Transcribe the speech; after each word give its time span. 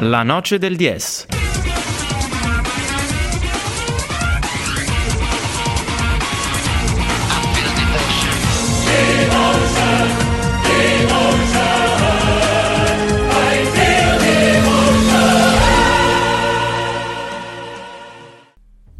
La 0.00 0.22
noce 0.22 0.58
del 0.58 0.76
10. 0.76 1.33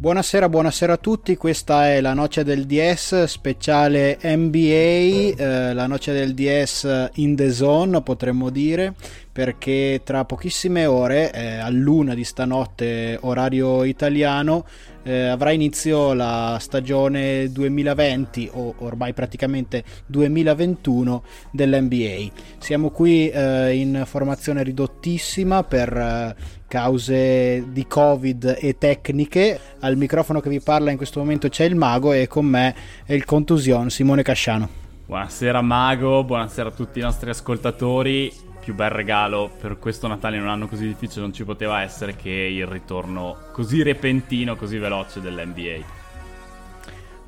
Buonasera, 0.05 0.49
buonasera 0.49 0.93
a 0.93 0.97
tutti, 0.97 1.35
questa 1.35 1.87
è 1.87 1.99
la 1.99 2.13
Noce 2.13 2.43
del 2.43 2.67
DS 2.67 3.23
speciale 3.23 4.19
NBA, 4.21 5.33
eh, 5.35 5.73
la 5.73 5.87
Noce 5.87 6.13
del 6.13 6.35
DS 6.35 7.09
in 7.15 7.35
the 7.35 7.51
zone 7.51 8.03
potremmo 8.03 8.51
dire, 8.51 8.93
perché 9.31 10.01
tra 10.03 10.23
pochissime 10.23 10.85
ore, 10.85 11.31
eh, 11.33 11.71
luna 11.71 12.13
di 12.13 12.23
stanotte 12.23 13.17
orario 13.19 13.83
italiano, 13.83 14.65
eh, 15.01 15.25
avrà 15.25 15.49
inizio 15.49 16.13
la 16.13 16.57
stagione 16.59 17.51
2020 17.51 18.49
o 18.53 18.75
ormai 18.77 19.13
praticamente 19.13 19.83
2021 20.05 21.23
dell'NBA. 21.51 22.31
Siamo 22.59 22.91
qui 22.91 23.27
eh, 23.29 23.73
in 23.75 24.03
formazione 24.05 24.61
ridottissima 24.61 25.63
per 25.63 25.97
eh, 25.97 26.35
cause 26.75 27.71
di 27.71 27.87
covid 27.87 28.57
e 28.59 28.77
tecniche. 28.77 29.57
Al 29.79 29.95
microfono 29.95 30.41
che 30.41 30.49
vi 30.49 30.59
parla 30.59 30.91
in 30.91 30.97
questo 30.97 31.19
momento 31.19 31.47
c'è 31.47 31.63
il 31.63 31.75
mago 31.75 32.11
e 32.11 32.27
con 32.27 32.45
me 32.45 32.75
è 33.05 33.13
il 33.13 33.23
contusion 33.23 33.89
Simone 33.89 34.23
Casciano. 34.23 34.67
Buonasera 35.05 35.61
mago. 35.61 36.25
Buonasera 36.25 36.67
a 36.67 36.71
tutti 36.73 36.99
i 36.99 37.01
nostri 37.01 37.29
ascoltatori. 37.29 38.29
Più 38.59 38.73
bel 38.73 38.89
regalo 38.89 39.49
per 39.57 39.79
questo 39.79 40.07
Natale 40.07 40.35
in 40.35 40.41
un 40.41 40.49
anno 40.49 40.67
così 40.67 40.85
difficile 40.85 41.21
non 41.21 41.33
ci 41.33 41.45
poteva 41.45 41.81
essere 41.81 42.17
che 42.17 42.29
il 42.29 42.65
ritorno 42.67 43.37
così 43.53 43.81
repentino 43.81 44.57
così 44.57 44.77
veloce 44.77 45.21
dell'NBA 45.21 45.94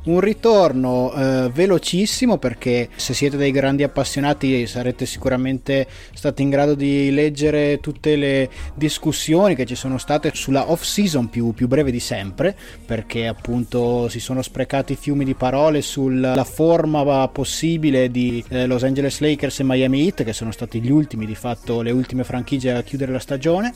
un 0.07 0.19
ritorno 0.19 1.13
eh, 1.13 1.49
velocissimo 1.53 2.37
perché 2.37 2.89
se 2.95 3.13
siete 3.13 3.37
dei 3.37 3.51
grandi 3.51 3.83
appassionati 3.83 4.65
sarete 4.67 5.05
sicuramente 5.05 5.87
stati 6.13 6.41
in 6.41 6.49
grado 6.49 6.75
di 6.75 7.11
leggere 7.11 7.79
tutte 7.79 8.15
le 8.15 8.49
discussioni 8.73 9.55
che 9.55 9.65
ci 9.65 9.75
sono 9.75 9.97
state 9.97 10.31
sulla 10.33 10.71
off 10.71 10.83
season 10.83 11.29
più, 11.29 11.53
più 11.53 11.67
breve 11.67 11.91
di 11.91 11.99
sempre 11.99 12.55
perché 12.85 13.27
appunto 13.27 14.07
si 14.09 14.19
sono 14.19 14.41
sprecati 14.41 14.95
fiumi 14.95 15.25
di 15.25 15.33
parole 15.33 15.81
sulla 15.81 16.43
forma 16.43 17.27
possibile 17.27 18.09
di 18.09 18.43
eh, 18.49 18.65
Los 18.65 18.83
Angeles 18.83 19.19
Lakers 19.19 19.59
e 19.59 19.63
Miami 19.63 20.03
Heat 20.03 20.23
che 20.23 20.33
sono 20.33 20.51
stati 20.51 20.81
gli 20.81 20.91
ultimi 20.91 21.25
di 21.25 21.35
fatto 21.35 21.81
le 21.81 21.91
ultime 21.91 22.23
franchigie 22.23 22.73
a 22.73 22.83
chiudere 22.83 23.11
la 23.11 23.19
stagione 23.19 23.73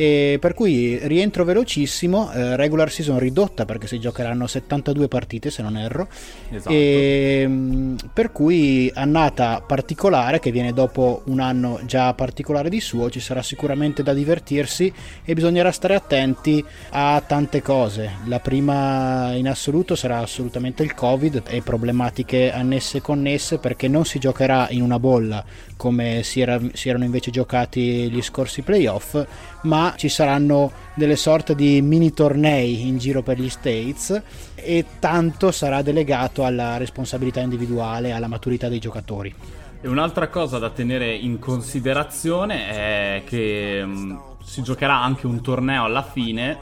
e 0.00 0.38
per 0.40 0.54
cui 0.54 0.98
rientro 1.02 1.44
velocissimo, 1.44 2.32
eh, 2.32 2.56
regular 2.56 2.90
season 2.90 3.18
ridotta 3.18 3.66
perché 3.66 3.86
si 3.86 4.00
giocheranno 4.00 4.46
72 4.46 5.08
partite 5.08 5.50
se 5.50 5.60
non 5.60 5.76
erro, 5.76 6.08
esatto. 6.48 6.74
e, 6.74 7.44
mm, 7.46 7.96
per 8.14 8.32
cui 8.32 8.90
annata 8.94 9.60
particolare 9.60 10.40
che 10.40 10.52
viene 10.52 10.72
dopo 10.72 11.20
un 11.26 11.38
anno 11.38 11.80
già 11.84 12.14
particolare 12.14 12.70
di 12.70 12.80
suo, 12.80 13.10
ci 13.10 13.20
sarà 13.20 13.42
sicuramente 13.42 14.02
da 14.02 14.14
divertirsi 14.14 14.90
e 15.22 15.34
bisognerà 15.34 15.70
stare 15.70 15.96
attenti 15.96 16.64
a 16.92 17.22
tante 17.26 17.60
cose. 17.60 18.10
La 18.24 18.40
prima 18.40 19.34
in 19.34 19.48
assoluto 19.48 19.96
sarà 19.96 20.20
assolutamente 20.20 20.82
il 20.82 20.94
Covid 20.94 21.42
e 21.46 21.60
problematiche 21.60 22.50
annesse 22.50 22.96
e 22.96 23.02
connesse 23.02 23.58
perché 23.58 23.86
non 23.86 24.06
si 24.06 24.18
giocherà 24.18 24.68
in 24.70 24.80
una 24.80 24.98
bolla 24.98 25.44
come 25.80 26.22
si, 26.24 26.42
era, 26.42 26.60
si 26.74 26.90
erano 26.90 27.04
invece 27.04 27.30
giocati 27.30 28.10
gli 28.10 28.20
scorsi 28.20 28.60
playoff, 28.60 29.18
ma 29.62 29.94
ci 29.96 30.10
saranno 30.10 30.70
delle 30.92 31.16
sorte 31.16 31.54
di 31.54 31.80
mini 31.80 32.12
tornei 32.12 32.86
in 32.86 32.98
giro 32.98 33.22
per 33.22 33.40
gli 33.40 33.48
States 33.48 34.22
e 34.56 34.84
tanto 34.98 35.50
sarà 35.50 35.80
delegato 35.80 36.44
alla 36.44 36.76
responsabilità 36.76 37.40
individuale, 37.40 38.12
alla 38.12 38.26
maturità 38.26 38.68
dei 38.68 38.78
giocatori. 38.78 39.34
E 39.80 39.88
un'altra 39.88 40.28
cosa 40.28 40.58
da 40.58 40.68
tenere 40.68 41.14
in 41.14 41.38
considerazione 41.38 42.68
è 42.68 43.22
che 43.24 43.82
mm, 43.82 44.16
si 44.44 44.62
giocherà 44.62 45.00
anche 45.02 45.26
un 45.26 45.40
torneo 45.40 45.84
alla 45.84 46.02
fine 46.02 46.58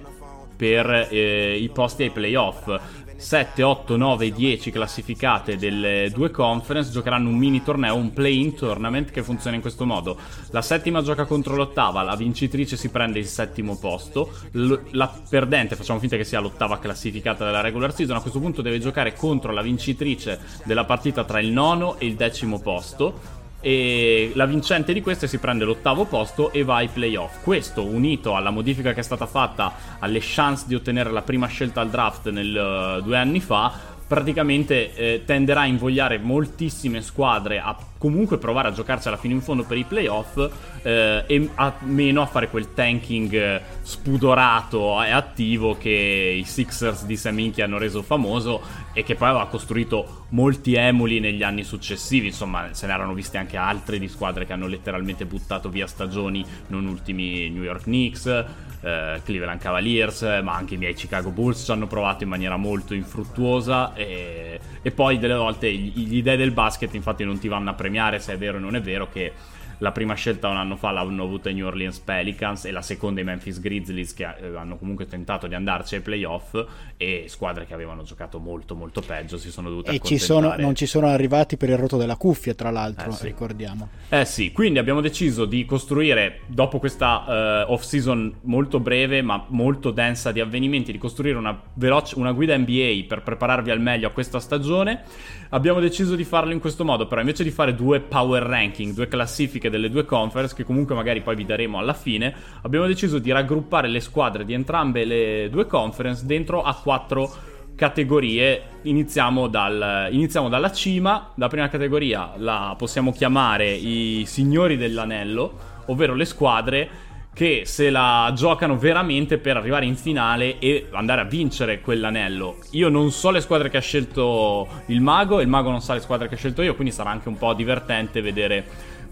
per 0.54 1.08
eh, 1.10 1.56
i 1.56 1.68
posti 1.70 2.04
ai 2.04 2.10
playoff. 2.10 2.70
7, 3.18 3.64
8, 3.64 3.96
9 3.96 4.30
10 4.30 4.70
classificate 4.70 5.56
delle 5.56 6.08
due 6.14 6.30
conference 6.30 6.92
giocheranno 6.92 7.28
un 7.28 7.36
mini 7.36 7.64
torneo, 7.64 7.96
un 7.96 8.12
play-in 8.12 8.54
tournament 8.54 9.10
che 9.10 9.24
funziona 9.24 9.56
in 9.56 9.60
questo 9.60 9.84
modo. 9.84 10.16
La 10.50 10.62
settima 10.62 11.02
gioca 11.02 11.24
contro 11.24 11.56
l'ottava, 11.56 12.02
la 12.02 12.14
vincitrice 12.14 12.76
si 12.76 12.90
prende 12.90 13.18
il 13.18 13.26
settimo 13.26 13.76
posto, 13.76 14.30
la 14.52 15.12
perdente, 15.28 15.74
facciamo 15.74 15.98
finta 15.98 16.16
che 16.16 16.22
sia 16.22 16.38
l'ottava 16.38 16.78
classificata 16.78 17.44
della 17.44 17.60
regular 17.60 17.92
season, 17.92 18.16
a 18.16 18.20
questo 18.20 18.38
punto 18.38 18.62
deve 18.62 18.78
giocare 18.78 19.14
contro 19.14 19.52
la 19.52 19.62
vincitrice 19.62 20.38
della 20.64 20.84
partita 20.84 21.24
tra 21.24 21.40
il 21.40 21.50
nono 21.50 21.98
e 21.98 22.06
il 22.06 22.14
decimo 22.14 22.60
posto 22.60 23.37
e 23.60 24.32
la 24.34 24.46
vincente 24.46 24.92
di 24.92 25.00
queste 25.00 25.26
si 25.26 25.38
prende 25.38 25.64
l'ottavo 25.64 26.04
posto 26.04 26.52
e 26.52 26.62
va 26.64 26.76
ai 26.76 26.88
playoff. 26.88 27.42
Questo 27.42 27.84
unito 27.84 28.36
alla 28.36 28.50
modifica 28.50 28.92
che 28.92 29.00
è 29.00 29.02
stata 29.02 29.26
fatta 29.26 29.72
alle 29.98 30.20
chance 30.22 30.64
di 30.66 30.74
ottenere 30.74 31.10
la 31.10 31.22
prima 31.22 31.46
scelta 31.46 31.80
al 31.80 31.90
draft 31.90 32.30
nel, 32.30 32.98
uh, 32.98 33.02
due 33.02 33.16
anni 33.16 33.40
fa 33.40 33.96
praticamente 34.08 34.94
eh, 34.94 35.22
tenderà 35.26 35.60
a 35.60 35.66
invogliare 35.66 36.16
moltissime 36.18 37.02
squadre 37.02 37.60
a 37.60 37.76
comunque 37.98 38.38
provare 38.38 38.68
a 38.68 38.72
giocarsi 38.72 39.08
alla 39.08 39.16
fine 39.16 39.34
in 39.34 39.42
fondo 39.42 39.64
per 39.64 39.76
i 39.76 39.84
playoff 39.84 40.36
eh, 40.82 41.24
e 41.26 41.50
a 41.54 41.74
meno 41.80 42.22
a 42.22 42.26
fare 42.26 42.48
quel 42.48 42.72
tanking 42.72 43.32
eh, 43.34 43.60
spudorato 43.82 45.02
e 45.02 45.10
attivo 45.10 45.76
che 45.76 46.36
i 46.38 46.44
Sixers 46.44 47.04
di 47.04 47.16
Saminchi 47.16 47.60
hanno 47.60 47.76
reso 47.76 48.02
famoso 48.02 48.62
e 48.92 49.02
che 49.02 49.16
poi 49.16 49.28
aveva 49.28 49.46
costruito 49.48 50.26
molti 50.30 50.74
emuli 50.74 51.20
negli 51.20 51.42
anni 51.42 51.64
successivi. 51.64 52.28
Insomma 52.28 52.68
se 52.72 52.86
ne 52.86 52.92
erano 52.92 53.14
viste 53.14 53.36
anche 53.36 53.56
altre 53.56 53.98
di 53.98 54.08
squadre 54.08 54.46
che 54.46 54.52
hanno 54.52 54.66
letteralmente 54.66 55.26
buttato 55.26 55.68
via 55.68 55.86
stagioni 55.86 56.44
non 56.68 56.86
ultimi 56.86 57.50
New 57.50 57.62
York 57.62 57.82
Knicks 57.82 58.46
eh, 58.80 59.20
Cleveland 59.24 59.60
Cavaliers, 59.60 60.22
ma 60.42 60.54
anche 60.54 60.74
i 60.74 60.76
miei 60.76 60.94
Chicago 60.94 61.30
Bulls 61.30 61.64
ci 61.64 61.70
hanno 61.70 61.86
provato 61.86 62.22
in 62.22 62.30
maniera 62.30 62.56
molto 62.56 62.94
infruttuosa 62.94 63.94
e, 63.94 64.60
e 64.82 64.90
poi 64.90 65.18
delle 65.18 65.34
volte 65.34 65.72
gli, 65.72 66.06
gli 66.06 66.22
dei 66.22 66.36
del 66.36 66.50
basket 66.50 66.94
infatti 66.94 67.24
non 67.24 67.38
ti 67.38 67.48
vanno 67.48 67.70
a 67.70 67.74
premiare 67.74 68.18
se 68.18 68.34
è 68.34 68.38
vero 68.38 68.58
o 68.58 68.60
non 68.60 68.76
è 68.76 68.80
vero 68.80 69.08
che 69.10 69.32
la 69.78 69.92
prima 69.92 70.14
scelta 70.14 70.48
un 70.48 70.56
anno 70.56 70.76
fa 70.76 70.90
l'hanno 70.90 71.22
avuta 71.22 71.50
i 71.50 71.54
New 71.54 71.66
Orleans 71.66 71.98
Pelicans 72.00 72.64
e 72.64 72.70
la 72.70 72.82
seconda 72.82 73.20
i 73.20 73.24
Memphis 73.24 73.60
Grizzlies 73.60 74.14
che 74.14 74.24
eh, 74.24 74.56
hanno 74.56 74.76
comunque 74.76 75.06
tentato 75.06 75.46
di 75.46 75.54
andarci 75.54 75.96
ai 75.96 76.00
playoff 76.00 76.56
e 76.96 77.24
squadre 77.28 77.66
che 77.66 77.74
avevano 77.74 78.02
giocato 78.02 78.38
molto 78.38 78.74
molto 78.74 79.00
peggio 79.00 79.38
si 79.38 79.50
sono 79.50 79.68
dovute 79.68 79.92
e 79.92 80.00
ci 80.00 80.18
sono, 80.18 80.54
non 80.56 80.74
ci 80.74 80.86
sono 80.86 81.06
arrivati 81.06 81.56
per 81.56 81.68
il 81.68 81.76
rotto 81.76 81.96
della 81.96 82.16
cuffia 82.16 82.54
tra 82.54 82.70
l'altro 82.70 83.10
eh 83.10 83.12
sì. 83.12 83.26
ricordiamo. 83.26 83.88
Eh 84.08 84.24
sì 84.24 84.52
quindi 84.52 84.78
abbiamo 84.78 85.00
deciso 85.00 85.44
di 85.44 85.64
costruire 85.64 86.40
dopo 86.46 86.78
questa 86.78 87.64
uh, 87.66 87.72
off 87.72 87.82
season 87.82 88.34
molto 88.42 88.80
breve 88.80 89.22
ma 89.22 89.44
molto 89.48 89.90
densa 89.90 90.32
di 90.32 90.40
avvenimenti 90.40 90.92
di 90.92 90.98
costruire 90.98 91.38
una, 91.38 91.58
veloce, 91.74 92.18
una 92.18 92.32
guida 92.32 92.56
NBA 92.56 93.04
per 93.06 93.22
prepararvi 93.22 93.70
al 93.70 93.80
meglio 93.80 94.08
a 94.08 94.10
questa 94.10 94.40
stagione. 94.40 95.02
Abbiamo 95.50 95.80
deciso 95.80 96.14
di 96.14 96.24
farlo 96.24 96.52
in 96.52 96.58
questo 96.58 96.84
modo 96.84 97.06
però 97.06 97.20
invece 97.20 97.42
di 97.42 97.50
fare 97.50 97.74
due 97.74 98.00
power 98.00 98.42
ranking 98.42 98.92
due 98.92 99.08
classifiche 99.08 99.67
classifiche 99.68 99.70
delle 99.70 99.90
due 99.90 100.04
conference, 100.04 100.54
che 100.54 100.64
comunque 100.64 100.94
magari 100.94 101.20
poi 101.20 101.36
vi 101.36 101.44
daremo 101.44 101.78
alla 101.78 101.92
fine, 101.92 102.34
abbiamo 102.62 102.86
deciso 102.86 103.18
di 103.18 103.30
raggruppare 103.30 103.88
le 103.88 104.00
squadre 104.00 104.44
di 104.44 104.54
entrambe 104.54 105.04
le 105.04 105.48
due 105.50 105.66
conference 105.66 106.26
dentro 106.26 106.62
a 106.62 106.74
quattro 106.74 107.30
categorie. 107.76 108.62
Iniziamo, 108.82 109.46
dal, 109.46 110.08
iniziamo 110.10 110.48
dalla 110.48 110.72
cima. 110.72 111.32
La 111.36 111.48
prima 111.48 111.68
categoria 111.68 112.32
la 112.36 112.74
possiamo 112.76 113.12
chiamare 113.12 113.70
i 113.70 114.24
signori 114.26 114.76
dell'anello, 114.76 115.58
ovvero 115.86 116.14
le 116.14 116.24
squadre 116.24 117.06
che 117.38 117.62
se 117.66 117.88
la 117.88 118.32
giocano 118.34 118.76
veramente 118.76 119.38
per 119.38 119.56
arrivare 119.56 119.84
in 119.84 119.94
finale 119.94 120.58
e 120.58 120.88
andare 120.90 121.20
a 121.20 121.24
vincere 121.24 121.80
quell'anello. 121.80 122.56
Io 122.72 122.88
non 122.88 123.12
so 123.12 123.30
le 123.30 123.40
squadre 123.40 123.70
che 123.70 123.76
ha 123.76 123.80
scelto 123.80 124.66
il 124.86 125.00
mago, 125.00 125.40
il 125.40 125.46
mago 125.46 125.70
non 125.70 125.80
sa 125.80 125.94
le 125.94 126.00
squadre 126.00 126.26
che 126.26 126.34
ha 126.34 126.36
scelto 126.36 126.62
io, 126.62 126.74
quindi 126.74 126.92
sarà 126.92 127.10
anche 127.10 127.28
un 127.28 127.38
po' 127.38 127.54
divertente 127.54 128.20
vedere 128.22 128.66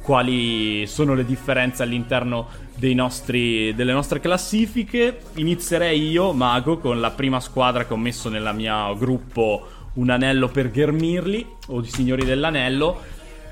quali 0.06 0.86
sono 0.86 1.14
le 1.14 1.24
differenze 1.24 1.82
all'interno 1.82 2.46
nostri, 2.94 3.74
delle 3.74 3.92
nostre 3.92 4.20
classifiche. 4.20 5.18
Inizierei 5.34 6.10
io, 6.10 6.32
Mago, 6.32 6.78
con 6.78 7.00
la 7.00 7.10
prima 7.10 7.40
squadra 7.40 7.86
che 7.86 7.92
ho 7.92 7.96
messo 7.96 8.28
nel 8.28 8.48
mio 8.54 8.96
gruppo 8.96 9.66
Un 9.94 10.10
anello 10.10 10.46
per 10.46 10.70
Ghermirli, 10.70 11.44
o 11.68 11.80
i 11.80 11.86
Signori 11.86 12.24
dell'Anello, 12.24 13.00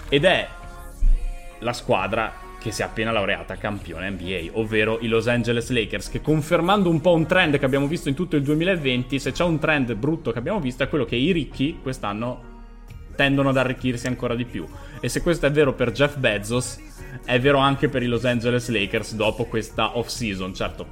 ed 0.08 0.24
è 0.24 0.46
la 1.58 1.72
squadra 1.72 2.32
che 2.60 2.70
si 2.70 2.82
è 2.82 2.84
appena 2.84 3.10
laureata 3.10 3.56
campione 3.56 4.10
NBA, 4.10 4.50
ovvero 4.52 4.98
i 5.00 5.08
Los 5.08 5.26
Angeles 5.26 5.70
Lakers, 5.70 6.08
che 6.08 6.20
confermando 6.20 6.88
un 6.88 7.00
po' 7.00 7.14
un 7.14 7.26
trend 7.26 7.58
che 7.58 7.64
abbiamo 7.64 7.88
visto 7.88 8.08
in 8.08 8.14
tutto 8.14 8.36
il 8.36 8.44
2020, 8.44 9.18
se 9.18 9.32
c'è 9.32 9.42
un 9.42 9.58
trend 9.58 9.92
brutto 9.94 10.30
che 10.30 10.38
abbiamo 10.38 10.60
visto 10.60 10.84
è 10.84 10.88
quello 10.88 11.04
che 11.04 11.16
i 11.16 11.32
ricchi 11.32 11.80
quest'anno 11.82 12.53
tendono 13.14 13.50
ad 13.50 13.56
arricchirsi 13.56 14.06
ancora 14.06 14.34
di 14.34 14.44
più. 14.44 14.66
E 15.00 15.08
se 15.08 15.22
questo 15.22 15.46
è 15.46 15.50
vero 15.50 15.74
per 15.74 15.92
Jeff 15.92 16.16
Bezos, 16.16 16.78
è 17.24 17.40
vero 17.40 17.58
anche 17.58 17.88
per 17.88 18.02
i 18.02 18.06
Los 18.06 18.24
Angeles 18.24 18.68
Lakers 18.68 19.14
dopo 19.14 19.44
questa 19.44 19.96
off-season. 19.96 20.54
Certo, 20.54 20.86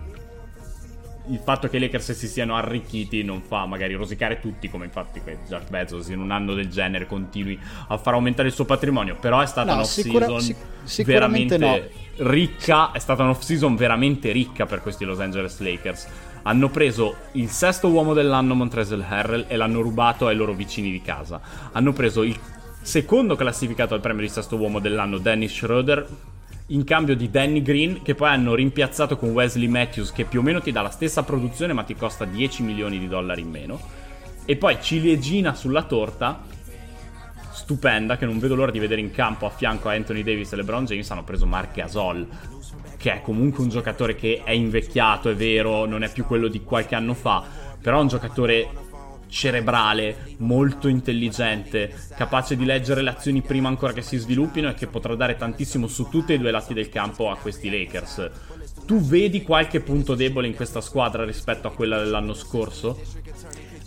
il 1.29 1.41
fatto 1.43 1.69
che 1.69 1.77
i 1.77 1.81
Lakers 1.81 2.13
si 2.13 2.27
siano 2.27 2.57
arricchiti 2.57 3.23
non 3.23 3.43
fa 3.43 3.65
magari 3.67 3.95
rosicare 3.95 4.41
tutti, 4.41 4.69
come 4.69 4.87
infatti 4.87 5.21
Jeff 5.47 5.69
Bezos 5.69 6.09
in 6.09 6.19
un 6.19 6.31
anno 6.31 6.55
del 6.55 6.69
genere 6.69 7.07
continui 7.07 7.59
a 7.89 7.97
far 7.97 8.15
aumentare 8.15 8.49
il 8.49 8.55
suo 8.55 8.65
patrimonio. 8.65 9.17
Però 9.17 9.41
è 9.41 9.47
stata 9.47 9.71
no, 9.71 9.79
un'off-season 9.79 10.41
sic- 10.85 11.07
veramente 11.07 11.59
no. 11.59 11.81
ricca. 12.17 12.91
È 12.91 12.99
stata 12.99 13.23
un'off-season 13.23 13.77
veramente 13.77 14.33
ricca 14.33 14.67
per 14.67 14.81
questi 14.81 15.05
Los 15.05 15.21
Angeles 15.21 15.61
Lakers. 15.61 16.09
Hanno 16.43 16.69
preso 16.71 17.17
il 17.33 17.49
sesto 17.49 17.89
uomo 17.89 18.15
dell'anno 18.15 18.55
Montrezl 18.55 19.05
Harrell 19.07 19.45
e 19.49 19.57
l'hanno 19.57 19.81
rubato 19.81 20.27
ai 20.27 20.37
loro 20.37 20.53
vicini 20.53 20.91
di 20.91 21.01
casa. 21.01 21.41
Hanno 21.73 21.93
preso 21.93 22.23
il 22.23 22.39
secondo 22.81 23.37
classificato 23.37 23.95
al 23.95 24.01
premio 24.01 24.23
di 24.23 24.29
sesto 24.29 24.57
uomo 24.57 24.81
dell'anno 24.81 25.19
Dennis 25.19 25.53
Schroeder 25.53 26.07
in 26.67 26.85
cambio 26.85 27.15
di 27.15 27.31
Danny 27.31 27.63
Green 27.63 28.03
che 28.03 28.15
poi 28.15 28.29
hanno 28.29 28.55
rimpiazzato 28.55 29.17
con 29.17 29.31
Wesley 29.31 29.69
Matthews 29.69 30.11
che 30.11 30.25
più 30.25 30.41
o 30.41 30.43
meno 30.43 30.61
ti 30.61 30.73
dà 30.73 30.83
la 30.83 30.91
stessa 30.91 31.23
produzione 31.23 31.73
ma 31.73 31.83
ti 31.85 31.95
costa 31.95 32.25
10 32.25 32.63
milioni 32.63 32.99
di 32.99 33.09
dollari 33.09 33.43
in 33.43 33.51
meno. 33.51 33.81
E 34.45 34.57
poi 34.57 34.79
ciliegina 34.81 35.55
sulla 35.55 35.85
torta 35.85 36.43
stupenda 37.53 38.17
che 38.17 38.25
non 38.25 38.39
vedo 38.39 38.55
l'ora 38.55 38.71
di 38.71 38.79
vedere 38.79 39.01
in 39.01 39.13
campo 39.13 39.47
a 39.47 39.51
fianco 39.51 39.89
a 39.89 39.93
Anthony 39.93 40.23
Davis 40.23 40.53
e 40.53 40.57
LeBron 40.57 40.85
James 40.87 41.11
hanno 41.11 41.23
preso 41.23 41.47
Mark 41.47 41.75
Gasol 41.75 42.27
che 43.03 43.15
è 43.15 43.21
comunque 43.21 43.65
un 43.65 43.69
giocatore 43.69 44.15
che 44.15 44.43
è 44.45 44.53
invecchiato, 44.53 45.29
è 45.29 45.35
vero, 45.35 45.87
non 45.87 46.05
è 46.05 46.13
più 46.13 46.25
quello 46.25 46.47
di 46.47 46.63
qualche 46.63 46.95
anno 46.95 47.15
fa, 47.15 47.43
però 47.81 47.99
è 47.99 48.01
un 48.01 48.07
giocatore 48.07 48.69
cerebrale, 49.27 50.37
molto 50.37 50.87
intelligente, 50.87 51.93
capace 52.15 52.55
di 52.57 52.65
leggere 52.65 53.03
le 53.03 53.11
azioni 53.11 53.43
prima 53.43 53.67
ancora 53.67 53.93
che 53.93 54.03
si 54.03 54.19
sviluppino 54.19 54.69
e 54.69 54.75
che 54.75 54.87
potrà 54.87 55.17
dare 55.17 55.37
tantissimo 55.37 55.89
su 55.89 56.09
tutti 56.11 56.33
e 56.33 56.39
due 56.39 56.53
lati 56.53 56.75
del 56.75 56.91
campo 56.91 57.29
a 57.29 57.37
questi 57.37 57.69
Lakers. 57.69 58.31
Tu 58.87 59.01
vedi 59.01 59.43
qualche 59.43 59.81
punto 59.81 60.15
debole 60.15 60.47
in 60.47 60.55
questa 60.55 60.81
squadra 60.81 61.25
rispetto 61.25 61.67
a 61.67 61.73
quella 61.73 61.99
dell'anno 61.99 62.35
scorso? 62.35 63.01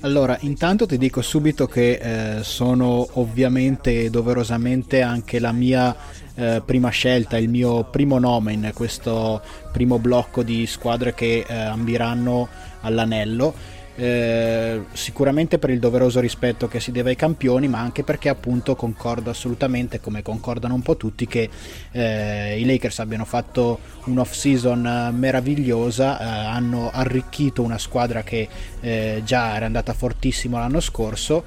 Allora, 0.01 0.37
intanto 0.41 0.85
ti 0.85 0.97
dico 0.97 1.21
subito 1.21 1.67
che 1.67 2.37
eh, 2.37 2.43
sono 2.43 3.07
ovviamente 3.13 4.09
doverosamente 4.09 5.01
anche 5.01 5.39
la 5.39 5.51
mia 5.51 5.95
eh, 6.35 6.61
prima 6.65 6.89
scelta, 6.89 7.37
il 7.37 7.49
mio 7.49 7.85
primo 7.85 8.19
nome 8.19 8.53
in 8.53 8.71
questo 8.73 9.41
primo 9.71 9.99
blocco 9.99 10.43
di 10.43 10.65
squadre 10.67 11.13
che 11.13 11.45
eh, 11.47 11.53
ambiranno 11.53 12.47
all'anello. 12.81 13.73
Eh, 13.97 14.81
sicuramente 14.91 15.57
per 15.57 15.69
il 15.69 15.79
doveroso 15.79 16.19
rispetto 16.19 16.67
che 16.67 16.81
si 16.81 16.91
deve 16.91 17.11
ai 17.11 17.15
campioni, 17.15 17.69
ma 17.69 17.79
anche 17.79 18.03
perché 18.03 18.27
appunto 18.27 18.75
concordo 18.75 19.29
assolutamente, 19.29 20.01
come 20.01 20.21
concordano 20.21 20.73
un 20.73 20.81
po' 20.81 20.97
tutti, 20.97 21.25
che 21.25 21.49
eh, 21.91 22.59
i 22.59 22.65
Lakers 22.65 22.99
abbiano 22.99 23.23
fatto 23.23 23.79
un'off 24.05 24.33
season 24.33 25.13
meravigliosa, 25.17 26.19
eh, 26.19 26.23
hanno 26.25 26.89
arricchito 26.91 27.61
una 27.61 27.77
squadra 27.77 28.23
che 28.23 28.49
eh, 28.81 29.21
già 29.23 29.55
era 29.55 29.65
andata 29.65 29.93
fortissimo 29.93 30.57
l'anno 30.57 30.81
scorso 30.81 31.43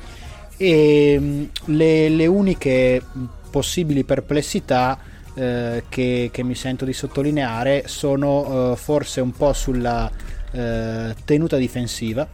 e 0.56 1.17
mm, 1.19 1.44
le, 1.67 2.08
le 2.08 2.26
uniche 2.26 3.02
possibili 3.50 4.05
perplessità 4.05 4.99
eh, 5.35 5.85
che, 5.89 6.31
che, 6.33 6.43
mi 6.43 6.55
sento 6.55 6.85
di 6.85 6.93
sottolineare 6.93 7.85
sono 7.87 8.73
eh, 8.73 8.77
forse 8.77 9.21
un 9.21 9.33
po' 9.33 9.53
sulla 9.53 10.11
eh, 10.53 11.15
tenuta 11.25 11.56
difensiva 11.56 12.27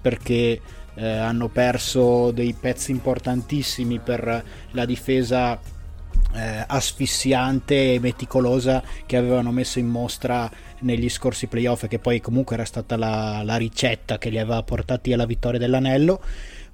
perché 0.00 0.60
eh, 0.94 1.06
hanno 1.08 1.48
perso 1.48 2.30
dei 2.30 2.54
pezzi 2.58 2.90
importantissimi 2.90 3.98
per 3.98 4.44
la 4.72 4.84
difesa 4.84 5.58
eh, 6.32 6.64
asfissiante 6.66 7.94
e 7.94 8.00
meticolosa 8.00 8.82
che 9.06 9.16
avevano 9.16 9.50
messo 9.52 9.78
in 9.78 9.88
mostra 9.88 10.50
negli 10.80 11.08
scorsi 11.08 11.46
playoff 11.46 11.84
e 11.84 11.88
che 11.88 11.98
poi 11.98 12.20
comunque 12.20 12.54
era 12.54 12.64
stata 12.64 12.96
la, 12.96 13.42
la 13.44 13.56
ricetta 13.56 14.18
che 14.18 14.30
li 14.30 14.38
aveva 14.38 14.62
portati 14.62 15.12
alla 15.12 15.26
vittoria 15.26 15.58
dell'anello 15.58 16.20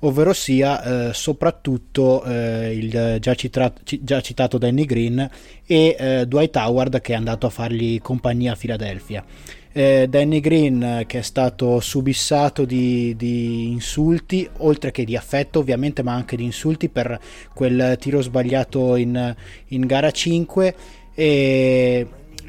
ovvero 0.00 0.32
sia 0.32 1.08
eh, 1.08 1.14
soprattutto 1.14 2.22
eh, 2.25 2.76
il 2.76 3.19
già, 3.20 3.34
citato, 3.34 3.81
già, 4.00 4.20
citato 4.20 4.58
Danny 4.58 4.84
Green 4.84 5.31
e 5.66 5.96
eh, 5.98 6.26
Dwight 6.26 6.56
Howard 6.56 7.00
che 7.00 7.12
è 7.12 7.16
andato 7.16 7.46
a 7.46 7.50
fargli 7.50 8.00
compagnia 8.00 8.52
a 8.52 8.56
Philadelphia. 8.56 9.25
Eh, 9.72 10.06
Danny 10.08 10.40
Green 10.40 11.04
che 11.06 11.19
è 11.19 11.22
stato 11.22 11.81
subissato 11.81 12.64
di, 12.64 13.14
di, 13.16 13.70
insulti, 13.70 14.48
oltre 14.58 14.90
che 14.90 15.04
di 15.04 15.16
affetto 15.16 15.58
ovviamente, 15.58 16.02
ma 16.02 16.14
anche 16.14 16.37
di 16.37 16.44
insulti 16.44 16.88
per 16.88 17.19
quel 17.52 17.96
tiro 18.00 18.22
sbagliato 18.22 18.96
in, 18.96 19.34
in 19.69 19.87
gara 19.87 20.10
5 20.10 20.75
e 21.14 22.06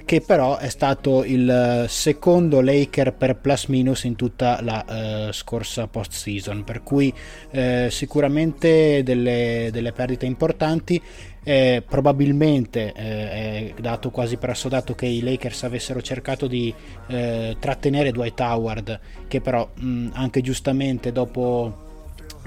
che 0.07 0.21
però 0.21 0.56
è 0.56 0.69
stato 0.69 1.25
il 1.25 1.83
secondo 1.89 2.62
Laker 2.62 3.13
per 3.13 3.36
plus 3.36 3.65
minus 3.65 4.06
in 4.06 4.15
tutta 4.15 4.62
la 4.62 5.27
uh, 5.27 5.33
scorsa 5.33 5.88
post 5.88 6.13
season 6.13 6.63
per 6.63 6.81
cui 6.81 7.13
uh, 7.51 7.89
sicuramente 7.89 9.04
delle, 9.04 9.68
delle, 9.69 9.92
perdite 9.92 10.25
importanti 10.25 11.01
eh, 11.44 11.83
probabilmente 11.86 12.94
eh, 12.94 13.74
è 13.74 13.81
dato 13.81 14.09
quasi 14.09 14.38
per 14.38 14.51
assodato 14.51 14.95
che 14.95 15.07
i 15.07 15.21
Lakers 15.21 15.63
avessero 15.63 16.01
cercato 16.01 16.48
di 16.48 16.74
eh, 17.07 17.57
trattenere 17.59 18.13
Dwight 18.13 18.39
Howard 18.39 19.00
che 19.27 19.42
però 19.42 19.69
mh, 19.74 20.12
anche 20.13 20.39
giustamente 20.39 21.12
dopo 21.12 21.86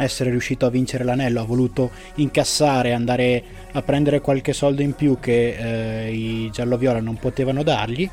essere 0.04 0.30
riuscito 0.30 0.66
a 0.66 0.70
vincere 0.70 1.04
l'anello, 1.04 1.40
ha 1.40 1.44
voluto 1.44 1.90
incassare, 2.16 2.92
andare 2.92 3.42
a 3.72 3.82
prendere 3.82 4.20
qualche 4.20 4.52
soldo 4.52 4.82
in 4.82 4.94
più 4.94 5.18
che 5.20 6.06
eh, 6.06 6.12
i 6.12 6.50
giallo-viola 6.50 7.00
non 7.00 7.16
potevano 7.16 7.62
dargli. 7.62 8.08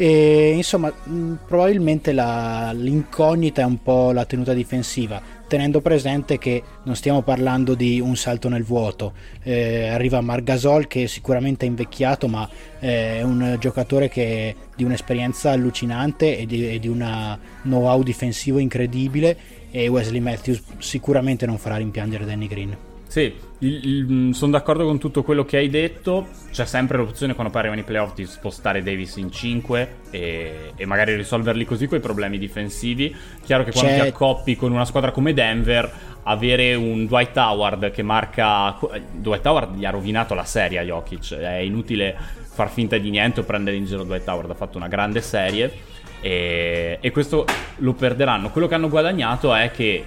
E 0.00 0.52
insomma, 0.54 0.90
mh, 0.90 1.38
probabilmente 1.48 2.12
la, 2.12 2.70
l'incognita 2.72 3.62
è 3.62 3.64
un 3.64 3.82
po' 3.82 4.12
la 4.12 4.24
tenuta 4.26 4.54
difensiva, 4.54 5.20
tenendo 5.48 5.80
presente 5.80 6.38
che 6.38 6.62
non 6.84 6.94
stiamo 6.94 7.22
parlando 7.22 7.74
di 7.74 7.98
un 7.98 8.14
salto 8.14 8.48
nel 8.48 8.62
vuoto. 8.62 9.12
Eh, 9.42 9.88
arriva 9.88 10.20
Margasol 10.20 10.86
che 10.86 11.08
sicuramente 11.08 11.66
è 11.66 11.68
invecchiato, 11.68 12.28
ma 12.28 12.48
eh, 12.78 13.18
è 13.18 13.22
un 13.22 13.56
giocatore 13.58 14.08
che 14.08 14.54
di 14.76 14.84
un'esperienza 14.84 15.50
allucinante 15.50 16.38
e 16.38 16.46
di, 16.46 16.74
e 16.74 16.78
di 16.78 16.86
un 16.86 17.36
know-how 17.62 18.00
difensivo 18.04 18.60
incredibile 18.60 19.36
e 19.70 19.88
Wesley 19.88 20.20
Matthews 20.20 20.62
sicuramente 20.78 21.46
non 21.46 21.58
farà 21.58 21.76
rimpiangere 21.76 22.24
Danny 22.24 22.46
Green. 22.46 22.76
Sì, 23.08 23.34
mm, 23.64 24.32
sono 24.32 24.52
d'accordo 24.52 24.84
con 24.84 24.98
tutto 24.98 25.22
quello 25.22 25.44
che 25.46 25.56
hai 25.56 25.70
detto. 25.70 26.28
C'è 26.52 26.66
sempre 26.66 26.98
l'opzione 26.98 27.34
quando 27.34 27.56
arrivano 27.56 27.80
i 27.80 27.84
playoff 27.84 28.14
di 28.14 28.26
spostare 28.26 28.82
Davis 28.82 29.16
in 29.16 29.32
5 29.32 29.94
e, 30.10 30.72
e 30.76 30.84
magari 30.84 31.16
risolverli 31.16 31.64
così 31.64 31.86
quei 31.86 32.00
problemi 32.00 32.36
difensivi. 32.36 33.14
Chiaro 33.42 33.64
che 33.64 33.72
quando 33.72 33.92
C'è... 33.92 34.02
ti 34.02 34.08
accoppi 34.08 34.56
con 34.56 34.72
una 34.72 34.84
squadra 34.84 35.10
come 35.10 35.32
Denver, 35.32 35.90
avere 36.24 36.74
un 36.74 37.06
Dwight 37.06 37.34
Howard 37.34 37.90
che 37.92 38.02
marca. 38.02 38.78
Dwight 39.12 39.46
Howard 39.46 39.76
gli 39.76 39.86
ha 39.86 39.90
rovinato 39.90 40.34
la 40.34 40.44
serie 40.44 40.78
a 40.78 40.82
Jokic. 40.82 41.34
È 41.34 41.56
inutile 41.56 42.14
far 42.42 42.70
finta 42.70 42.98
di 42.98 43.08
niente 43.08 43.40
o 43.40 43.42
prendere 43.44 43.76
in 43.76 43.86
giro 43.86 44.04
Dwight 44.04 44.28
Howard. 44.28 44.50
Ha 44.50 44.54
fatto 44.54 44.76
una 44.76 44.88
grande 44.88 45.22
serie 45.22 45.72
e, 46.20 46.98
e 47.00 47.10
questo 47.10 47.44
lo 47.76 47.92
perderanno. 47.94 48.50
Quello 48.50 48.66
che 48.66 48.74
hanno 48.74 48.88
guadagnato 48.88 49.54
è 49.54 49.70
che 49.70 50.06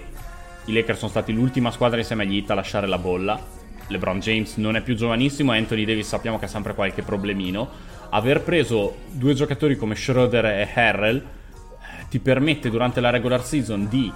i 0.65 0.73
Lakers 0.73 0.99
sono 0.99 1.11
stati 1.11 1.33
l'ultima 1.33 1.71
squadra 1.71 1.99
insieme 1.99 2.23
agli 2.23 2.37
Heat 2.37 2.51
a 2.51 2.55
lasciare 2.55 2.87
la 2.87 2.97
bolla. 2.97 3.39
LeBron 3.87 4.19
James 4.19 4.55
non 4.55 4.75
è 4.75 4.81
più 4.81 4.95
giovanissimo, 4.95 5.51
Anthony 5.51 5.85
Davis 5.85 6.07
sappiamo 6.07 6.39
che 6.39 6.45
ha 6.45 6.47
sempre 6.47 6.73
qualche 6.73 7.01
problemino. 7.01 7.69
Aver 8.09 8.41
preso 8.41 8.95
due 9.11 9.33
giocatori 9.33 9.75
come 9.75 9.95
Schroeder 9.95 10.45
e 10.45 10.69
Harrell 10.73 11.17
eh, 11.17 12.05
ti 12.09 12.19
permette 12.19 12.69
durante 12.69 13.01
la 13.01 13.09
regular 13.09 13.43
season 13.43 13.87
di 13.89 14.11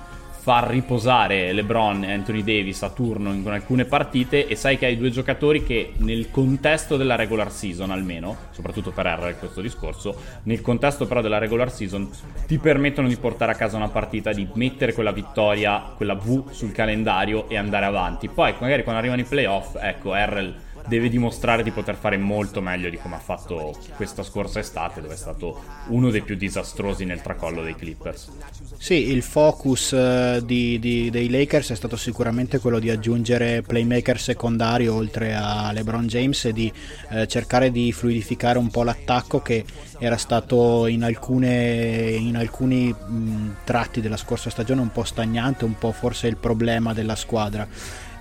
far 0.45 0.67
riposare 0.67 1.51
LeBron 1.53 2.03
e 2.03 2.13
Anthony 2.13 2.43
Davis 2.43 2.83
a 2.83 2.91
turno 2.91 3.33
in 3.33 3.47
alcune 3.47 3.85
partite 3.85 4.45
e 4.45 4.55
sai 4.55 4.77
che 4.77 4.85
hai 4.85 4.95
due 4.95 5.09
giocatori 5.09 5.63
che 5.63 5.93
nel 5.97 6.29
contesto 6.29 6.97
della 6.97 7.15
regular 7.15 7.51
season 7.51 7.89
almeno, 7.89 8.37
soprattutto 8.51 8.91
per 8.91 9.07
R 9.07 9.39
questo 9.39 9.61
discorso, 9.61 10.15
nel 10.43 10.61
contesto 10.61 11.07
però 11.07 11.21
della 11.21 11.39
regular 11.39 11.71
season 11.71 12.07
ti 12.45 12.59
permettono 12.59 13.07
di 13.07 13.17
portare 13.17 13.53
a 13.53 13.55
casa 13.55 13.75
una 13.77 13.89
partita, 13.89 14.33
di 14.33 14.47
mettere 14.53 14.93
quella 14.93 15.11
vittoria, 15.11 15.79
quella 15.95 16.13
V 16.13 16.51
sul 16.51 16.71
calendario 16.71 17.49
e 17.49 17.57
andare 17.57 17.85
avanti. 17.85 18.29
Poi 18.29 18.53
magari 18.59 18.83
quando 18.83 19.01
arrivano 19.01 19.21
i 19.21 19.25
playoff, 19.25 19.77
ecco, 19.81 20.13
Errol 20.13 20.53
deve 20.87 21.09
dimostrare 21.09 21.63
di 21.63 21.71
poter 21.71 21.95
fare 21.95 22.17
molto 22.17 22.61
meglio 22.61 22.89
di 22.89 22.97
come 22.97 23.15
ha 23.15 23.19
fatto 23.19 23.75
questa 23.95 24.23
scorsa 24.23 24.59
estate, 24.59 25.01
dove 25.01 25.13
è 25.13 25.17
stato 25.17 25.61
uno 25.87 26.09
dei 26.09 26.21
più 26.21 26.35
disastrosi 26.35 27.05
nel 27.05 27.21
tracollo 27.21 27.63
dei 27.63 27.75
Clippers. 27.75 28.31
Sì, 28.77 29.09
il 29.09 29.21
focus 29.21 29.91
uh, 29.91 30.43
di, 30.43 30.79
di, 30.79 31.09
dei 31.09 31.29
Lakers 31.29 31.71
è 31.71 31.75
stato 31.75 31.95
sicuramente 31.95 32.59
quello 32.59 32.79
di 32.79 32.89
aggiungere 32.89 33.61
playmaker 33.61 34.19
secondari 34.19 34.87
oltre 34.87 35.35
a 35.35 35.71
LeBron 35.71 36.07
James 36.07 36.45
e 36.45 36.53
di 36.53 36.71
uh, 37.09 37.25
cercare 37.25 37.71
di 37.71 37.91
fluidificare 37.91 38.57
un 38.57 38.69
po' 38.69 38.83
l'attacco 38.83 39.41
che 39.41 39.65
era 39.97 40.17
stato 40.17 40.87
in, 40.87 41.03
alcune, 41.03 42.09
in 42.11 42.35
alcuni 42.35 42.91
mh, 42.91 43.55
tratti 43.63 44.01
della 44.01 44.17
scorsa 44.17 44.49
stagione 44.49 44.81
un 44.81 44.91
po' 44.91 45.03
stagnante, 45.03 45.65
un 45.65 45.77
po' 45.77 45.91
forse 45.91 46.27
il 46.27 46.37
problema 46.37 46.93
della 46.93 47.15
squadra. 47.15 47.67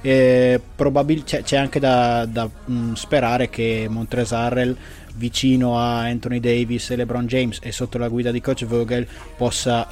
Probabil- 0.05 1.25
c'è, 1.25 1.43
c'è, 1.43 1.57
anche 1.57 1.81
da, 1.81 2.27
da 2.27 2.47
mh, 2.67 2.93
sperare 2.93 3.49
che 3.49 3.87
Montrezarrel 3.89 4.77
vicino 5.17 5.79
a 5.79 6.01
Anthony 6.01 6.41
Davis 6.41 6.91
e 6.91 6.97
LeBron 6.97 7.27
James 7.27 7.59
e 7.63 7.73
sotto 7.73 7.99
la 7.99 8.09
guida 8.09 8.31
di 8.31 8.41
coach 8.41 8.65
Vogel 8.65 9.07
possa 9.37 9.87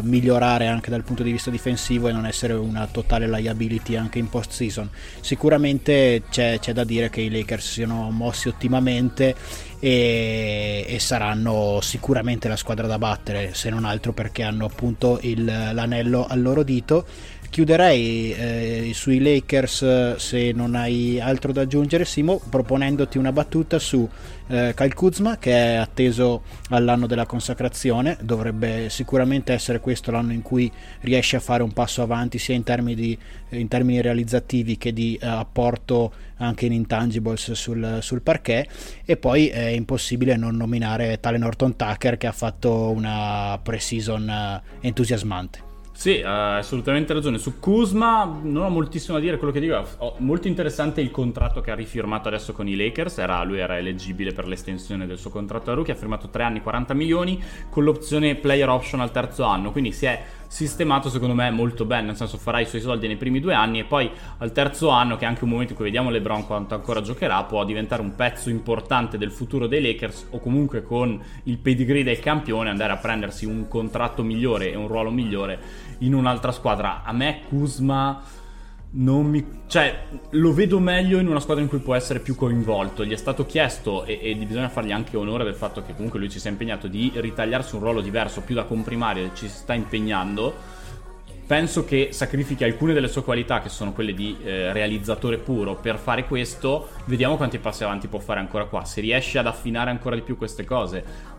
uh, 0.00 0.06
migliorare 0.06 0.66
anche 0.66 0.90
dal 0.90 1.02
punto 1.02 1.22
di 1.22 1.32
vista 1.32 1.50
difensivo 1.50 2.08
e 2.08 2.12
non 2.12 2.26
essere 2.26 2.52
una 2.52 2.86
totale 2.90 3.28
liability 3.28 3.96
anche 3.96 4.18
in 4.18 4.28
post 4.28 4.50
season. 4.50 4.88
Sicuramente 5.20 6.22
c'è, 6.30 6.58
c'è 6.60 6.72
da 6.72 6.84
dire 6.84 7.10
che 7.10 7.22
i 7.22 7.30
Lakers 7.30 7.72
siano 7.72 8.10
mossi 8.10 8.48
ottimamente 8.48 9.34
e, 9.78 10.84
e, 10.88 10.98
saranno 10.98 11.80
sicuramente 11.82 12.48
la 12.48 12.56
squadra 12.56 12.86
da 12.86 12.98
battere 12.98 13.52
se 13.52 13.68
non 13.68 13.84
altro 13.84 14.12
perché 14.12 14.42
hanno 14.42 14.64
appunto 14.64 15.18
il, 15.22 15.44
l'anello 15.44 16.26
al 16.26 16.40
loro 16.40 16.62
dito 16.62 17.06
chiuderei 17.50 18.32
eh, 18.32 18.90
sui 18.94 19.20
Lakers 19.20 20.16
se 20.16 20.52
non 20.52 20.74
hai 20.74 21.20
altro 21.20 21.52
da 21.52 21.62
aggiungere 21.62 22.04
Simo 22.04 22.40
proponendoti 22.48 23.18
una 23.18 23.32
battuta 23.32 23.78
su 23.78 24.08
eh, 24.48 24.72
Kyle 24.76 24.94
Kuzma 24.94 25.38
che 25.38 25.52
è 25.52 25.74
atteso 25.74 26.42
all'anno 26.70 27.06
della 27.06 27.26
consacrazione. 27.26 28.16
Dovrebbe 28.20 28.88
sicuramente 28.90 29.52
essere 29.52 29.80
questo 29.80 30.10
l'anno 30.10 30.32
in 30.32 30.42
cui 30.42 30.70
riesce 31.00 31.36
a 31.36 31.40
fare 31.40 31.62
un 31.62 31.72
passo 31.72 32.02
avanti 32.02 32.38
sia 32.38 32.54
in 32.54 32.62
termini, 32.62 32.94
di, 32.94 33.18
in 33.50 33.68
termini 33.68 34.00
realizzativi 34.00 34.76
che 34.78 34.92
di 34.92 35.18
eh, 35.20 35.26
apporto 35.26 36.12
anche 36.38 36.66
in 36.66 36.72
intangibles 36.72 37.52
sul, 37.52 37.98
sul 38.00 38.22
parquet. 38.22 38.68
E 39.04 39.16
poi 39.16 39.48
è 39.48 39.66
impossibile 39.66 40.36
non 40.36 40.56
nominare 40.56 41.18
tale 41.20 41.38
Norton 41.38 41.76
Tucker 41.76 42.16
che 42.16 42.26
ha 42.26 42.32
fatto 42.32 42.90
una 42.90 43.58
pre-season 43.62 44.28
eh, 44.28 44.62
entusiasmante 44.80 45.65
sì, 45.96 46.20
ha 46.22 46.58
assolutamente 46.58 47.14
ragione. 47.14 47.38
Su 47.38 47.58
Kuzma 47.58 48.24
non 48.42 48.64
ho 48.64 48.68
moltissimo 48.68 49.16
da 49.16 49.22
dire, 49.22 49.38
quello 49.38 49.50
che 49.50 49.60
dico 49.60 49.78
è 49.78 50.12
molto 50.18 50.46
interessante 50.46 51.00
il 51.00 51.10
contratto 51.10 51.62
che 51.62 51.70
ha 51.70 51.74
rifirmato 51.74 52.28
adesso 52.28 52.52
con 52.52 52.68
i 52.68 52.76
Lakers, 52.76 53.16
era, 53.16 53.42
lui 53.44 53.58
era 53.60 53.78
eleggibile 53.78 54.32
per 54.32 54.46
l'estensione 54.46 55.06
del 55.06 55.16
suo 55.16 55.30
contratto 55.30 55.70
a 55.70 55.74
rookie, 55.74 55.94
ha 55.94 55.96
firmato 55.96 56.28
3 56.28 56.42
anni 56.42 56.60
40 56.60 56.92
milioni 56.92 57.42
con 57.70 57.82
l'opzione 57.82 58.34
player 58.34 58.68
option 58.68 59.00
al 59.00 59.10
terzo 59.10 59.44
anno, 59.44 59.72
quindi 59.72 59.90
si 59.92 60.04
è 60.04 60.22
sistemato 60.48 61.08
secondo 61.08 61.34
me 61.34 61.50
molto 61.50 61.84
bene, 61.84 62.06
nel 62.06 62.16
senso 62.16 62.38
farà 62.38 62.60
i 62.60 62.66
suoi 62.66 62.80
soldi 62.80 63.06
nei 63.06 63.16
primi 63.16 63.40
due 63.40 63.54
anni 63.54 63.80
e 63.80 63.84
poi 63.84 64.10
al 64.38 64.52
terzo 64.52 64.88
anno, 64.88 65.16
che 65.16 65.24
è 65.24 65.28
anche 65.28 65.44
un 65.44 65.50
momento 65.50 65.72
in 65.72 65.76
cui 65.76 65.86
vediamo 65.86 66.10
LeBron 66.10 66.46
quanto 66.46 66.74
ancora 66.74 67.00
giocherà, 67.00 67.42
può 67.44 67.64
diventare 67.64 68.02
un 68.02 68.14
pezzo 68.14 68.50
importante 68.50 69.18
del 69.18 69.30
futuro 69.30 69.66
dei 69.66 69.82
Lakers 69.82 70.28
o 70.30 70.40
comunque 70.40 70.82
con 70.82 71.20
il 71.44 71.58
pedigree 71.58 72.04
del 72.04 72.20
campione 72.20 72.70
andare 72.70 72.92
a 72.92 72.96
prendersi 72.96 73.44
un 73.44 73.68
contratto 73.68 74.22
migliore 74.22 74.72
e 74.72 74.76
un 74.76 74.88
ruolo 74.88 75.10
migliore 75.10 75.58
in 75.98 76.14
un'altra 76.14 76.52
squadra. 76.52 77.02
A 77.04 77.12
me 77.12 77.40
Kuzma 77.48 78.22
non 78.96 79.26
mi... 79.26 79.44
cioè 79.66 80.04
lo 80.30 80.52
vedo 80.52 80.78
meglio 80.78 81.18
in 81.18 81.28
una 81.28 81.40
squadra 81.40 81.62
in 81.62 81.68
cui 81.68 81.78
può 81.78 81.94
essere 81.94 82.20
più 82.20 82.34
coinvolto. 82.34 83.04
Gli 83.04 83.12
è 83.12 83.16
stato 83.16 83.44
chiesto 83.46 84.04
e, 84.04 84.18
e 84.22 84.34
bisogna 84.36 84.68
fargli 84.68 84.92
anche 84.92 85.16
onore 85.16 85.44
del 85.44 85.54
fatto 85.54 85.82
che 85.82 85.94
comunque 85.94 86.18
lui 86.18 86.30
ci 86.30 86.38
si 86.38 86.48
è 86.48 86.50
impegnato 86.50 86.86
di 86.86 87.12
ritagliarsi 87.14 87.74
un 87.74 87.82
ruolo 87.82 88.00
diverso 88.00 88.42
più 88.42 88.54
da 88.54 88.64
comprimario 88.64 89.30
ci 89.34 89.48
sta 89.48 89.74
impegnando. 89.74 90.84
Penso 91.46 91.84
che 91.84 92.08
sacrifichi 92.10 92.64
alcune 92.64 92.92
delle 92.92 93.06
sue 93.06 93.22
qualità 93.22 93.60
che 93.60 93.68
sono 93.68 93.92
quelle 93.92 94.14
di 94.14 94.36
eh, 94.42 94.72
realizzatore 94.72 95.38
puro. 95.38 95.76
Per 95.76 95.96
fare 95.96 96.26
questo 96.26 96.88
vediamo 97.04 97.36
quanti 97.36 97.58
passi 97.58 97.84
avanti 97.84 98.08
può 98.08 98.18
fare 98.18 98.40
ancora 98.40 98.64
qua. 98.64 98.84
Se 98.84 99.00
riesce 99.00 99.38
ad 99.38 99.46
affinare 99.46 99.90
ancora 99.90 100.16
di 100.16 100.22
più 100.22 100.36
queste 100.36 100.64
cose 100.64 101.34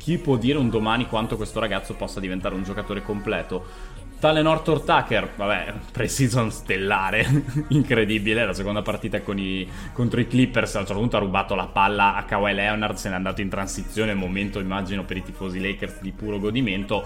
chi 0.00 0.16
può 0.16 0.36
dire 0.36 0.56
un 0.56 0.70
domani 0.70 1.06
quanto 1.06 1.36
questo 1.36 1.60
ragazzo 1.60 1.92
possa 1.92 2.20
diventare 2.20 2.54
un 2.54 2.62
giocatore 2.62 3.02
completo 3.02 3.98
Tale 4.20 4.42
Northor 4.42 4.82
Tucker, 4.82 5.30
vabbè, 5.34 5.72
pre-season 5.92 6.52
stellare, 6.52 7.26
incredibile, 7.68 8.44
la 8.44 8.52
seconda 8.52 8.82
partita 8.82 9.22
i, 9.34 9.66
contro 9.94 10.20
i 10.20 10.26
Clippers, 10.26 10.76
a 10.76 10.80
un 10.80 10.84
certo 10.84 11.00
punto 11.00 11.16
ha 11.16 11.20
rubato 11.20 11.54
la 11.54 11.66
palla 11.66 12.14
a 12.14 12.24
Kawhi 12.24 12.52
Leonard, 12.52 12.96
se 12.96 13.08
n'è 13.08 13.14
andato 13.14 13.40
in 13.40 13.48
transizione, 13.48 14.12
momento 14.12 14.60
immagino 14.60 15.04
per 15.04 15.16
i 15.16 15.22
tifosi 15.22 15.58
Lakers 15.58 16.02
di 16.02 16.12
puro 16.12 16.38
godimento, 16.38 17.02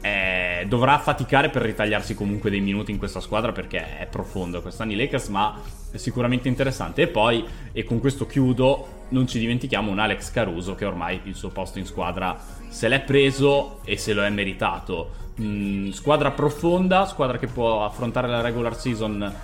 eh, 0.00 0.64
dovrà 0.66 0.98
faticare 0.98 1.50
per 1.50 1.60
ritagliarsi 1.60 2.14
comunque 2.14 2.48
dei 2.48 2.60
minuti 2.60 2.90
in 2.90 2.96
questa 2.96 3.20
squadra 3.20 3.52
perché 3.52 3.98
è 3.98 4.06
profondo 4.06 4.62
quest'anno 4.62 4.92
i 4.92 4.96
Lakers, 4.96 5.28
ma 5.28 5.60
è 5.90 5.98
sicuramente 5.98 6.48
interessante. 6.48 7.02
E 7.02 7.08
poi, 7.08 7.44
e 7.70 7.84
con 7.84 8.00
questo 8.00 8.24
chiudo, 8.24 9.04
non 9.10 9.26
ci 9.26 9.38
dimentichiamo 9.38 9.90
un 9.90 9.98
Alex 9.98 10.30
Caruso 10.30 10.74
che 10.74 10.86
ormai 10.86 11.20
il 11.24 11.34
suo 11.34 11.50
posto 11.50 11.78
in 11.78 11.84
squadra 11.84 12.38
se 12.68 12.88
l'è 12.88 13.02
preso 13.02 13.80
e 13.84 13.98
se 13.98 14.14
lo 14.14 14.24
è 14.24 14.30
meritato 14.30 15.24
mm, 15.40 15.90
squadra 15.90 16.30
profonda, 16.30 17.06
squadra 17.06 17.38
che 17.38 17.46
può 17.46 17.84
affrontare 17.84 18.28
la 18.28 18.40
regular 18.40 18.76
season 18.76 19.34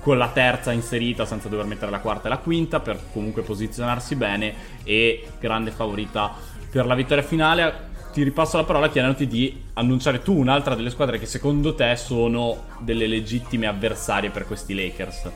con 0.00 0.16
la 0.16 0.28
terza 0.28 0.72
inserita 0.72 1.26
senza 1.26 1.48
dover 1.48 1.66
mettere 1.66 1.90
la 1.90 2.00
quarta 2.00 2.26
e 2.26 2.30
la 2.30 2.38
quinta 2.38 2.80
per 2.80 2.98
comunque 3.12 3.42
posizionarsi 3.42 4.16
bene 4.16 4.54
e 4.82 5.26
grande 5.38 5.70
favorita 5.70 6.32
per 6.70 6.86
la 6.86 6.94
vittoria 6.94 7.22
finale. 7.22 7.88
Ti 8.12 8.22
ripasso 8.24 8.56
la 8.56 8.64
parola 8.64 8.88
chiedendoti 8.88 9.26
di 9.28 9.62
annunciare 9.74 10.20
tu 10.20 10.36
un'altra 10.36 10.74
delle 10.74 10.90
squadre 10.90 11.18
che 11.18 11.26
secondo 11.26 11.74
te 11.74 11.94
sono 11.96 12.64
delle 12.80 13.06
legittime 13.06 13.66
avversarie 13.66 14.30
per 14.30 14.46
questi 14.46 14.74
Lakers. 14.74 15.30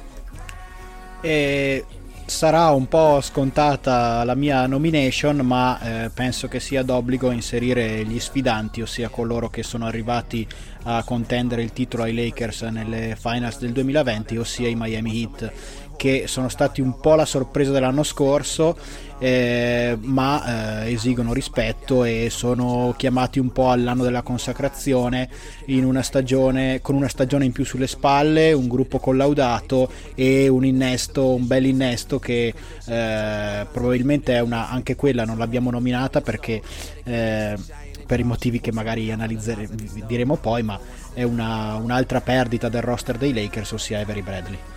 E 1.20 1.84
sarà 2.26 2.70
un 2.70 2.88
po' 2.88 3.20
scontata 3.20 4.24
la 4.24 4.34
mia 4.34 4.66
nomination, 4.66 5.36
ma 5.38 5.78
eh, 6.04 6.10
penso 6.10 6.48
che 6.48 6.60
sia 6.60 6.82
d'obbligo 6.82 7.30
inserire 7.30 8.04
gli 8.04 8.18
sfidanti, 8.18 8.82
ossia 8.82 9.08
coloro 9.08 9.50
che 9.50 9.62
sono 9.62 9.86
arrivati 9.86 10.46
a 10.84 11.02
contendere 11.04 11.62
il 11.62 11.72
titolo 11.72 12.02
ai 12.02 12.14
Lakers 12.14 12.62
nelle 12.62 13.16
finals 13.18 13.58
del 13.58 13.72
2020, 13.72 14.36
ossia 14.36 14.68
i 14.68 14.74
Miami 14.74 15.20
Heat 15.20 15.52
che 15.96 16.24
sono 16.26 16.48
stati 16.48 16.80
un 16.80 16.98
po' 17.00 17.14
la 17.14 17.24
sorpresa 17.24 17.70
dell'anno 17.70 18.02
scorso, 18.02 18.76
eh, 19.24 19.96
ma 20.02 20.82
eh, 20.82 20.92
esigono 20.92 21.32
rispetto 21.32 22.04
e 22.04 22.28
sono 22.30 22.92
chiamati 22.94 23.38
un 23.38 23.52
po' 23.52 23.70
all'anno 23.70 24.02
della 24.02 24.20
consacrazione 24.20 25.30
una 25.66 26.02
stagione, 26.02 26.80
con 26.82 26.94
una 26.94 27.08
stagione 27.08 27.46
in 27.46 27.52
più 27.52 27.64
sulle 27.64 27.86
spalle, 27.86 28.52
un 28.52 28.68
gruppo 28.68 28.98
collaudato 28.98 29.90
e 30.14 30.48
un 30.48 30.66
innesto, 30.66 31.34
un 31.34 31.46
bel 31.46 31.64
innesto 31.64 32.18
che 32.18 32.52
eh, 32.86 33.66
probabilmente 33.72 34.34
è 34.34 34.40
una, 34.40 34.68
anche 34.68 34.94
quella 34.94 35.24
non 35.24 35.38
l'abbiamo 35.38 35.70
nominata 35.70 36.20
perché 36.20 36.60
eh, 37.04 37.56
per 38.04 38.20
i 38.20 38.24
motivi 38.24 38.60
che 38.60 38.72
magari 38.72 39.10
analizzeremo 39.10 40.36
poi, 40.36 40.62
ma 40.62 40.78
è 41.14 41.22
una, 41.22 41.76
un'altra 41.76 42.20
perdita 42.20 42.68
del 42.68 42.82
roster 42.82 43.16
dei 43.16 43.32
Lakers, 43.32 43.72
ossia 43.72 44.00
Avery 44.00 44.20
Bradley. 44.20 44.73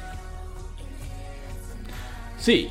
Sì, 2.48 2.66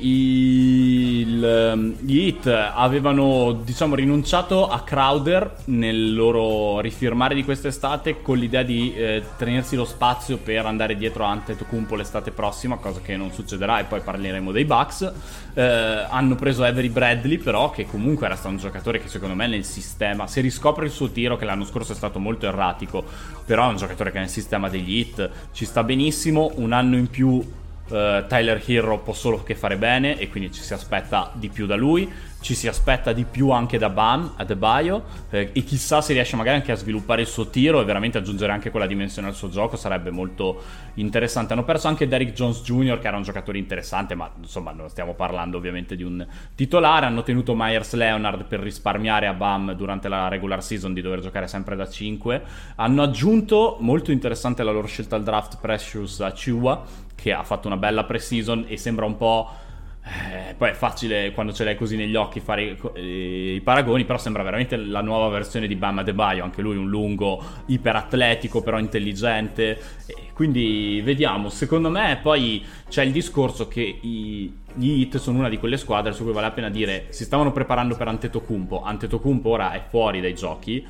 il, 1.21 1.45
ehm, 1.45 1.97
gli 1.99 2.17
Heat 2.17 2.47
avevano 2.47 3.61
diciamo 3.63 3.93
rinunciato 3.93 4.67
a 4.67 4.81
Crowder 4.81 5.57
nel 5.65 6.15
loro 6.15 6.79
rifirmare 6.79 7.35
di 7.35 7.43
quest'estate 7.43 8.23
con 8.23 8.39
l'idea 8.39 8.63
di 8.63 8.95
eh, 8.95 9.21
tenersi 9.37 9.75
lo 9.75 9.85
spazio 9.85 10.37
per 10.37 10.65
andare 10.65 10.95
dietro 10.95 11.25
a 11.25 11.29
Antetokounmpo 11.29 11.93
l'estate 11.93 12.31
prossima, 12.31 12.77
cosa 12.77 13.01
che 13.01 13.15
non 13.17 13.31
succederà 13.31 13.77
e 13.79 13.83
poi 13.83 13.99
parleremo 13.99 14.51
dei 14.51 14.65
Bucks. 14.65 15.13
Eh, 15.53 15.61
hanno 15.61 16.33
preso 16.33 16.63
Avery 16.63 16.89
Bradley 16.89 17.37
però 17.37 17.69
che 17.69 17.85
comunque 17.85 18.25
era 18.25 18.35
stato 18.35 18.55
un 18.55 18.57
giocatore 18.57 18.99
che 18.99 19.09
secondo 19.09 19.35
me 19.35 19.45
nel 19.45 19.63
sistema, 19.63 20.25
se 20.25 20.41
riscopre 20.41 20.85
il 20.85 20.91
suo 20.91 21.11
tiro 21.11 21.37
che 21.37 21.45
l'anno 21.45 21.65
scorso 21.65 21.91
è 21.91 21.95
stato 21.95 22.17
molto 22.17 22.47
erratico, 22.47 23.03
però 23.45 23.67
è 23.67 23.69
un 23.69 23.77
giocatore 23.77 24.11
che 24.11 24.17
nel 24.17 24.29
sistema 24.29 24.69
degli 24.69 24.97
Heat 24.97 25.29
ci 25.51 25.65
sta 25.65 25.83
benissimo, 25.83 26.51
un 26.55 26.71
anno 26.71 26.97
in 26.97 27.11
più 27.11 27.65
Uh, 27.87 28.27
Tyler 28.27 28.61
Hero 28.65 28.99
può 28.99 29.13
solo 29.13 29.43
che 29.43 29.55
fare 29.55 29.77
bene 29.77 30.19
e 30.19 30.27
quindi 30.27 30.51
ci 30.51 30.61
si 30.61 30.73
aspetta 30.73 31.31
di 31.35 31.47
più 31.47 31.65
da 31.65 31.77
lui 31.77 32.11
ci 32.39 32.53
si 32.53 32.67
aspetta 32.67 33.13
di 33.13 33.25
più 33.25 33.49
anche 33.49 33.77
da 33.77 33.89
Bam, 33.89 34.33
Adebayo 34.37 35.03
eh, 35.29 35.49
e 35.51 35.63
chissà 35.63 36.01
se 36.01 36.13
riesce 36.13 36.35
magari 36.35 36.57
anche 36.57 36.71
a 36.71 36.75
sviluppare 36.75 37.21
il 37.21 37.27
suo 37.27 37.49
tiro 37.49 37.81
e 37.81 37.83
veramente 37.83 38.19
aggiungere 38.19 38.51
anche 38.51 38.69
quella 38.69 38.85
dimensione 38.85 39.27
al 39.27 39.33
suo 39.33 39.49
gioco 39.49 39.75
sarebbe 39.75 40.11
molto 40.11 40.61
interessante. 40.95 41.53
Hanno 41.53 41.63
perso 41.63 41.87
anche 41.87 42.07
Derrick 42.07 42.33
Jones 42.33 42.61
Jr. 42.61 42.99
che 42.99 43.07
era 43.07 43.17
un 43.17 43.23
giocatore 43.23 43.57
interessante 43.57 44.15
ma 44.15 44.31
insomma 44.39 44.71
non 44.71 44.89
stiamo 44.89 45.13
parlando 45.13 45.57
ovviamente 45.57 45.95
di 45.95 46.03
un 46.03 46.25
titolare, 46.55 47.05
hanno 47.07 47.23
tenuto 47.23 47.55
Myers 47.55 47.93
Leonard 47.93 48.45
per 48.45 48.59
risparmiare 48.59 49.27
a 49.27 49.33
Bam 49.33 49.73
durante 49.73 50.07
la 50.07 50.27
regular 50.27 50.63
season 50.63 50.93
di 50.93 51.01
dover 51.01 51.19
giocare 51.21 51.47
sempre 51.47 51.75
da 51.75 51.89
5, 51.89 52.43
hanno 52.75 53.01
aggiunto 53.01 53.77
molto 53.79 54.11
interessante 54.11 54.63
la 54.63 54.71
loro 54.71 54.87
scelta 54.87 55.15
al 55.15 55.23
draft 55.23 55.57
Precious 55.59 56.21
a 56.21 56.31
Chihuahua 56.31 57.05
che 57.27 57.33
ha 57.33 57.43
fatto 57.43 57.67
una 57.67 57.75
bella 57.75 58.05
pre-season 58.05 58.65
e 58.67 58.77
sembra 58.77 59.05
un 59.05 59.17
po' 59.17 59.65
Eh, 60.07 60.53
poi 60.53 60.69
è 60.69 60.73
facile 60.73 61.33
quando 61.33 61.51
ce 61.51 61.65
l'hai 61.65 61.75
così 61.75 61.97
negli 61.97 62.15
occhi 62.15 62.39
fare 62.39 62.77
i, 62.95 63.55
i 63.55 63.61
paragoni, 63.61 64.05
però 64.05 64.17
sembra 64.17 64.41
veramente 64.41 64.77
la 64.77 65.01
nuova 65.01 65.27
versione 65.27 65.67
di 65.67 65.75
Bam 65.75 65.97
Adebayo, 65.97 66.45
anche 66.45 66.61
lui 66.61 66.77
un 66.77 66.87
lungo 66.87 67.43
iperatletico 67.65 68.61
però 68.61 68.79
intelligente. 68.79 69.77
E 70.05 70.31
quindi 70.31 71.01
vediamo, 71.03 71.49
secondo 71.49 71.89
me 71.89 72.19
poi 72.21 72.63
c'è 72.87 73.03
il 73.03 73.11
discorso 73.11 73.67
che 73.67 73.81
i, 73.81 74.57
gli 74.75 75.01
Heat 75.01 75.17
sono 75.17 75.39
una 75.39 75.49
di 75.49 75.57
quelle 75.57 75.75
squadre 75.75 76.13
su 76.13 76.23
cui 76.23 76.31
vale 76.31 76.47
la 76.47 76.53
pena 76.53 76.69
dire 76.69 77.07
si 77.09 77.25
stavano 77.25 77.51
preparando 77.51 77.97
per 77.97 78.07
Antetokounmpo, 78.07 78.83
Antetokounmpo 78.83 79.49
ora 79.49 79.73
è 79.73 79.83
fuori 79.89 80.21
dai 80.21 80.33
giochi. 80.33 80.87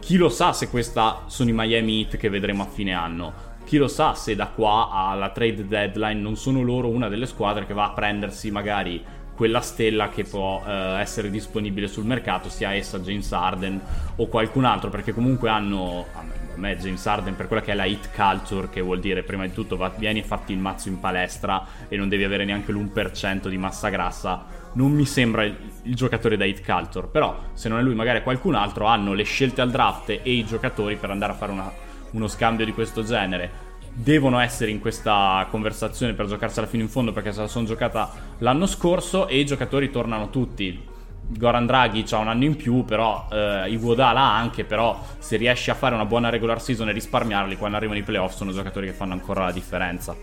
Chi 0.00 0.16
lo 0.16 0.30
sa 0.30 0.54
se 0.54 0.70
questa 0.70 1.24
sono 1.26 1.50
i 1.50 1.52
Miami 1.52 2.00
Heat 2.00 2.16
che 2.16 2.30
vedremo 2.30 2.62
a 2.62 2.66
fine 2.66 2.94
anno 2.94 3.47
chi 3.68 3.76
lo 3.76 3.86
sa 3.86 4.14
se 4.14 4.34
da 4.34 4.46
qua 4.46 4.88
alla 4.90 5.28
trade 5.28 5.66
deadline 5.66 6.18
non 6.18 6.36
sono 6.36 6.62
loro 6.62 6.88
una 6.88 7.10
delle 7.10 7.26
squadre 7.26 7.66
che 7.66 7.74
va 7.74 7.84
a 7.84 7.90
prendersi 7.90 8.50
magari 8.50 9.04
quella 9.34 9.60
stella 9.60 10.08
che 10.08 10.24
può 10.24 10.62
eh, 10.66 10.98
essere 11.00 11.28
disponibile 11.28 11.86
sul 11.86 12.06
mercato, 12.06 12.48
sia 12.48 12.72
essa 12.72 12.98
James 13.00 13.30
Harden 13.30 13.78
o 14.16 14.26
qualcun 14.26 14.64
altro, 14.64 14.88
perché 14.88 15.12
comunque 15.12 15.50
hanno 15.50 16.06
a 16.14 16.24
me 16.56 16.78
James 16.78 17.06
Harden 17.06 17.36
per 17.36 17.46
quella 17.46 17.60
che 17.60 17.72
è 17.72 17.74
la 17.74 17.84
hit 17.84 18.08
culture, 18.14 18.70
che 18.70 18.80
vuol 18.80 19.00
dire 19.00 19.22
prima 19.22 19.46
di 19.46 19.52
tutto 19.52 19.76
va, 19.76 19.92
vieni 19.94 20.20
a 20.20 20.24
farti 20.24 20.52
il 20.52 20.58
mazzo 20.58 20.88
in 20.88 20.98
palestra 20.98 21.62
e 21.88 21.96
non 21.98 22.08
devi 22.08 22.24
avere 22.24 22.46
neanche 22.46 22.72
l'1% 22.72 23.48
di 23.48 23.58
massa 23.58 23.90
grassa, 23.90 24.46
non 24.72 24.92
mi 24.92 25.04
sembra 25.04 25.44
il, 25.44 25.54
il 25.82 25.94
giocatore 25.94 26.38
da 26.38 26.46
hit 26.46 26.64
culture, 26.64 27.06
però 27.06 27.38
se 27.52 27.68
non 27.68 27.78
è 27.78 27.82
lui 27.82 27.94
magari 27.94 28.22
qualcun 28.22 28.54
altro 28.54 28.86
hanno 28.86 29.12
le 29.12 29.24
scelte 29.24 29.60
al 29.60 29.70
draft 29.70 30.08
e 30.08 30.20
i 30.24 30.44
giocatori 30.46 30.96
per 30.96 31.10
andare 31.10 31.32
a 31.32 31.36
fare 31.36 31.52
una 31.52 31.86
uno 32.12 32.28
scambio 32.28 32.64
di 32.64 32.72
questo 32.72 33.02
genere 33.02 33.66
devono 33.92 34.38
essere 34.38 34.70
in 34.70 34.78
questa 34.78 35.46
conversazione 35.50 36.12
per 36.12 36.26
giocarsela 36.26 36.68
fino 36.68 36.84
in 36.84 36.88
fondo 36.88 37.12
perché 37.12 37.32
se 37.32 37.40
la 37.40 37.48
sono 37.48 37.66
giocata 37.66 38.12
l'anno 38.38 38.66
scorso 38.66 39.26
e 39.26 39.40
i 39.40 39.46
giocatori 39.46 39.90
tornano 39.90 40.30
tutti. 40.30 40.96
Goran 41.30 41.66
Draghi 41.66 42.06
ha 42.10 42.18
un 42.18 42.28
anno 42.28 42.44
in 42.44 42.56
più, 42.56 42.84
però 42.84 43.28
eh, 43.30 43.70
Iguodala 43.70 44.20
anche, 44.20 44.64
però 44.64 44.98
se 45.18 45.36
riesci 45.36 45.68
a 45.70 45.74
fare 45.74 45.94
una 45.94 46.06
buona 46.06 46.30
regular 46.30 46.62
season 46.62 46.88
e 46.88 46.92
risparmiarli 46.92 47.56
quando 47.56 47.76
arrivano 47.76 47.98
i 47.98 48.02
playoff 48.02 48.34
sono 48.34 48.52
giocatori 48.52 48.86
che 48.86 48.92
fanno 48.92 49.12
ancora 49.12 49.44
la 49.44 49.52
differenza. 49.52 50.16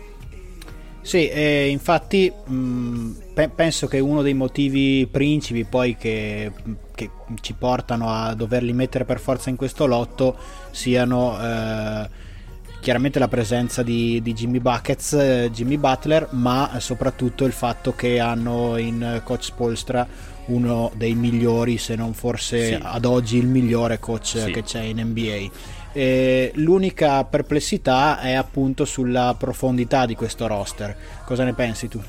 Sì, 1.02 1.28
eh, 1.28 1.68
infatti 1.68 2.32
mh, 2.46 3.10
pe- 3.32 3.50
penso 3.50 3.86
che 3.86 4.00
uno 4.00 4.22
dei 4.22 4.34
motivi 4.34 5.06
principi 5.08 5.64
poi 5.64 5.96
che, 5.96 6.50
che, 6.96 7.10
ci 7.40 7.52
portano 7.52 8.10
a 8.10 8.34
doverli 8.34 8.72
mettere 8.72 9.04
per 9.04 9.20
forza 9.20 9.50
in 9.50 9.54
questo 9.54 9.86
lotto 9.86 10.36
siano 10.72 11.38
eh, 11.40 12.08
chiaramente 12.80 13.20
la 13.20 13.28
presenza 13.28 13.84
di, 13.84 14.20
di 14.20 14.32
Jimmy 14.32 14.58
Buckets, 14.58 15.12
eh, 15.12 15.50
Jimmy 15.52 15.76
Butler, 15.76 16.28
ma 16.30 16.72
soprattutto 16.78 17.44
il 17.44 17.52
fatto 17.52 17.94
che 17.94 18.18
hanno 18.18 18.76
in 18.76 19.20
coach 19.22 19.44
Spolstra 19.44 20.04
uno 20.46 20.90
dei 20.96 21.14
migliori, 21.14 21.78
se 21.78 21.94
non 21.94 22.14
forse 22.14 22.66
sì. 22.66 22.78
ad 22.80 23.04
oggi 23.04 23.36
il 23.36 23.46
migliore 23.46 24.00
coach 24.00 24.38
sì. 24.38 24.50
che 24.50 24.64
c'è 24.64 24.80
in 24.80 25.00
NBA 25.00 25.74
eh, 25.96 26.52
l'unica 26.56 27.24
perplessità 27.24 28.20
è 28.20 28.34
appunto 28.34 28.84
sulla 28.84 29.34
profondità 29.38 30.04
di 30.04 30.14
questo 30.14 30.46
roster. 30.46 30.94
Cosa 31.24 31.42
ne 31.42 31.54
pensi 31.54 31.88
tu? 31.88 32.02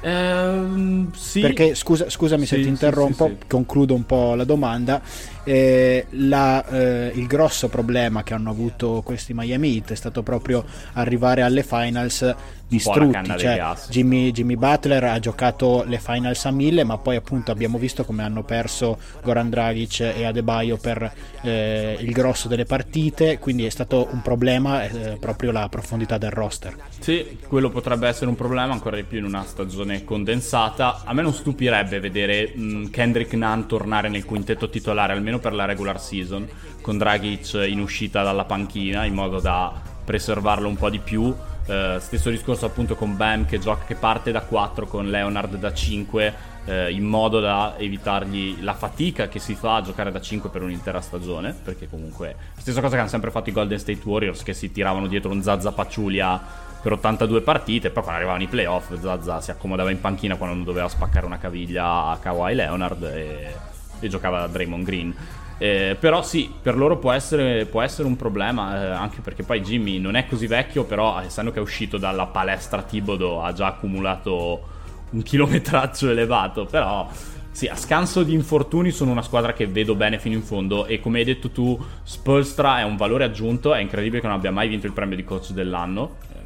Ehm, 0.00 1.10
sì. 1.12 1.40
Perché 1.40 1.74
scusa, 1.74 2.08
scusami 2.08 2.46
sì, 2.46 2.56
se 2.56 2.62
ti 2.62 2.68
interrompo, 2.68 3.26
sì, 3.26 3.46
concludo 3.46 3.94
un 3.94 4.06
po' 4.06 4.34
la 4.34 4.44
domanda. 4.44 5.00
Eh, 5.48 6.04
la, 6.10 6.62
eh, 6.66 7.12
il 7.14 7.26
grosso 7.26 7.68
problema 7.70 8.22
che 8.22 8.34
hanno 8.34 8.50
avuto 8.50 9.00
questi 9.02 9.32
Miami 9.32 9.76
Heat 9.76 9.92
è 9.92 9.94
stato 9.94 10.22
proprio 10.22 10.62
arrivare 10.92 11.40
alle 11.40 11.62
finals 11.62 12.34
distrutti. 12.68 13.38
Cioè, 13.38 13.74
Jimmy, 13.88 14.30
Jimmy, 14.30 14.56
Butler 14.56 15.02
ha 15.04 15.18
giocato 15.18 15.84
le 15.86 15.98
finals 15.98 16.44
a 16.44 16.50
mille, 16.50 16.84
ma 16.84 16.98
poi 16.98 17.16
appunto 17.16 17.50
abbiamo 17.50 17.78
visto 17.78 18.04
come 18.04 18.22
hanno 18.22 18.44
perso 18.44 18.98
Goran 19.22 19.48
Dragic 19.48 20.00
e 20.00 20.24
Adebayo 20.24 20.76
per 20.76 21.10
eh, 21.42 21.96
il 21.98 22.12
grosso 22.12 22.46
delle 22.46 22.64
partite, 22.64 23.38
quindi 23.38 23.64
è 23.64 23.70
stato 23.70 24.08
un 24.12 24.20
problema 24.22 24.84
eh, 24.84 25.16
proprio 25.18 25.50
la 25.50 25.68
profondità 25.68 26.18
del 26.18 26.30
roster. 26.30 26.76
Sì, 27.00 27.38
quello 27.48 27.70
potrebbe 27.70 28.06
essere 28.06 28.26
un 28.26 28.36
problema 28.36 28.72
ancora 28.72 28.96
di 28.96 29.04
più 29.04 29.18
in 29.18 29.24
una 29.24 29.44
stagione 29.44 30.04
condensata. 30.04 31.02
A 31.04 31.14
me 31.14 31.22
non 31.22 31.32
stupirebbe 31.32 32.00
vedere 32.00 32.52
mh, 32.54 32.62
mm, 32.62 32.84
Kendrick 32.90 33.32
Nunn 33.32 33.62
tornare 33.66 34.08
nel 34.08 34.24
quintetto 34.24 34.68
titolare 34.68 35.14
almeno 35.14 35.37
almeno 35.38 35.40
per 35.40 35.54
la 35.54 35.64
regular 35.64 36.00
season, 36.00 36.46
con 36.82 36.98
Dragic 36.98 37.54
in 37.68 37.80
uscita 37.80 38.22
dalla 38.22 38.44
panchina 38.44 39.04
in 39.04 39.14
modo 39.14 39.40
da 39.40 39.72
preservarlo 40.04 40.68
un 40.68 40.76
po' 40.76 40.90
di 40.90 40.98
più. 40.98 41.34
Uh, 41.68 41.98
stesso 41.98 42.30
discorso 42.30 42.64
appunto 42.64 42.94
con 42.94 43.14
Bam 43.14 43.44
che, 43.44 43.58
gioca, 43.58 43.84
che 43.84 43.94
parte 43.94 44.32
da 44.32 44.40
4 44.40 44.86
con 44.86 45.10
Leonard 45.10 45.56
da 45.56 45.70
5 45.70 46.34
uh, 46.64 46.70
eh, 46.70 46.92
in 46.92 47.04
modo 47.04 47.40
da 47.40 47.74
evitargli 47.76 48.62
la 48.62 48.72
fatica 48.72 49.28
che 49.28 49.38
si 49.38 49.54
fa 49.54 49.76
a 49.76 49.82
giocare 49.82 50.10
da 50.10 50.18
5 50.18 50.48
per 50.48 50.62
un'intera 50.62 51.02
stagione 51.02 51.54
perché 51.62 51.86
comunque 51.86 52.34
stessa 52.56 52.80
cosa 52.80 52.94
che 52.94 53.00
hanno 53.00 53.10
sempre 53.10 53.30
fatto 53.30 53.50
i 53.50 53.52
Golden 53.52 53.78
State 53.78 54.00
Warriors 54.02 54.42
che 54.44 54.54
si 54.54 54.72
tiravano 54.72 55.08
dietro 55.08 55.30
un 55.30 55.42
Zazza 55.42 55.70
Paciulia 55.70 56.40
per 56.80 56.92
82 56.92 57.42
partite 57.42 57.90
poi 57.90 58.02
quando 58.02 58.18
arrivavano 58.18 58.44
i 58.44 58.48
playoff 58.48 58.98
Zazza 58.98 59.42
si 59.42 59.50
accomodava 59.50 59.90
in 59.90 60.00
panchina 60.00 60.36
quando 60.36 60.54
non 60.54 60.64
doveva 60.64 60.88
spaccare 60.88 61.26
una 61.26 61.36
caviglia 61.36 62.06
a 62.06 62.18
Kawhi 62.18 62.54
Leonard 62.54 63.02
e 63.02 63.76
e 64.00 64.08
giocava 64.08 64.46
Draymond 64.46 64.84
Green. 64.84 65.14
Eh, 65.58 65.96
però 65.98 66.22
sì, 66.22 66.52
per 66.62 66.76
loro 66.76 66.98
può 66.98 67.10
essere, 67.10 67.66
può 67.66 67.82
essere 67.82 68.06
un 68.06 68.14
problema, 68.14 68.80
eh, 68.80 68.86
anche 68.90 69.20
perché 69.20 69.42
poi 69.42 69.60
Jimmy 69.60 69.98
non 69.98 70.14
è 70.14 70.26
così 70.26 70.46
vecchio, 70.46 70.84
però 70.84 71.20
essendo 71.20 71.50
che 71.50 71.58
è 71.58 71.62
uscito 71.62 71.98
dalla 71.98 72.26
palestra 72.26 72.82
Tibodo 72.82 73.42
ha 73.42 73.52
già 73.52 73.66
accumulato 73.66 74.76
un 75.10 75.22
chilometraggio 75.22 76.10
elevato, 76.10 76.64
però 76.64 77.08
sì, 77.50 77.66
a 77.66 77.74
scanso 77.74 78.22
di 78.22 78.34
infortuni 78.34 78.92
sono 78.92 79.10
una 79.10 79.22
squadra 79.22 79.52
che 79.52 79.66
vedo 79.66 79.96
bene 79.96 80.20
fino 80.20 80.36
in 80.36 80.42
fondo 80.42 80.86
e 80.86 81.00
come 81.00 81.18
hai 81.18 81.24
detto 81.24 81.50
tu, 81.50 81.76
Spolstra 82.04 82.78
è 82.78 82.84
un 82.84 82.96
valore 82.96 83.24
aggiunto, 83.24 83.74
è 83.74 83.80
incredibile 83.80 84.20
che 84.20 84.28
non 84.28 84.36
abbia 84.36 84.52
mai 84.52 84.68
vinto 84.68 84.86
il 84.86 84.92
premio 84.92 85.16
di 85.16 85.24
coach 85.24 85.50
dell'anno. 85.50 86.18
Eh, 86.32 86.36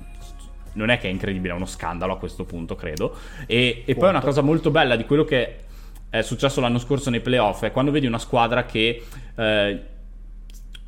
non 0.72 0.88
è 0.88 0.96
che 0.96 1.08
è 1.08 1.10
incredibile, 1.10 1.52
è 1.52 1.56
uno 1.56 1.66
scandalo 1.66 2.14
a 2.14 2.16
questo 2.16 2.44
punto, 2.44 2.76
credo. 2.76 3.14
E, 3.44 3.82
e 3.84 3.94
poi 3.94 4.08
una 4.08 4.22
cosa 4.22 4.40
molto 4.40 4.70
bella 4.70 4.96
di 4.96 5.04
quello 5.04 5.24
che 5.24 5.64
è 6.12 6.20
successo 6.20 6.60
l'anno 6.60 6.78
scorso 6.78 7.08
nei 7.08 7.20
playoff, 7.20 7.62
è 7.62 7.72
quando 7.72 7.90
vedi 7.90 8.06
una 8.06 8.18
squadra 8.18 8.66
che 8.66 9.02
eh, 9.34 9.80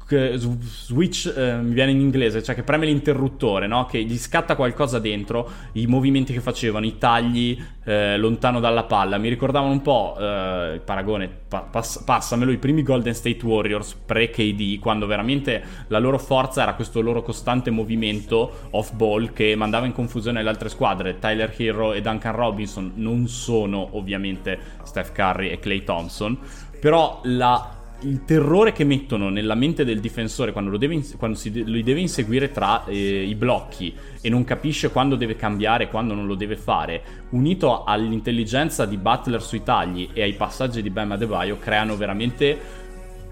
switch 0.07 1.33
eh, 1.35 1.57
mi 1.57 1.73
viene 1.73 1.91
in 1.91 2.01
inglese, 2.01 2.43
cioè 2.43 2.55
che 2.55 2.63
preme 2.63 2.87
l'interruttore, 2.87 3.67
no? 3.67 3.87
che 3.87 4.03
gli 4.03 4.19
scatta 4.19 4.55
qualcosa 4.55 4.99
dentro, 4.99 5.51
i 5.73 5.87
movimenti 5.87 6.33
che 6.33 6.41
facevano, 6.41 6.85
i 6.85 6.99
tagli 6.99 7.59
eh, 7.85 8.17
lontano 8.19 8.61
dalla 8.61 8.85
palla, 8.85 9.17
mi 9.17 9.29
ricordavano 9.29 9.73
un 9.73 9.83
po' 9.83 10.17
eh, 10.19 10.73
il 10.75 10.81
paragone, 10.81 11.29
pa- 11.49 11.63
pass- 11.63 12.03
passamelo, 12.05 12.51
i 12.51 12.59
primi 12.59 12.83
Golden 12.83 13.15
State 13.15 13.45
Warriors 13.45 13.95
pre-KD, 13.95 14.79
quando 14.79 15.07
veramente 15.07 15.63
la 15.89 15.99
loro 15.99 16.19
forza 16.19 16.63
era 16.63 16.75
questo 16.75 17.01
loro 17.01 17.23
costante 17.23 17.71
movimento 17.71 18.69
off-ball 18.71 19.33
che 19.33 19.55
mandava 19.57 19.87
in 19.87 19.93
confusione 19.93 20.43
le 20.43 20.49
altre 20.49 20.69
squadre. 20.69 21.19
Tyler 21.19 21.55
Hero 21.57 21.95
e 21.95 22.03
Duncan 22.03 22.35
Robinson 22.35 22.93
non 22.97 23.27
sono 23.27 23.89
ovviamente 23.93 24.59
Steph 24.83 25.13
Curry 25.13 25.49
e 25.49 25.59
Clay 25.59 25.83
Thompson, 25.83 26.39
però 26.79 27.21
la 27.25 27.83
il 28.05 28.25
terrore 28.25 28.73
che 28.73 28.85
mettono 28.85 29.29
nella 29.29 29.55
mente 29.55 29.85
del 29.85 30.01
difensore 30.01 30.53
quando, 30.53 30.77
deve, 30.77 31.03
quando 31.17 31.37
si, 31.37 31.65
lo 31.65 31.81
deve 31.83 32.01
inseguire 32.01 32.51
tra 32.51 32.85
eh, 32.85 33.23
i 33.23 33.35
blocchi 33.35 33.95
e 34.21 34.29
non 34.29 34.45
capisce 34.45 34.91
quando 34.91 35.17
deve 35.17 35.37
cambiare 35.37 35.85
e 35.85 35.89
quando 35.89 36.15
non 36.15 36.27
lo 36.27 36.35
deve 36.35 36.57
fare, 36.57 37.03
unito 37.31 37.85
all'intelligenza 37.85 38.87
di 38.87 38.97
Butler 38.97 39.43
sui 39.43 39.63
tagli 39.63 40.11
e 40.13 40.23
ai 40.23 40.35
passaggi 40.35 40.83
di 40.83 40.91
Bam 40.91 41.13
Adebayo, 41.13 41.59
creano 41.59 41.97
veramente 41.97 42.83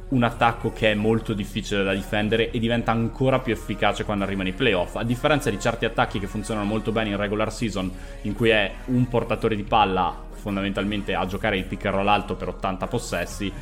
un 0.08 0.22
attacco 0.22 0.72
che 0.72 0.92
è 0.92 0.94
molto 0.94 1.32
difficile 1.32 1.82
da 1.82 1.94
difendere 1.94 2.50
e 2.50 2.58
diventa 2.58 2.92
ancora 2.92 3.38
più 3.38 3.52
efficace 3.52 4.04
quando 4.04 4.24
arrivano 4.24 4.48
i 4.48 4.52
playoff. 4.52 4.96
A 4.96 5.04
differenza 5.04 5.48
di 5.48 5.58
certi 5.58 5.86
attacchi 5.86 6.18
che 6.18 6.26
funzionano 6.26 6.66
molto 6.66 6.92
bene 6.92 7.10
in 7.10 7.16
regular 7.16 7.50
season, 7.50 7.90
in 8.22 8.34
cui 8.34 8.50
è 8.50 8.72
un 8.86 9.08
portatore 9.08 9.56
di 9.56 9.62
palla 9.62 10.14
fondamentalmente 10.32 11.14
a 11.14 11.24
giocare 11.24 11.56
il 11.56 11.64
pick 11.64 11.86
and 11.86 11.94
roll 11.94 12.08
alto 12.08 12.34
per 12.34 12.48
80 12.48 12.86
possessi, 12.88 13.52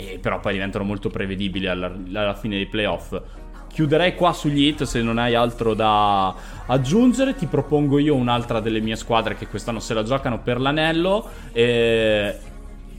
e 0.00 0.18
però 0.18 0.40
poi 0.40 0.54
diventano 0.54 0.84
molto 0.84 1.10
prevedibili 1.10 1.66
alla, 1.66 1.86
alla 1.86 2.34
fine 2.34 2.56
dei 2.56 2.66
playoff. 2.66 3.20
Chiuderei 3.68 4.14
qua 4.14 4.32
sugli 4.32 4.66
hit 4.66 4.82
se 4.82 5.00
non 5.00 5.18
hai 5.18 5.34
altro 5.34 5.74
da 5.74 6.34
aggiungere. 6.66 7.34
Ti 7.34 7.46
propongo 7.46 7.98
io 7.98 8.14
un'altra 8.14 8.60
delle 8.60 8.80
mie 8.80 8.96
squadre 8.96 9.36
che 9.36 9.46
quest'anno 9.46 9.78
se 9.78 9.94
la 9.94 10.02
giocano 10.02 10.40
per 10.40 10.60
l'anello. 10.60 11.28
E 11.52 12.36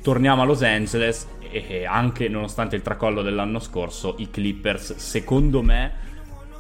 torniamo 0.02 0.44
a 0.44 0.46
Los 0.46 0.62
Angeles 0.62 1.28
e 1.52 1.86
anche 1.86 2.30
nonostante 2.30 2.78
il 2.78 2.82
tracollo 2.82 3.22
dell'anno 3.22 3.60
scorso, 3.60 4.16
i 4.20 4.30
Clippers 4.30 4.96
secondo 4.96 5.62
me 5.62 6.10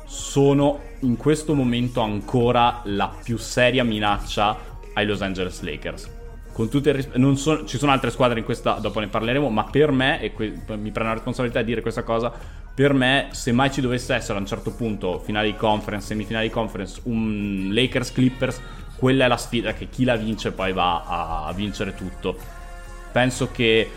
sono 0.05 0.81
in 0.99 1.15
questo 1.15 1.53
momento 1.53 2.01
ancora 2.01 2.81
la 2.83 3.09
più 3.23 3.37
seria 3.37 3.85
minaccia 3.85 4.57
ai 4.93 5.05
Los 5.05 5.21
Angeles 5.21 5.61
Lakers 5.61 6.19
con 6.61 6.69
tutto 6.69 6.89
il 6.89 6.95
rispetto, 6.95 7.35
so, 7.35 7.65
ci 7.65 7.79
sono 7.79 7.91
altre 7.91 8.11
squadre 8.11 8.37
in 8.37 8.45
questa, 8.45 8.73
dopo 8.73 8.99
ne 8.99 9.07
parleremo, 9.07 9.49
ma 9.49 9.63
per 9.63 9.91
me, 9.91 10.21
e 10.21 10.31
que- 10.31 10.53
mi 10.67 10.91
prendo 10.91 11.09
la 11.09 11.13
responsabilità 11.13 11.59
di 11.59 11.65
dire 11.65 11.81
questa 11.81 12.03
cosa, 12.03 12.31
per 12.73 12.93
me, 12.93 13.29
se 13.31 13.51
mai 13.51 13.71
ci 13.71 13.81
dovesse 13.81 14.13
essere 14.13 14.37
a 14.37 14.41
un 14.41 14.45
certo 14.45 14.71
punto, 14.71 15.17
finale 15.19 15.47
di 15.47 15.55
conference, 15.55 16.07
semifinale 16.07 16.45
di 16.45 16.51
conference, 16.51 17.01
un 17.05 17.69
Lakers 17.71 18.11
Clippers, 18.11 18.61
quella 18.95 19.25
è 19.25 19.27
la 19.27 19.37
sfida 19.37 19.73
che 19.73 19.89
chi 19.89 20.03
la 20.03 20.15
vince 20.15 20.51
poi 20.51 20.71
va 20.71 21.45
a 21.47 21.51
vincere 21.53 21.95
tutto. 21.95 22.37
Penso 23.11 23.49
che 23.51 23.89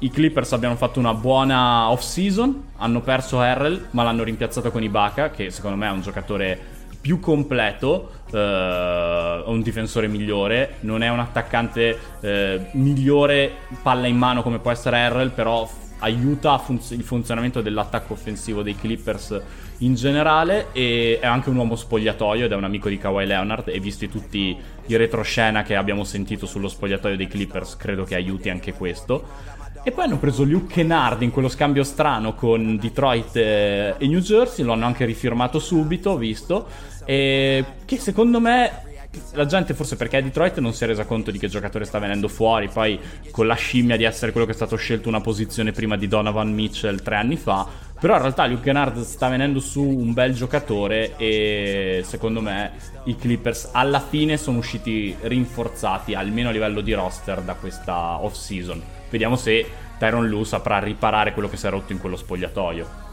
i 0.00 0.10
Clippers 0.10 0.52
abbiano 0.52 0.74
fatto 0.74 0.98
una 0.98 1.14
buona 1.14 1.88
off-season, 1.88 2.70
hanno 2.78 3.00
perso 3.00 3.38
Harrell, 3.38 3.86
ma 3.90 4.02
l'hanno 4.02 4.24
rimpiazzato 4.24 4.72
con 4.72 4.82
Ibaka, 4.82 5.30
che 5.30 5.50
secondo 5.50 5.76
me 5.76 5.86
è 5.86 5.92
un 5.92 6.00
giocatore 6.00 6.58
più 7.00 7.20
completo, 7.20 8.21
eh, 8.32 9.42
un 9.46 9.60
difensore 9.62 10.08
migliore, 10.08 10.76
non 10.80 11.02
è 11.02 11.08
un 11.08 11.20
attaccante 11.20 11.98
eh, 12.20 12.66
migliore 12.72 13.52
palla 13.82 14.06
in 14.06 14.16
mano 14.16 14.42
come 14.42 14.58
può 14.58 14.70
essere 14.70 14.98
Harrell, 14.98 15.30
però 15.30 15.68
aiuta 16.02 16.58
funz- 16.58 16.90
il 16.90 17.02
funzionamento 17.02 17.60
dell'attacco 17.60 18.12
offensivo 18.12 18.62
dei 18.62 18.76
Clippers 18.76 19.40
in 19.78 19.94
generale. 19.94 20.68
E 20.72 21.18
è 21.20 21.26
anche 21.26 21.48
un 21.48 21.56
uomo 21.56 21.76
spogliatoio 21.76 22.44
ed 22.44 22.52
è 22.52 22.56
un 22.56 22.64
amico 22.64 22.88
di 22.88 22.98
Kawhi 22.98 23.26
Leonard. 23.26 23.68
E 23.68 23.80
visti 23.80 24.08
tutti 24.08 24.56
i 24.86 24.96
retroscena 24.96 25.62
che 25.62 25.76
abbiamo 25.76 26.04
sentito 26.04 26.46
sullo 26.46 26.68
spogliatoio 26.68 27.16
dei 27.16 27.28
Clippers 27.28 27.76
credo 27.76 28.04
che 28.04 28.14
aiuti 28.14 28.50
anche 28.50 28.72
questo. 28.72 29.60
E 29.84 29.90
poi 29.90 30.04
hanno 30.04 30.18
preso 30.18 30.44
Luke 30.44 30.72
Kennard 30.72 31.22
in 31.22 31.32
quello 31.32 31.48
scambio 31.48 31.82
strano 31.82 32.34
con 32.34 32.76
Detroit 32.76 33.34
e 33.36 33.96
New 34.00 34.20
Jersey. 34.20 34.64
Lo 34.64 34.72
hanno 34.72 34.86
anche 34.86 35.04
rifirmato 35.04 35.58
subito 35.58 36.16
visto 36.16 36.68
e 37.04 37.64
che 37.84 37.98
secondo 37.98 38.40
me 38.40 38.90
la 39.32 39.44
gente 39.44 39.74
forse 39.74 39.96
perché 39.96 40.18
è 40.18 40.22
Detroit 40.22 40.58
non 40.58 40.72
si 40.72 40.84
è 40.84 40.86
resa 40.86 41.04
conto 41.04 41.30
di 41.30 41.38
che 41.38 41.48
giocatore 41.48 41.84
sta 41.84 41.98
venendo 41.98 42.28
fuori, 42.28 42.68
poi 42.68 42.98
con 43.30 43.46
la 43.46 43.54
scimmia 43.54 43.96
di 43.96 44.04
essere 44.04 44.32
quello 44.32 44.46
che 44.46 44.52
è 44.52 44.54
stato 44.54 44.76
scelto 44.76 45.08
una 45.08 45.20
posizione 45.20 45.72
prima 45.72 45.96
di 45.96 46.08
Donovan 46.08 46.52
Mitchell 46.52 47.02
tre 47.02 47.16
anni 47.16 47.36
fa, 47.36 47.68
però 48.00 48.14
in 48.14 48.20
realtà 48.22 48.46
Luke 48.46 48.62
Kennard 48.62 49.02
sta 49.02 49.28
venendo 49.28 49.60
su 49.60 49.82
un 49.82 50.12
bel 50.12 50.34
giocatore 50.34 51.16
e 51.16 52.02
secondo 52.06 52.40
me 52.40 52.72
i 53.04 53.16
Clippers 53.16 53.70
alla 53.72 54.00
fine 54.00 54.36
sono 54.36 54.58
usciti 54.58 55.14
rinforzati 55.20 56.14
almeno 56.14 56.48
a 56.48 56.52
livello 56.52 56.80
di 56.80 56.94
roster 56.94 57.42
da 57.42 57.54
questa 57.54 58.22
off 58.22 58.34
season. 58.34 58.82
Vediamo 59.10 59.36
se 59.36 59.66
Tyron 59.98 60.26
Lu 60.26 60.42
saprà 60.44 60.78
riparare 60.78 61.32
quello 61.32 61.48
che 61.48 61.56
si 61.56 61.66
è 61.66 61.70
rotto 61.70 61.92
in 61.92 61.98
quello 61.98 62.16
spogliatoio. 62.16 63.11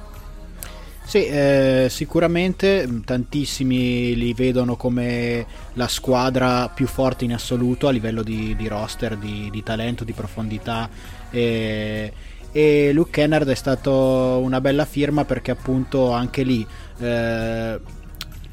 Sì, 1.10 1.26
eh, 1.26 1.88
sicuramente 1.90 2.88
tantissimi 3.04 4.16
li 4.16 4.32
vedono 4.36 4.76
come 4.76 5.44
la 5.74 5.88
squadra 5.88 6.70
più 6.70 6.86
forte 6.86 7.26
in 7.26 7.34
assoluto 7.34 7.88
a 7.88 7.92
livello 7.92 8.22
di, 8.22 8.56
di 8.56 8.68
roster, 8.68 9.18
di, 9.18 9.50
di, 9.50 9.64
talento, 9.64 10.04
di 10.04 10.14
profondità. 10.14 10.88
E, 11.32 12.14
e 12.52 12.92
Luke 12.94 13.10
Kennard 13.10 13.50
è 13.50 13.56
stato 13.56 14.40
una 14.44 14.62
bella 14.62 14.86
firma 14.86 15.26
perché 15.26 15.50
appunto 15.50 16.12
anche 16.12 16.44
lì 16.44 16.64
eh, 17.00 17.80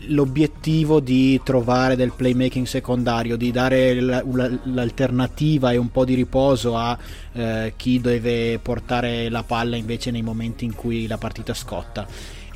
l'obiettivo 0.06 1.00
di 1.00 1.38
trovare 1.44 1.94
del 1.94 2.12
playmaking 2.16 2.64
secondario, 2.64 3.36
di 3.36 3.50
dare 3.50 4.00
l'alternativa 4.00 5.72
e 5.72 5.76
un 5.76 5.90
po' 5.90 6.06
di 6.06 6.14
riposo 6.14 6.74
a 6.74 6.96
eh, 7.32 7.74
chi 7.76 8.00
deve 8.00 8.58
portare 8.60 9.28
la 9.28 9.42
palla 9.42 9.76
invece 9.76 10.10
nei 10.10 10.22
momenti 10.22 10.64
in 10.64 10.74
cui 10.74 11.06
la 11.06 11.18
partita 11.18 11.52
scotta 11.52 12.06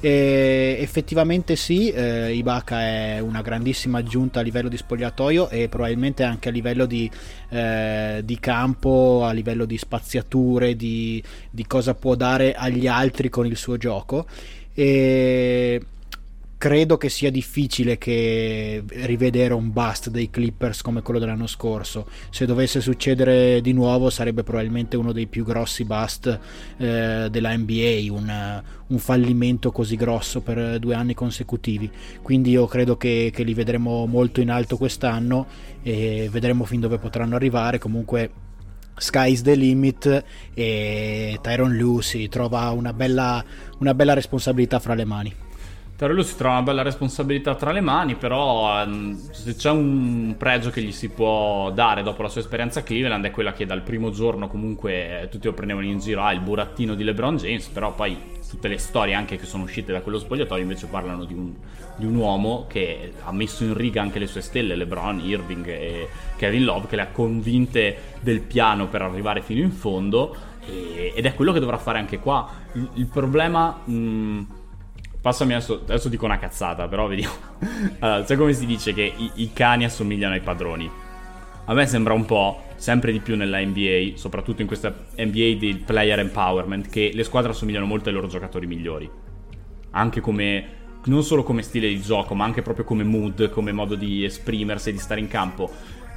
e 0.01 0.79
effettivamente 0.81 1.57
sì, 1.57 1.91
eh, 1.91 2.33
Ibaka 2.35 2.81
è 2.81 3.19
una 3.21 3.43
grandissima 3.43 3.99
aggiunta 3.99 4.41
a 4.41 4.43
livello 4.43 4.69
di 4.69 4.79
spogliatoio 4.79 5.51
e 5.51 5.69
probabilmente 5.69 6.23
anche 6.23 6.49
a 6.49 6.53
livello 6.53 6.87
di, 6.87 7.11
eh, 7.51 8.23
di 8.25 8.39
campo, 8.41 9.23
a 9.25 9.33
livello 9.33 9.67
di 9.67 9.77
spaziature, 9.77 10.75
di, 10.75 11.23
di 11.51 11.67
cosa 11.67 11.95
può 11.95 12.15
dare 12.15 12.55
agli 12.55 12.87
altri 12.87 13.29
con 13.29 13.47
il 13.47 13.57
suo 13.57 13.77
gioco. 13.77 14.27
E 14.73 15.81
credo 16.61 16.99
che 16.99 17.09
sia 17.09 17.31
difficile 17.31 17.97
che 17.97 18.85
rivedere 18.87 19.55
un 19.55 19.73
bust 19.73 20.11
dei 20.11 20.29
Clippers 20.29 20.83
come 20.83 21.01
quello 21.01 21.19
dell'anno 21.19 21.47
scorso. 21.47 22.07
Se 22.29 22.45
dovesse 22.45 22.83
succedere 22.83 23.63
di 23.63 23.73
nuovo 23.73 24.11
sarebbe 24.11 24.43
probabilmente 24.43 24.99
uno 24.99 25.13
dei 25.13 25.27
più 25.27 25.43
grossi 25.43 25.87
bust 25.87 26.27
eh, 26.77 27.29
della 27.31 27.57
NBA, 27.57 28.13
un, 28.13 28.63
un, 28.89 28.99
fallimento 28.99 29.73
così 29.73 29.97
grosso 29.97 30.43
per 30.43 30.79
due 30.79 30.95
anni 30.95 31.15
consecutivi. 31.15 31.91
Quindi 32.21 32.51
io 32.51 32.67
credo 32.67 32.99
che, 32.99 33.31
che 33.33 33.43
li 33.43 33.55
vedremo 33.55 34.05
molto 34.05 34.43
in 34.43 34.51
alto 34.51 34.77
quest'anno 34.77 35.47
e 35.83 36.29
vedremo 36.31 36.67
fin 36.67 36.81
dove 36.81 36.99
potranno 36.99 37.37
arrivare. 37.37 37.79
Comunque 37.79 38.31
sky's 38.99 39.41
the 39.41 39.55
limit 39.55 40.25
e 40.53 41.39
Tyron 41.41 42.03
si 42.03 42.29
trova 42.29 42.69
una 42.73 42.93
bella, 42.93 43.43
una 43.79 43.95
bella 43.95 44.13
responsabilità 44.13 44.79
fra 44.79 44.93
le 44.93 45.05
mani. 45.07 45.49
Tarello 46.01 46.23
si 46.23 46.35
trova 46.35 46.55
una 46.55 46.63
bella 46.63 46.81
responsabilità 46.81 47.55
tra 47.57 47.73
le 47.73 47.83
mani, 47.83 48.15
però 48.15 48.83
um, 48.83 49.15
se 49.33 49.55
c'è 49.55 49.69
un 49.69 50.35
pregio 50.39 50.71
che 50.71 50.81
gli 50.81 50.93
si 50.93 51.11
può 51.11 51.71
dare 51.73 52.03
dopo 52.03 52.23
la 52.23 52.31
sua 52.31 52.41
esperienza 52.41 52.81
a 52.81 52.83
Cleveland 52.83 53.23
è 53.27 53.31
quella 53.31 53.53
che 53.53 53.67
dal 53.67 53.83
primo 53.83 54.09
giorno 54.09 54.49
comunque 54.49 55.25
eh, 55.25 55.29
tutti 55.29 55.45
lo 55.45 55.53
prendevano 55.53 55.85
in 55.85 55.99
giro, 55.99 56.23
ah 56.23 56.33
il 56.33 56.41
burattino 56.41 56.95
di 56.95 57.05
LeBron 57.05 57.37
James, 57.37 57.69
però 57.69 57.93
poi 57.93 58.17
tutte 58.49 58.69
le 58.69 58.79
storie 58.79 59.13
anche 59.13 59.37
che 59.37 59.45
sono 59.45 59.65
uscite 59.65 59.93
da 59.93 60.01
quello 60.01 60.19
spogliatoio 60.19 60.63
invece 60.63 60.87
parlano 60.87 61.25
di 61.25 61.35
un, 61.35 61.53
di 61.97 62.07
un 62.07 62.15
uomo 62.15 62.65
che 62.67 63.13
ha 63.23 63.33
messo 63.33 63.65
in 63.65 63.75
riga 63.75 64.01
anche 64.01 64.19
le 64.19 64.27
sue 64.27 64.41
stelle, 64.41 64.77
LeBron, 64.77 65.21
Irving 65.21 65.69
e 65.69 66.09
Kevin 66.39 66.65
Love, 66.65 66.87
che 66.87 66.97
le 66.97 67.03
ha 67.03 67.09
convinte 67.09 67.99
del 68.21 68.41
piano 68.41 68.89
per 68.89 69.03
arrivare 69.03 69.43
fino 69.43 69.61
in 69.61 69.71
fondo 69.71 70.35
ed 70.65 71.27
è 71.27 71.35
quello 71.35 71.53
che 71.53 71.61
dovrà 71.61 71.77
fare 71.77 71.99
anche 71.99 72.19
qua. 72.21 72.49
Il, 72.73 72.89
il 72.95 73.07
problema... 73.07 73.83
Mh, 73.85 74.60
Passami 75.21 75.53
adesso, 75.53 75.81
adesso 75.83 76.09
dico 76.09 76.25
una 76.25 76.39
cazzata, 76.39 76.89
però 76.89 77.07
vediamo. 77.07 77.35
allora, 78.01 78.25
sai 78.25 78.37
come 78.37 78.55
si 78.55 78.65
dice 78.65 78.95
che 78.95 79.03
i, 79.03 79.31
i, 79.35 79.53
cani 79.53 79.85
assomigliano 79.85 80.33
ai 80.33 80.41
padroni? 80.41 80.91
A 81.67 81.75
me 81.75 81.87
sembra 81.87 82.15
un 82.15 82.25
po', 82.25 82.63
sempre 82.77 83.13
di 83.13 83.21
più 83.21 83.37
nella 83.37 83.61
NBA, 83.61 84.13
soprattutto 84.15 84.63
in 84.63 84.67
questa 84.67 84.95
NBA 85.17 85.57
del 85.59 85.83
player 85.85 86.19
empowerment, 86.21 86.89
che 86.89 87.11
le 87.13 87.25
squadre 87.25 87.51
assomigliano 87.51 87.85
molto 87.85 88.09
ai 88.09 88.15
loro 88.15 88.29
giocatori 88.29 88.67
migliori. 88.67 89.11
Anche 89.91 90.21
come, 90.21 90.67
non 91.05 91.23
solo 91.23 91.43
come 91.43 91.63
stile 91.63 91.89
di 91.89 92.01
gioco, 92.01 92.35
ma 92.35 92.45
anche 92.45 92.63
proprio 92.63 92.87
come 92.87 93.05
mood, 93.05 93.51
come 93.51 93.73
modo 93.73 93.97
di 93.97 94.25
esprimersi 94.25 94.89
e 94.89 94.93
di 94.93 94.99
stare 94.99 95.21
in 95.21 95.29
campo 95.29 95.71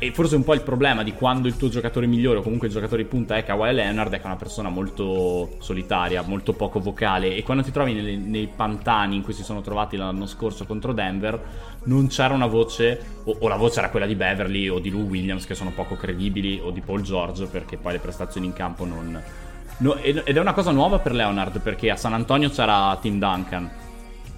e 0.04 0.12
forse 0.12 0.36
un 0.36 0.44
po' 0.44 0.54
il 0.54 0.62
problema 0.62 1.02
di 1.02 1.14
quando 1.14 1.48
il 1.48 1.56
tuo 1.56 1.70
giocatore 1.70 2.08
migliore 2.08 2.40
o 2.40 2.42
comunque 2.42 2.68
il 2.68 2.74
giocatore 2.74 3.04
di 3.04 3.08
punta 3.08 3.38
è 3.38 3.46
Kawhi 3.46 3.74
Leonard 3.74 4.12
è 4.12 4.18
che 4.18 4.24
è 4.24 4.26
una 4.26 4.36
persona 4.36 4.68
molto 4.68 5.56
solitaria, 5.60 6.22
molto 6.24 6.52
poco 6.52 6.82
vocale. 6.82 7.36
E 7.38 7.44
quando 7.44 7.64
ti 7.64 7.72
trovi 7.72 7.94
nei, 7.94 8.18
nei 8.18 8.50
pantani 8.54 9.16
in 9.16 9.24
cui 9.24 9.32
si 9.32 9.44
sono 9.44 9.62
trovati 9.62 9.96
l'anno 9.96 10.26
scorso 10.26 10.66
contro 10.66 10.92
Denver 10.92 11.42
non 11.86 12.08
c'era 12.08 12.34
una 12.34 12.48
voce 12.48 13.02
o, 13.24 13.38
o, 13.40 13.48
la 13.48 13.56
voce 13.56 13.80
era 13.80 13.90
quella 13.90 14.06
di 14.06 14.16
Beverly 14.16 14.68
o 14.68 14.80
di 14.80 14.90
Lou 14.90 15.08
Williams 15.08 15.46
che 15.46 15.56
sono 15.56 15.72
poco 15.72 15.96
credibili 15.96 16.60
o 16.62 16.72
di 16.72 16.82
Paul 16.82 17.02
George 17.02 17.46
perché 17.46 17.78
poi 17.78 17.94
le 17.94 18.00
prestazioni 18.00 18.46
in 18.46 18.54
campo 18.54 18.86
non... 18.86 19.22
No, 19.78 19.96
ed 19.96 20.18
è 20.18 20.40
una 20.40 20.54
cosa 20.54 20.72
nuova 20.72 21.00
per 21.00 21.14
Leonard 21.14 21.60
perché 21.62 21.90
a 21.90 21.96
San 21.96 22.14
Antonio 22.14 22.50
c'era 22.50 22.98
Tim 23.02 23.20
Duncan 23.20 23.70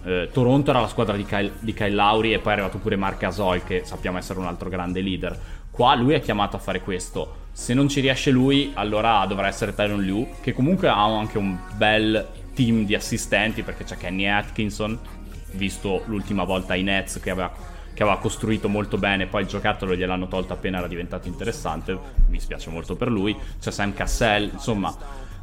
eh, 0.05 0.29
Toronto 0.31 0.69
era 0.69 0.79
la 0.79 0.87
squadra 0.87 1.15
di 1.15 1.25
Kyle, 1.25 1.51
di 1.59 1.73
Kyle 1.73 1.89
Lauri 1.89 2.33
e 2.33 2.39
poi 2.39 2.51
è 2.51 2.55
arrivato 2.55 2.77
pure 2.77 2.95
Marc 2.95 3.19
Gasol 3.19 3.63
che 3.63 3.81
sappiamo 3.85 4.17
essere 4.17 4.39
un 4.39 4.45
altro 4.45 4.69
grande 4.69 5.01
leader. 5.01 5.37
Qua 5.71 5.95
lui 5.95 6.13
è 6.13 6.21
chiamato 6.21 6.55
a 6.55 6.59
fare 6.59 6.79
questo. 6.81 7.43
Se 7.51 7.73
non 7.73 7.89
ci 7.89 8.01
riesce 8.01 8.31
lui, 8.31 8.71
allora 8.75 9.25
dovrà 9.25 9.47
essere 9.47 9.73
Tyron 9.73 10.01
Liu, 10.01 10.27
che 10.41 10.53
comunque 10.53 10.87
ha 10.87 11.03
anche 11.03 11.37
un 11.37 11.57
bel 11.75 12.25
team 12.53 12.85
di 12.85 12.95
assistenti 12.95 13.63
perché 13.63 13.83
c'è 13.83 13.97
Kenny 13.97 14.27
Atkinson, 14.27 14.97
visto 15.51 16.03
l'ultima 16.05 16.43
volta 16.43 16.75
i 16.75 16.83
Nets 16.83 17.19
che 17.19 17.29
aveva, 17.29 17.51
che 17.93 18.03
aveva 18.03 18.19
costruito 18.19 18.69
molto 18.69 18.97
bene, 18.97 19.25
poi 19.25 19.41
il 19.41 19.47
giocattolo 19.47 19.95
gliel'hanno 19.95 20.27
tolto 20.27 20.53
appena 20.53 20.77
era 20.77 20.87
diventato 20.87 21.27
interessante, 21.27 21.97
mi 22.29 22.39
spiace 22.39 22.69
molto 22.69 22.95
per 22.95 23.09
lui, 23.09 23.35
c'è 23.59 23.71
Sam 23.71 23.93
Cassell, 23.93 24.51
insomma 24.53 24.95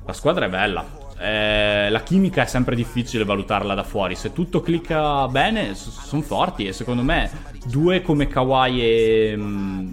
la 0.05 0.12
squadra 0.12 0.46
è 0.46 0.48
bella, 0.48 0.85
eh, 1.18 1.88
la 1.90 2.03
chimica 2.03 2.42
è 2.42 2.46
sempre 2.46 2.75
difficile 2.75 3.25
valutarla 3.25 3.75
da 3.75 3.85
fuori. 3.85 4.14
Se 4.14 4.33
tutto 4.33 4.61
clicca 4.61 5.29
bene, 5.29 5.75
sono 5.75 6.22
forti. 6.22 6.66
E 6.66 6.72
secondo 6.72 7.03
me, 7.03 7.31
due 7.66 8.03
come 8.03 8.27
Kawhi 8.27 8.81
e. 8.81 9.35
Mm, 9.37 9.92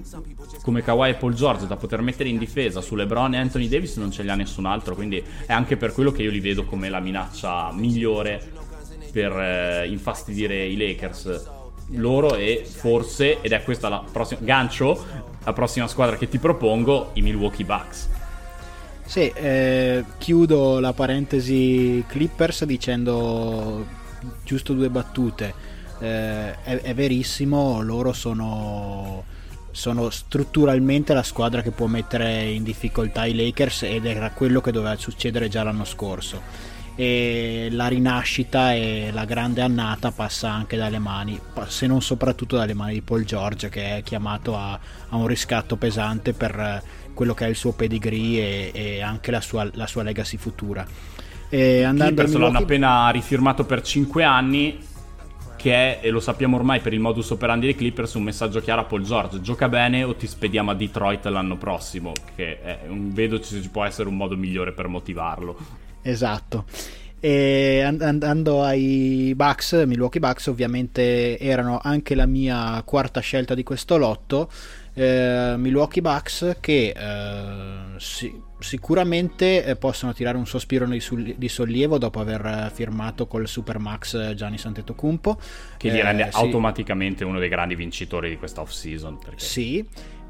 come 0.62 0.82
Kawhi 0.82 1.12
e 1.12 1.16
Paul 1.16 1.34
George 1.34 1.68
da 1.68 1.78
poter 1.78 2.02
mettere 2.02 2.30
in 2.30 2.38
difesa 2.38 2.82
su 2.82 2.96
LeBron 2.96 3.34
e 3.34 3.38
Anthony 3.38 3.68
Davis 3.68 3.96
non 3.98 4.12
ce 4.12 4.24
li 4.24 4.30
ha 4.30 4.36
nessun 4.36 4.66
altro. 4.66 4.96
Quindi 4.96 5.24
è 5.46 5.54
anche 5.54 5.78
per 5.78 5.94
quello 5.94 6.12
che 6.12 6.24
io 6.24 6.32
li 6.32 6.40
vedo 6.40 6.66
come 6.66 6.90
la 6.90 7.00
minaccia 7.00 7.72
migliore 7.74 8.42
per 9.12 9.32
eh, 9.32 9.88
infastidire 9.88 10.66
i 10.66 10.78
Lakers. 10.78 11.58
Loro 11.94 12.36
e 12.36 12.64
forse, 12.66 13.42
ed 13.42 13.52
è 13.52 13.64
questa 13.64 13.90
la 13.90 14.04
prossima 14.12 14.42
gancio, 14.44 15.06
la 15.44 15.54
prossima 15.54 15.88
squadra 15.88 16.18
che 16.18 16.28
ti 16.28 16.38
propongo, 16.38 17.12
i 17.14 17.22
Milwaukee 17.22 17.66
Bucks. 17.66 18.10
Sì, 19.10 19.28
eh, 19.34 20.06
chiudo 20.20 20.80
la 20.80 20.94
parentesi 20.94 22.04
Clippers 22.08 22.64
dicendo 22.66 23.84
giusto 24.44 24.74
due 24.74 24.92
battute. 24.92 25.52
Eh, 26.00 26.62
è, 26.62 26.80
è, 26.82 26.94
verissimo, 26.94 27.82
loro 27.82 28.14
sono, 28.14 29.24
sono, 29.72 30.12
strutturalmente 30.12 31.16
la 31.16 31.24
squadra 31.24 31.64
che 31.64 31.72
può 31.72 31.88
mettere 31.88 32.52
in 32.52 32.62
difficoltà 32.62 33.26
i 33.26 33.34
Lakers 33.34 33.82
ed 33.82 34.06
era 34.06 34.30
quello 34.30 34.62
che 34.62 34.72
doveva 34.72 34.96
succedere 34.96 35.50
già 35.50 35.64
l'anno 35.64 35.86
scorso. 35.86 36.40
e 36.96 37.70
la 37.72 37.88
rinascita 37.88 38.74
e 38.74 39.10
la 39.12 39.26
grande 39.26 39.62
annata 39.62 40.12
passa 40.12 40.52
anche 40.52 40.78
dalle 40.78 41.00
mani, 41.00 41.40
se 41.68 41.88
non 41.88 42.04
soprattutto 42.04 42.58
dalle 42.58 42.76
mani 42.76 42.94
di 42.94 43.02
Paul 43.02 43.24
George 43.24 43.70
che 43.70 43.98
è 43.98 44.04
chiamato 44.04 44.56
a, 44.56 44.74
a 44.74 45.16
un 45.16 45.26
riscatto 45.26 45.78
pesante 45.78 46.34
per 46.34 46.84
quello 47.14 47.34
che 47.34 47.46
è 47.46 47.50
il 47.50 47.56
suo 47.56 47.74
pedigree 47.74 48.72
e, 48.72 48.72
e 48.74 49.02
anche 49.02 49.32
la 49.32 49.42
sua, 49.42 49.70
la 49.74 49.88
sua 49.88 50.04
legacy 50.04 50.38
futura. 50.38 50.86
E 51.50 51.84
andando 51.84 52.06
Clippers 52.06 52.30
Milwaukee... 52.30 52.54
l'hanno 52.54 52.66
appena 52.66 53.10
rifirmato 53.10 53.66
per 53.66 53.82
5 53.82 54.24
anni 54.24 54.88
che 55.60 55.74
è, 55.74 56.00
e 56.02 56.10
lo 56.10 56.22
sappiamo 56.22 56.56
ormai 56.56 56.80
per 56.80 56.94
il 56.94 57.02
modus 57.02 57.32
operandi 57.32 57.66
dei 57.66 57.76
Clippers, 57.76 58.14
un 58.14 58.24
messaggio 58.24 58.62
chiaro 58.62 58.80
a 58.80 58.84
Paul 58.86 59.04
George, 59.04 59.42
gioca 59.42 59.68
bene 59.68 60.06
o 60.06 60.16
ti 60.16 60.26
spediamo 60.26 60.72
a 60.72 60.74
Detroit 60.74 61.26
l'anno 61.26 61.58
prossimo, 61.58 62.14
che 62.34 62.62
è, 62.62 62.80
vedo 62.88 63.44
se 63.44 63.62
ci 63.62 63.68
può 63.68 63.84
essere 63.84 64.08
un 64.08 64.16
modo 64.16 64.38
migliore 64.38 64.72
per 64.72 64.88
motivarlo. 64.88 65.58
Esatto. 66.02 66.64
E 67.20 67.82
andando 67.82 68.64
ai 68.64 69.34
Bucks, 69.36 69.84
Milwaukee 69.86 70.22
Bucks 70.22 70.48
ovviamente 70.48 71.38
erano 71.38 71.78
anche 71.84 72.16
la 72.16 72.26
mia 72.26 72.82
quarta 72.86 73.20
scelta 73.20 73.54
di 73.54 73.64
questo 73.64 73.98
lotto. 73.98 74.50
Eh, 75.00 75.56
Milwaukee 75.56 76.02
Bucks 76.02 76.58
che 76.60 76.94
eh, 76.94 78.00
sì, 78.00 78.38
sicuramente 78.60 79.64
eh, 79.64 79.78
possono 79.78 80.12
tirare 80.12 80.36
un 80.36 80.46
sospiro 80.46 80.86
di, 80.86 81.48
sollievo 81.48 81.98
dopo 81.98 82.20
aver 82.20 82.70
firmato 82.74 83.26
col 83.26 83.48
Supermax 83.48 84.34
Gianni 84.34 84.58
Santetocumpo 84.58 85.40
che 85.78 85.90
gli 85.90 86.02
rende 86.02 86.30
sì. 86.30 86.38
automaticamente 86.38 87.24
uno 87.24 87.40
dei 87.40 87.48
grandi 87.48 87.76
vincitori 87.76 88.28
di 88.28 88.36
questa 88.38 88.60
off 88.60 88.72
season 88.72 89.18
perché... 89.18 89.40
sì 89.40 89.88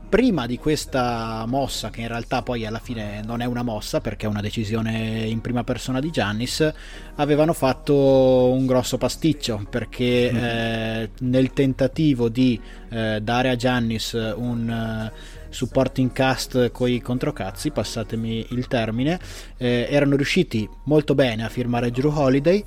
prima 0.09 0.47
di 0.47 0.57
questa 0.57 1.45
mossa, 1.47 1.89
che 1.91 2.01
in 2.01 2.07
realtà 2.07 2.41
poi 2.41 2.65
alla 2.65 2.79
fine 2.79 3.21
non 3.23 3.41
è 3.41 3.45
una 3.45 3.61
mossa 3.61 4.01
perché 4.01 4.25
è 4.25 4.29
una 4.29 4.41
decisione 4.41 5.25
in 5.27 5.39
prima 5.39 5.63
persona 5.63 5.99
di 5.99 6.09
Giannis, 6.09 6.73
avevano 7.15 7.53
fatto 7.53 8.51
un 8.51 8.65
grosso 8.65 8.97
pasticcio 8.97 9.65
perché 9.69 10.31
mm-hmm. 10.31 10.43
eh, 10.43 11.09
nel 11.19 11.53
tentativo 11.53 12.27
di 12.27 12.59
eh, 12.89 13.19
dare 13.21 13.49
a 13.49 13.55
Giannis 13.55 14.13
un... 14.13 15.11
Uh, 15.11 15.37
supporting 15.49 16.11
cast 16.11 16.71
coi 16.71 17.01
controcazzi, 17.01 17.71
passatemi 17.71 18.47
il 18.51 18.67
termine, 18.67 19.19
eh, 19.57 19.87
erano 19.89 20.15
riusciti 20.15 20.69
molto 20.83 21.15
bene 21.15 21.43
a 21.43 21.49
firmare 21.49 21.89
Drew 21.89 22.15
Holiday, 22.15 22.63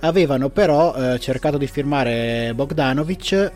avevano 0.00 0.48
però 0.48 0.94
eh, 0.94 1.18
cercato 1.18 1.58
di 1.58 1.66
firmare 1.66 2.52
Bogdanovic 2.54 3.52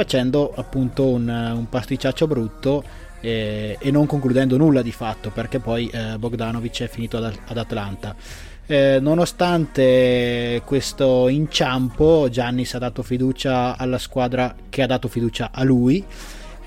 facendo 0.00 0.50
appunto 0.56 1.04
un, 1.04 1.28
un 1.28 1.68
pasticciaccio 1.68 2.26
brutto 2.26 2.82
e, 3.20 3.76
e, 3.78 3.90
non 3.90 4.06
concludendo 4.06 4.56
nulla 4.56 4.80
di 4.80 4.92
fatto 4.92 5.28
perché 5.28 5.58
poi 5.58 5.90
eh, 5.92 6.16
Bogdanovic 6.16 6.84
è 6.84 6.88
finito 6.88 7.18
ad, 7.18 7.36
ad 7.44 7.56
Atlanta. 7.58 8.16
Eh, 8.64 8.98
nonostante 8.98 10.62
questo 10.64 11.28
inciampo, 11.28 12.28
Giannis 12.30 12.72
ha 12.74 12.78
dato 12.78 13.02
fiducia 13.02 13.76
alla 13.76 13.98
squadra 13.98 14.54
che 14.70 14.80
ha 14.80 14.86
dato 14.86 15.08
fiducia 15.08 15.50
a 15.52 15.64
lui 15.64 16.02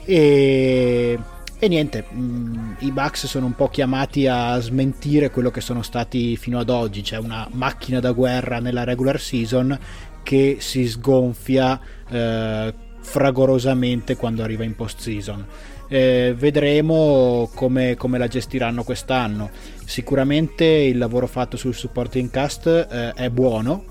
e, 0.06 1.18
e 1.58 1.68
niente, 1.68 2.06
mm, 2.14 2.74
i 2.80 2.92
Bucks 2.92 3.26
sono 3.26 3.48
un 3.48 3.56
po' 3.56 3.70
chiamati 3.70 4.28
a 4.28 4.60
smentire 4.60 5.32
quello 5.32 5.50
che 5.50 5.62
sono 5.62 5.82
stati 5.82 6.38
fino 6.38 6.60
ad 6.60 6.70
oggi, 6.70 7.02
c'è 7.02 7.18
una 7.18 7.48
macchina 7.54 8.00
da 8.00 8.12
guerra 8.12 8.60
nella 8.60 8.84
regular 8.84 9.20
season 9.20 9.76
che 10.22 10.58
si 10.60 10.88
sgonfia 10.88 11.80
eh, 12.10 12.74
fragorosamente 13.04 14.16
quando 14.16 14.42
arriva 14.42 14.64
in 14.64 14.76
post 14.76 15.00
season. 15.02 15.46
Eh, 15.88 16.34
vedremo 16.36 17.50
come, 17.54 17.96
come, 17.96 18.18
la 18.18 18.28
gestiranno 18.28 18.84
quest'anno. 18.84 19.52
Sicuramente 19.86 20.66
il 20.66 20.98
lavoro 20.98 21.28
fatto 21.28 21.58
sul 21.58 21.76
supporting 21.76 22.32
cast 22.32 22.66
eh, 22.66 23.14
è 23.14 23.30
buono, 23.30 23.84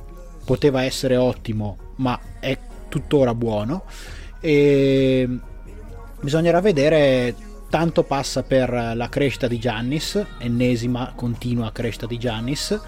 poteva 0.45 0.83
essere 0.83 1.17
ottimo, 1.17 1.77
ma 1.97 2.19
è 2.41 2.59
tuttora 2.89 3.35
buono. 3.35 3.85
E 4.41 5.29
bisognerà 6.21 6.61
vedere. 6.61 7.51
Tanto 7.73 8.03
passa 8.03 8.43
per 8.43 8.69
la 8.71 9.09
crescita 9.09 9.49
di 9.49 9.59
Giannis, 9.59 10.23
ennesima 10.37 11.15
continua 11.17 11.73
crescita 11.73 12.05
di 12.05 12.19
Giannis, 12.19 12.79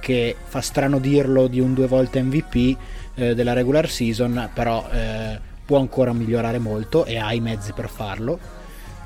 che 0.00 0.34
fa 0.42 0.60
strano 0.60 0.98
dirlo 0.98 1.46
di 1.46 1.60
un 1.60 1.72
due 1.72 1.86
volte 1.86 2.20
MVP 2.20 2.76
eh, 3.14 3.34
della 3.36 3.52
regular 3.52 3.88
season, 3.88 4.50
però 4.52 4.88
eh, 4.90 5.38
può 5.64 5.78
ancora 5.78 6.12
migliorare 6.12 6.58
molto 6.58 7.04
e 7.04 7.18
ha 7.18 7.32
i 7.32 7.40
mezzi 7.40 7.72
per 7.72 7.88
farlo. 7.88 8.38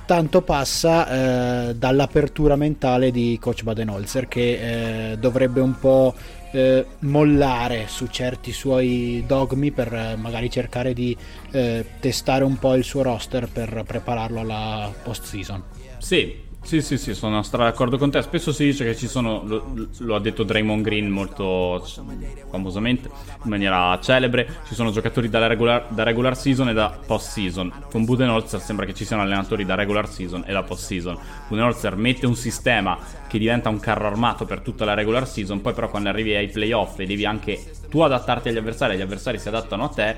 Tanto 0.07 0.41
passa 0.41 1.69
eh, 1.69 1.75
dall'apertura 1.75 2.57
mentale 2.57 3.11
di 3.11 3.37
coach 3.39 3.63
Badenholzer 3.63 4.27
che 4.27 5.11
eh, 5.13 5.19
dovrebbe 5.19 5.61
un 5.61 5.79
po' 5.79 6.15
eh, 6.51 6.87
mollare 7.01 7.85
su 7.89 8.07
certi 8.07 8.53
suoi 8.53 9.23
dogmi 9.27 9.71
per 9.71 9.93
eh, 9.93 10.17
magari 10.17 10.49
cercare 10.49 10.95
di 10.95 11.15
eh, 11.51 11.85
testare 12.01 12.45
un 12.45 12.59
po' 12.59 12.75
il 12.75 12.85
suo 12.85 13.03
roster 13.03 13.49
per 13.49 13.85
prepararlo 13.87 14.41
alla 14.41 14.91
post 15.03 15.25
season. 15.25 15.63
Sì, 15.99 16.47
sì, 16.69 16.83
sì, 16.83 16.99
sì, 16.99 17.15
sono 17.15 17.43
stra 17.43 17.65
d'accordo 17.65 17.97
con 17.97 18.11
te. 18.11 18.21
Spesso 18.21 18.53
si 18.53 18.65
dice 18.65 18.85
che 18.85 18.95
ci 18.95 19.09
sono, 19.09 19.43
lo, 19.47 19.89
lo, 20.01 20.15
ha 20.15 20.21
detto 20.21 20.43
Draymond 20.43 20.83
Green 20.83 21.09
molto 21.09 21.83
famosamente, 22.51 23.09
in 23.09 23.49
maniera 23.49 23.99
celebre, 24.03 24.47
ci 24.67 24.75
sono 24.75 24.91
giocatori 24.91 25.31
da 25.31 25.47
regular, 25.47 25.87
da 25.89 26.03
regular 26.03 26.37
season 26.37 26.69
e 26.69 26.75
da 26.75 26.99
post 27.07 27.31
season. 27.31 27.73
Con 27.91 28.05
Budenholzer 28.05 28.61
sembra 28.61 28.85
che 28.85 28.93
ci 28.93 29.07
siano 29.07 29.23
allenatori 29.23 29.65
da 29.65 29.77
regular 29.77 30.11
season 30.11 30.45
e 30.47 30.53
da 30.53 30.63
post 30.63 30.85
season. 30.85 31.19
Budenholzer 31.49 31.97
mette 31.97 32.27
un 32.27 32.37
sistema 32.37 32.99
che 33.27 33.39
diventa 33.39 33.71
un 33.71 33.81
carro 33.81 34.07
armato 34.07 34.45
per 34.45 34.61
tutta 34.61 34.85
la 34.85 34.93
regular 34.93 35.27
season, 35.27 35.63
poi 35.63 35.73
però 35.73 35.89
quando 35.89 36.11
arrivi 36.11 36.35
ai 36.35 36.49
playoff 36.49 36.99
e 36.99 37.07
devi 37.07 37.25
anche 37.25 37.65
tu 37.89 38.01
adattarti 38.01 38.51
agli 38.51 38.59
avversari, 38.59 38.99
gli 38.99 39.01
avversari 39.01 39.39
si 39.39 39.49
adattano 39.49 39.85
a 39.85 39.89
te 39.89 40.17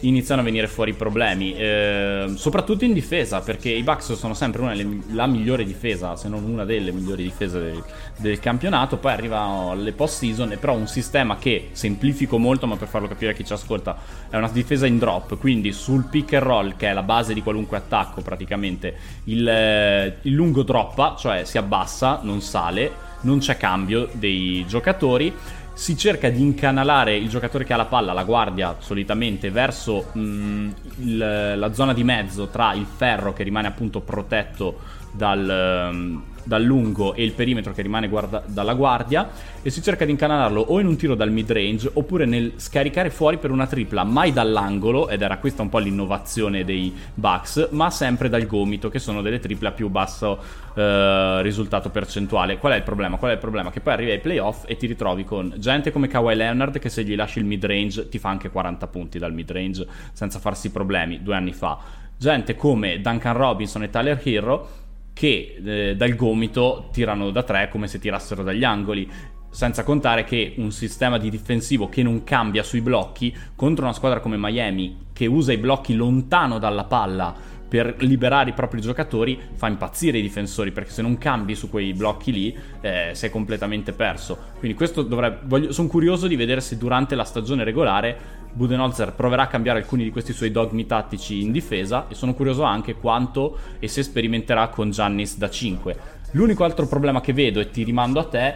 iniziano 0.00 0.40
a 0.40 0.44
venire 0.44 0.68
fuori 0.68 0.92
problemi, 0.92 1.54
eh, 1.54 2.32
soprattutto 2.36 2.84
in 2.84 2.92
difesa, 2.92 3.40
perché 3.40 3.70
i 3.70 3.82
Bucks 3.82 4.12
sono 4.14 4.34
sempre 4.34 4.62
una 4.62 4.74
delle, 4.74 5.02
la 5.12 5.26
migliore 5.26 5.64
difesa, 5.64 6.16
se 6.16 6.28
non 6.28 6.44
una 6.44 6.64
delle 6.64 6.92
migliori 6.92 7.22
difese 7.22 7.58
del, 7.58 7.84
del 8.18 8.38
campionato, 8.38 8.98
poi 8.98 9.12
arrivano 9.12 9.70
alle 9.70 9.92
post 9.92 10.18
season 10.18 10.56
però 10.60 10.74
un 10.74 10.86
sistema 10.86 11.36
che 11.36 11.68
semplifico 11.72 12.38
molto, 12.38 12.66
ma 12.66 12.76
per 12.76 12.88
farlo 12.88 13.08
capire 13.08 13.32
a 13.32 13.34
chi 13.34 13.44
ci 13.44 13.52
ascolta, 13.52 13.96
è 14.28 14.36
una 14.36 14.48
difesa 14.48 14.86
in 14.86 14.98
drop, 14.98 15.38
quindi 15.38 15.72
sul 15.72 16.04
pick 16.04 16.34
and 16.34 16.42
roll, 16.42 16.76
che 16.76 16.88
è 16.88 16.92
la 16.92 17.02
base 17.02 17.34
di 17.34 17.42
qualunque 17.42 17.78
attacco 17.78 18.20
praticamente, 18.20 18.94
il, 19.24 19.48
eh, 19.48 20.16
il 20.22 20.32
lungo 20.32 20.62
droppa, 20.62 21.16
cioè 21.18 21.44
si 21.44 21.58
abbassa, 21.58 22.20
non 22.22 22.40
sale, 22.40 23.04
non 23.22 23.38
c'è 23.38 23.56
cambio 23.56 24.08
dei 24.12 24.64
giocatori 24.68 25.32
si 25.76 25.94
cerca 25.94 26.30
di 26.30 26.40
incanalare 26.40 27.14
il 27.14 27.28
giocatore 27.28 27.64
che 27.64 27.74
ha 27.74 27.76
la 27.76 27.84
palla, 27.84 28.14
la 28.14 28.24
guardia 28.24 28.76
solitamente, 28.78 29.50
verso 29.50 30.06
mh, 30.14 30.20
mm, 30.20 30.70
il, 31.00 31.54
la 31.58 31.72
zona 31.74 31.92
di 31.92 32.02
mezzo 32.02 32.46
tra 32.46 32.72
il 32.72 32.86
ferro 32.86 33.34
che 33.34 33.42
rimane 33.42 33.68
appunto 33.68 34.00
protetto 34.00 34.78
dal, 35.12 35.90
um, 35.92 36.22
dal 36.46 36.62
lungo 36.62 37.14
e 37.14 37.24
il 37.24 37.32
perimetro 37.32 37.72
che 37.72 37.82
rimane 37.82 38.08
guarda- 38.08 38.42
dalla 38.46 38.74
guardia 38.74 39.28
e 39.62 39.70
si 39.70 39.82
cerca 39.82 40.04
di 40.04 40.12
incanalarlo 40.12 40.60
o 40.60 40.78
in 40.78 40.86
un 40.86 40.96
tiro 40.96 41.16
dal 41.16 41.32
mid 41.32 41.50
range 41.50 41.90
oppure 41.92 42.24
nel 42.24 42.52
scaricare 42.56 43.10
fuori 43.10 43.38
per 43.38 43.50
una 43.50 43.66
tripla 43.66 44.04
mai 44.04 44.32
dall'angolo 44.32 45.08
ed 45.08 45.22
era 45.22 45.38
questa 45.38 45.62
un 45.62 45.68
po' 45.68 45.78
l'innovazione 45.78 46.64
dei 46.64 46.94
Bucks 47.14 47.68
ma 47.72 47.90
sempre 47.90 48.28
dal 48.28 48.46
gomito 48.46 48.88
che 48.88 49.00
sono 49.00 49.22
delle 49.22 49.40
triple 49.40 49.68
a 49.68 49.72
più 49.72 49.88
basso 49.88 50.38
eh, 50.74 51.42
risultato 51.42 51.90
percentuale 51.90 52.58
qual 52.58 52.74
è 52.74 52.76
il 52.76 52.84
problema? 52.84 53.16
qual 53.16 53.32
è 53.32 53.34
il 53.34 53.40
problema? 53.40 53.70
che 53.72 53.80
poi 53.80 53.94
arrivi 53.94 54.12
ai 54.12 54.20
playoff 54.20 54.62
e 54.66 54.76
ti 54.76 54.86
ritrovi 54.86 55.24
con 55.24 55.52
gente 55.56 55.90
come 55.90 56.06
Kawhi 56.06 56.36
Leonard 56.36 56.78
che 56.78 56.88
se 56.88 57.02
gli 57.02 57.16
lasci 57.16 57.40
il 57.40 57.44
mid 57.44 57.64
range 57.64 58.08
ti 58.08 58.18
fa 58.18 58.28
anche 58.28 58.50
40 58.50 58.86
punti 58.86 59.18
dal 59.18 59.32
mid 59.32 59.50
range 59.50 59.84
senza 60.12 60.38
farsi 60.38 60.70
problemi 60.70 61.22
due 61.22 61.34
anni 61.34 61.52
fa 61.52 62.04
gente 62.16 62.54
come 62.54 63.00
Duncan 63.00 63.36
Robinson 63.36 63.82
e 63.82 63.90
Tyler 63.90 64.20
Hero 64.22 64.84
che 65.16 65.56
eh, 65.64 65.96
dal 65.96 66.14
gomito 66.14 66.90
tirano 66.92 67.30
da 67.30 67.42
tre 67.42 67.70
come 67.70 67.88
se 67.88 67.98
tirassero 67.98 68.42
dagli 68.42 68.64
angoli. 68.64 69.10
Senza 69.48 69.82
contare 69.82 70.24
che 70.24 70.52
un 70.58 70.70
sistema 70.70 71.16
di 71.16 71.30
difensivo 71.30 71.88
che 71.88 72.02
non 72.02 72.22
cambia 72.22 72.62
sui 72.62 72.82
blocchi 72.82 73.34
contro 73.54 73.84
una 73.84 73.94
squadra 73.94 74.20
come 74.20 74.36
Miami 74.36 75.06
che 75.14 75.24
usa 75.24 75.54
i 75.54 75.56
blocchi 75.56 75.94
lontano 75.94 76.58
dalla 76.58 76.84
palla 76.84 77.34
per 77.66 77.96
liberare 78.00 78.50
i 78.50 78.52
propri 78.52 78.82
giocatori 78.82 79.40
fa 79.54 79.68
impazzire 79.68 80.18
i 80.18 80.22
difensori 80.22 80.70
perché 80.70 80.90
se 80.90 81.02
non 81.02 81.16
cambi 81.16 81.54
su 81.54 81.70
quei 81.70 81.94
blocchi 81.94 82.32
lì 82.32 82.56
eh, 82.82 83.10
sei 83.14 83.30
completamente 83.30 83.92
perso. 83.92 84.38
Quindi 84.58 84.76
questo 84.76 85.02
dovrebbe. 85.02 85.72
sono 85.72 85.88
curioso 85.88 86.26
di 86.26 86.36
vedere 86.36 86.60
se 86.60 86.76
durante 86.76 87.14
la 87.14 87.24
stagione 87.24 87.64
regolare 87.64 88.35
Budenholzer 88.56 89.12
proverà 89.12 89.42
a 89.42 89.46
cambiare 89.48 89.80
alcuni 89.80 90.02
di 90.02 90.10
questi 90.10 90.32
suoi 90.32 90.50
dogmi 90.50 90.86
tattici 90.86 91.42
in 91.42 91.52
difesa 91.52 92.06
e 92.08 92.14
sono 92.14 92.32
curioso 92.32 92.62
anche 92.62 92.94
quanto 92.94 93.58
e 93.78 93.86
se 93.86 94.02
sperimenterà 94.02 94.68
con 94.68 94.90
Giannis 94.90 95.36
da 95.36 95.50
5. 95.50 95.96
L'unico 96.30 96.64
altro 96.64 96.86
problema 96.86 97.20
che 97.20 97.34
vedo 97.34 97.60
e 97.60 97.68
ti 97.68 97.82
rimando 97.82 98.18
a 98.18 98.24
te 98.24 98.54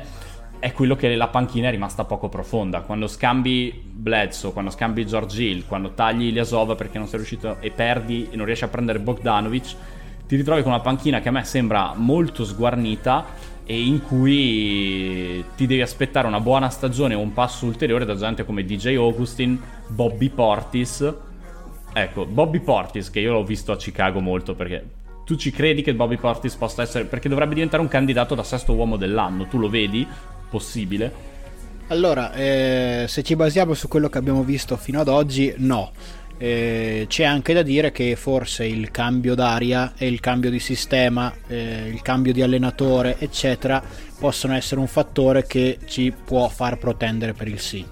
è 0.59 0.73
quello 0.73 0.97
che 0.97 1.15
la 1.15 1.29
panchina 1.29 1.69
è 1.69 1.71
rimasta 1.71 2.05
poco 2.05 2.31
profonda. 2.31 2.81
Quando 2.81 3.09
scambi 3.09 3.83
Bledsoe, 3.85 4.53
quando 4.53 4.71
scambi 4.71 5.05
George 5.05 5.43
Hill, 5.43 5.67
quando 5.67 5.93
tagli 5.93 6.25
Iliasova 6.25 6.75
perché 6.77 6.97
non 6.97 7.07
sei 7.07 7.19
riuscito 7.19 7.59
e 7.61 7.71
perdi 7.71 8.29
e 8.31 8.37
non 8.37 8.47
riesci 8.47 8.65
a 8.65 8.69
prendere 8.69 9.01
Bogdanovic, 9.01 9.75
ti 10.27 10.37
ritrovi 10.37 10.63
con 10.63 10.73
una 10.73 10.81
panchina 10.81 11.21
che 11.21 11.29
a 11.29 11.33
me 11.33 11.45
sembra 11.45 11.93
molto 11.95 12.47
sguarnita 12.47 13.27
e 13.71 13.83
in 13.85 14.03
cui 14.03 15.45
ti 15.55 15.65
devi 15.65 15.81
aspettare 15.81 16.27
una 16.27 16.41
buona 16.41 16.71
stagione 16.71 17.15
o 17.15 17.21
un 17.21 17.33
passo 17.33 17.67
ulteriore 17.67 18.05
da 18.05 18.17
gente 18.17 18.45
come 18.45 18.65
DJ 18.65 18.97
Augustin, 18.97 19.57
Bobby 19.87 20.29
Portis. 20.29 21.15
Ecco, 21.93 22.27
Bobby 22.27 22.59
Portis, 22.59 23.11
che 23.11 23.21
io 23.21 23.31
l'ho 23.31 23.45
visto 23.45 23.71
a 23.71 23.77
Chicago 23.77 24.19
molto 24.19 24.57
perché 24.57 24.85
tu 25.25 25.37
ci 25.37 25.53
credi 25.53 25.83
che 25.83 25.95
Bobby 25.95 26.17
Portis 26.17 26.57
possa 26.57 26.83
essere. 26.83 27.05
perché 27.05 27.29
dovrebbe 27.29 27.55
diventare 27.55 27.81
un 27.81 27.89
candidato 27.89 28.35
da 28.35 28.43
sesto 28.43 28.73
uomo 28.73 28.97
dell'anno. 28.97 29.47
Tu 29.47 29.57
lo 29.57 29.69
vedi? 29.69 30.05
Possibile? 30.51 31.29
Allora, 31.91 32.33
eh, 32.35 33.05
se 33.07 33.23
ci 33.23 33.37
basiamo 33.37 33.75
su 33.75 33.87
quello 33.87 34.09
che 34.09 34.19
abbiamo 34.19 34.43
visto 34.43 34.77
fino 34.77 34.99
ad 34.99 35.07
oggi, 35.07 35.55
no. 35.59 35.93
Eh, 36.43 37.05
c'è 37.07 37.25
anche 37.25 37.53
da 37.53 37.61
dire 37.61 37.93
che 37.93 38.17
forse 38.17 38.65
il 38.65 38.91
cambio 38.91 39.35
d'aria 39.35 39.93
e 39.99 40.07
il 40.07 40.21
cambio 40.21 40.49
di 40.49 40.59
sistema, 40.59 41.31
eh, 41.47 41.87
il 41.87 42.01
cambio 42.01 42.33
di 42.33 42.41
allenatore, 42.41 43.17
eccetera, 43.19 43.83
possono 44.19 44.55
essere 44.55 44.81
un 44.81 44.87
fattore 44.87 45.47
che 45.47 45.77
ci 45.85 46.15
può 46.25 46.49
far 46.49 46.79
protendere 46.79 47.35
per 47.35 47.47
il 47.47 47.61
sì. 47.61 47.85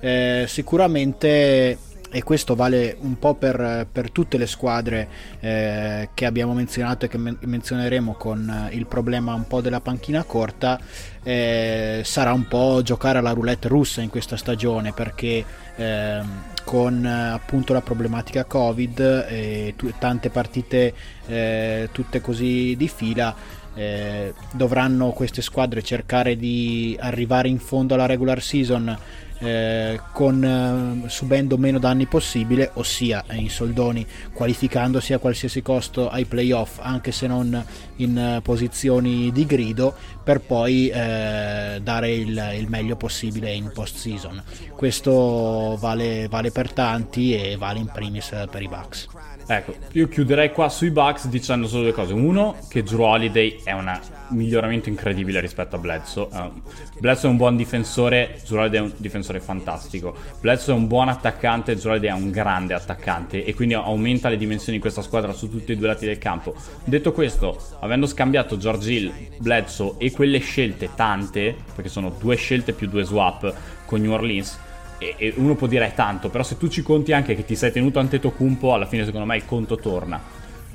Eh, 0.00 0.46
sicuramente 0.48 1.76
e 2.10 2.22
questo 2.24 2.56
vale 2.56 2.96
un 3.00 3.18
po' 3.18 3.34
per, 3.34 3.86
per 3.90 4.10
tutte 4.10 4.36
le 4.36 4.46
squadre 4.46 5.08
eh, 5.38 6.08
che 6.12 6.26
abbiamo 6.26 6.52
menzionato 6.54 7.04
e 7.04 7.08
che 7.08 7.18
men- 7.18 7.38
menzioneremo 7.40 8.14
con 8.14 8.68
il 8.72 8.86
problema 8.86 9.34
un 9.34 9.46
po' 9.46 9.60
della 9.60 9.80
panchina 9.80 10.24
corta 10.24 10.80
eh, 11.22 12.02
sarà 12.04 12.32
un 12.32 12.48
po' 12.48 12.80
giocare 12.82 13.18
alla 13.18 13.32
roulette 13.32 13.68
russa 13.68 14.00
in 14.00 14.10
questa 14.10 14.36
stagione 14.36 14.92
perché 14.92 15.44
eh, 15.76 16.20
con 16.64 17.04
appunto 17.04 17.72
la 17.72 17.80
problematica 17.80 18.44
covid 18.44 19.26
e 19.28 19.74
t- 19.76 19.94
tante 19.98 20.30
partite 20.30 20.92
eh, 21.26 21.88
tutte 21.92 22.20
così 22.20 22.74
di 22.76 22.88
fila 22.88 23.34
eh, 23.74 24.34
dovranno 24.52 25.10
queste 25.10 25.42
squadre 25.42 25.82
cercare 25.82 26.36
di 26.36 26.96
arrivare 27.00 27.48
in 27.48 27.58
fondo 27.58 27.94
alla 27.94 28.06
regular 28.06 28.42
season 28.42 28.96
eh, 29.40 30.00
con, 30.12 30.44
eh, 30.44 31.08
subendo 31.08 31.56
meno 31.56 31.78
danni 31.78 32.06
possibile, 32.06 32.70
ossia 32.74 33.24
in 33.30 33.48
soldoni 33.48 34.06
qualificandosi 34.32 35.12
a 35.12 35.18
qualsiasi 35.18 35.62
costo 35.62 36.08
ai 36.10 36.26
playoff, 36.26 36.78
anche 36.80 37.10
se 37.10 37.26
non 37.26 37.64
in 37.96 38.16
eh, 38.16 38.40
posizioni 38.42 39.32
di 39.32 39.46
grido, 39.46 39.94
per 40.22 40.40
poi 40.40 40.88
eh, 40.88 41.80
dare 41.82 42.12
il, 42.12 42.52
il, 42.58 42.68
meglio 42.68 42.96
possibile 42.96 43.52
in 43.52 43.70
post 43.72 43.96
season. 43.96 44.42
Questo 44.76 45.76
vale, 45.80 46.28
vale 46.28 46.50
per 46.50 46.72
tanti 46.72 47.34
e 47.34 47.56
vale 47.56 47.78
in 47.78 47.90
primis 47.92 48.34
per 48.50 48.62
i 48.62 48.68
Bucks. 48.68 49.08
Ecco, 49.52 49.74
io 49.94 50.06
chiuderei 50.06 50.52
qua 50.52 50.68
sui 50.68 50.92
Bucks 50.92 51.26
dicendo 51.26 51.66
solo 51.66 51.82
due 51.82 51.92
cose. 51.92 52.12
Uno, 52.12 52.56
che 52.68 52.84
Drew 52.84 53.00
Holiday 53.00 53.58
è 53.64 53.72
un 53.72 53.98
miglioramento 54.28 54.88
incredibile 54.88 55.40
rispetto 55.40 55.74
a 55.74 55.80
Bledsoe. 55.80 56.28
Uh, 56.30 56.62
Bledsoe 57.00 57.28
è 57.28 57.32
un 57.32 57.36
buon 57.36 57.56
difensore, 57.56 58.38
Drew 58.46 58.60
Holiday 58.60 58.78
è 58.78 58.82
un 58.82 58.92
difensore 58.96 59.40
fantastico. 59.40 60.14
Bledsoe 60.40 60.72
è 60.72 60.76
un 60.78 60.86
buon 60.86 61.08
attaccante, 61.08 61.74
Drew 61.74 61.90
Holiday 61.90 62.10
è 62.10 62.12
un 62.12 62.30
grande 62.30 62.74
attaccante 62.74 63.44
e 63.44 63.52
quindi 63.54 63.74
aumenta 63.74 64.28
le 64.28 64.36
dimensioni 64.36 64.76
di 64.76 64.80
questa 64.80 65.02
squadra 65.02 65.32
su 65.32 65.50
tutti 65.50 65.72
e 65.72 65.76
due 65.76 65.88
lati 65.88 66.06
del 66.06 66.18
campo. 66.18 66.54
Detto 66.84 67.10
questo, 67.10 67.60
avendo 67.80 68.06
scambiato 68.06 68.56
George 68.56 68.92
Hill, 68.92 69.12
Bledsoe 69.38 69.94
e 69.98 70.12
quelle 70.12 70.38
scelte 70.38 70.90
tante, 70.94 71.56
perché 71.74 71.90
sono 71.90 72.14
due 72.16 72.36
scelte 72.36 72.72
più 72.72 72.86
due 72.86 73.02
swap 73.02 73.52
con 73.84 74.00
New 74.00 74.12
Orleans, 74.12 74.68
e, 75.00 75.32
uno 75.36 75.54
può 75.54 75.66
dire 75.66 75.86
è 75.86 75.94
tanto, 75.94 76.28
però 76.28 76.44
se 76.44 76.58
tu 76.58 76.68
ci 76.68 76.82
conti 76.82 77.12
anche 77.12 77.34
che 77.34 77.44
ti 77.44 77.56
sei 77.56 77.72
tenuto 77.72 77.98
Antetokounmpo, 77.98 78.74
alla 78.74 78.86
fine 78.86 79.04
secondo 79.04 79.26
me 79.26 79.36
il 79.36 79.46
conto 79.46 79.76
torna. 79.76 80.20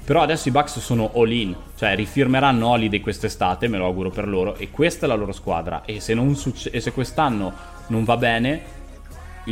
Però 0.04 0.22
adesso 0.22 0.48
i 0.50 0.52
Bucks 0.52 0.80
sono 0.80 1.12
all 1.16 1.32
in, 1.32 1.56
cioè 1.78 1.96
rifirmeranno 1.96 2.68
Holiday 2.68 3.00
quest'estate, 3.00 3.68
me 3.68 3.78
lo 3.78 3.86
auguro 3.86 4.10
per 4.10 4.28
loro, 4.28 4.56
e 4.56 4.70
questa 4.70 5.06
è 5.06 5.10
la 5.10 5.16
loro 5.16 5.32
squadra. 5.32 5.84
E 5.86 6.00
se, 6.00 6.16
succe- 6.34 6.70
e 6.72 6.80
se 6.80 6.92
quest'anno 6.92 7.54
non 7.88 8.04
va 8.04 8.18
bene, 8.18 8.62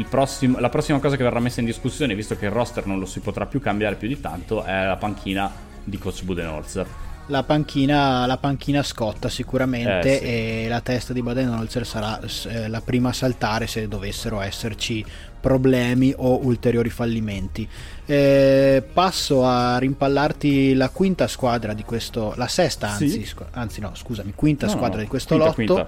prossimo- 0.10 0.60
la 0.60 0.70
prossima 0.70 1.00
cosa 1.00 1.16
che 1.16 1.24
verrà 1.24 1.40
messa 1.40 1.60
in 1.60 1.66
discussione, 1.66 2.16
visto 2.16 2.36
che 2.36 2.46
il 2.46 2.52
roster 2.52 2.86
non 2.86 3.00
lo 3.00 3.06
si 3.06 3.20
potrà 3.20 3.46
più 3.46 3.60
cambiare 3.60 3.96
più 3.96 4.08
di 4.08 4.20
tanto, 4.20 4.64
è 4.64 4.86
la 4.86 4.98
panchina 4.98 5.52
di 5.84 5.98
coach 5.98 6.24
Budenholzer 6.24 6.88
la 7.28 7.44
panchina, 7.44 8.26
la 8.26 8.38
panchina 8.38 8.84
scotta 8.84 9.30
sicuramente 9.30 10.16
eh, 10.16 10.18
sì. 10.18 10.66
e 10.66 10.66
la 10.68 10.82
testa 10.82 11.14
di 11.14 11.22
Baden-Holzer 11.22 11.86
sarà 11.86 12.20
eh, 12.20 12.68
la 12.68 12.82
prima 12.82 13.10
a 13.10 13.14
saltare 13.14 13.68
se 13.68 13.88
dovessero 13.88 14.42
esserci 14.42 15.06
problemi 15.40 16.14
o 16.16 16.44
ulteriori 16.44 16.90
fallimenti. 16.90 17.68
Eh, 18.06 18.84
passo 18.92 19.46
a 19.46 19.78
rimpallarti 19.78 20.74
la 20.74 20.90
quinta 20.90 21.28
squadra 21.28 21.74
di 21.74 21.84
questo, 21.84 22.34
la 22.36 22.48
sesta 22.48 22.90
anzi, 22.90 23.10
sì. 23.10 23.26
scu- 23.26 23.48
anzi 23.52 23.80
no 23.80 23.92
scusami, 23.94 24.34
quinta 24.36 24.66
no, 24.66 24.72
squadra 24.72 24.98
no, 24.98 25.04
di 25.04 25.10
questo 25.10 25.36
quinta, 25.36 25.46
lotto, 25.46 25.74
quinta. 25.74 25.88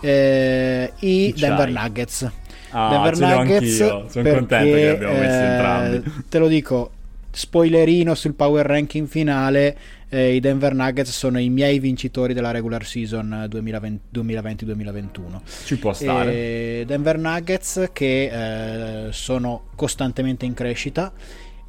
Eh, 0.00 0.92
i 1.00 1.34
Ci 1.34 1.40
Denver 1.40 1.72
c'hai. 1.72 1.82
Nuggets. 1.82 2.30
Ah, 2.70 2.88
Denver 2.90 3.18
Nuggets 3.18 3.76
sono 3.76 4.06
perché, 4.12 4.30
contento 4.30 4.74
che 4.74 4.80
li 4.80 4.86
abbiamo 4.86 5.18
messi 5.18 5.44
entrambi. 5.44 5.96
Eh, 5.96 6.24
te 6.28 6.38
lo 6.38 6.46
dico, 6.46 6.90
spoilerino 7.30 8.14
sul 8.14 8.34
power 8.34 8.66
ranking 8.66 9.06
finale 9.06 9.76
eh, 10.08 10.34
i 10.34 10.40
Denver 10.40 10.74
Nuggets 10.74 11.10
sono 11.10 11.38
i 11.38 11.50
miei 11.50 11.78
vincitori 11.78 12.32
della 12.34 12.50
regular 12.50 12.84
season 12.84 13.48
2020-2021. 13.50 15.40
Ci 15.64 15.78
può 15.78 15.92
stare. 15.92 16.32
E 16.32 16.84
Denver 16.86 17.18
Nuggets 17.18 17.90
che 17.92 19.06
eh, 19.06 19.12
sono 19.12 19.64
costantemente 19.74 20.44
in 20.44 20.54
crescita 20.54 21.12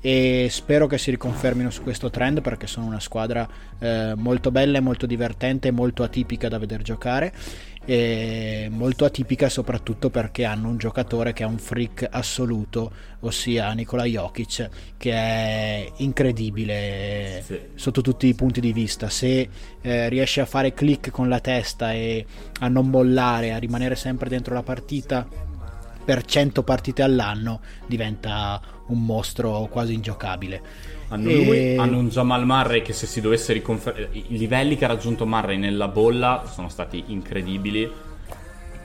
e 0.02 0.48
spero 0.50 0.88
che 0.88 0.98
si 0.98 1.12
riconfermino 1.12 1.70
su 1.70 1.84
questo 1.84 2.10
trend 2.10 2.42
perché 2.42 2.68
sono 2.68 2.86
una 2.86 3.02
squadra 3.02 3.48
eh, 3.80 4.14
molto 4.16 4.50
bella, 4.50 4.80
molto 4.80 5.06
divertente 5.06 5.68
e 5.68 5.72
molto 5.72 6.04
atipica 6.04 6.48
da 6.48 6.58
vedere 6.58 6.84
giocare 6.84 7.34
molto 8.70 9.06
atipica 9.06 9.50
soprattutto 9.50 10.10
perché 10.10 10.46
hanno 10.46 10.70
un 10.70 10.78
giocatore 10.78 11.34
che 11.34 11.44
è 11.44 11.46
un 11.48 11.58
freak 11.58 12.08
assoluto 12.12 12.92
ossia 13.22 13.72
Nikola 13.72 14.04
Jokic 14.04 14.70
che 14.96 15.12
è 15.12 15.92
incredibile 15.98 17.42
sì. 17.44 17.60
sotto 17.74 18.02
tutti 18.02 18.28
i 18.28 18.36
punti 18.36 18.62
di 18.62 18.74
vista 18.74 19.10
se 19.10 19.50
eh, 19.82 20.10
riesce 20.10 20.42
a 20.42 20.46
fare 20.46 20.74
click 20.74 21.10
con 21.10 21.30
la 21.30 21.40
testa 21.40 21.92
e 21.94 22.26
a 22.60 22.68
non 22.68 22.90
mollare 22.90 23.54
a 23.54 23.58
rimanere 23.58 23.96
sempre 23.96 24.30
dentro 24.30 24.54
la 24.54 24.64
partita 24.64 25.28
per 26.10 26.26
100 26.26 26.64
partite 26.64 27.04
all'anno 27.04 27.62
diventa 27.86 28.60
un 28.88 29.06
mostro 29.06 29.68
quasi 29.70 29.94
ingiocabile. 29.94 30.98
Hanno, 31.10 31.30
e... 31.30 31.44
lui, 31.44 31.78
hanno 31.78 31.98
un 31.98 32.10
Jamal 32.10 32.46
Murray 32.46 32.82
che 32.82 32.94
se 32.94 33.06
si 33.06 33.22
dovesse 33.22 33.54
riconfermare... 33.54 34.10
I 34.12 34.38
livelli 34.38 34.78
che 34.78 34.86
ha 34.86 34.88
raggiunto 34.88 35.26
Murray 35.26 35.58
nella 35.58 35.88
bolla 35.88 36.46
sono 36.52 36.70
stati 36.70 37.06
incredibili. 37.08 37.90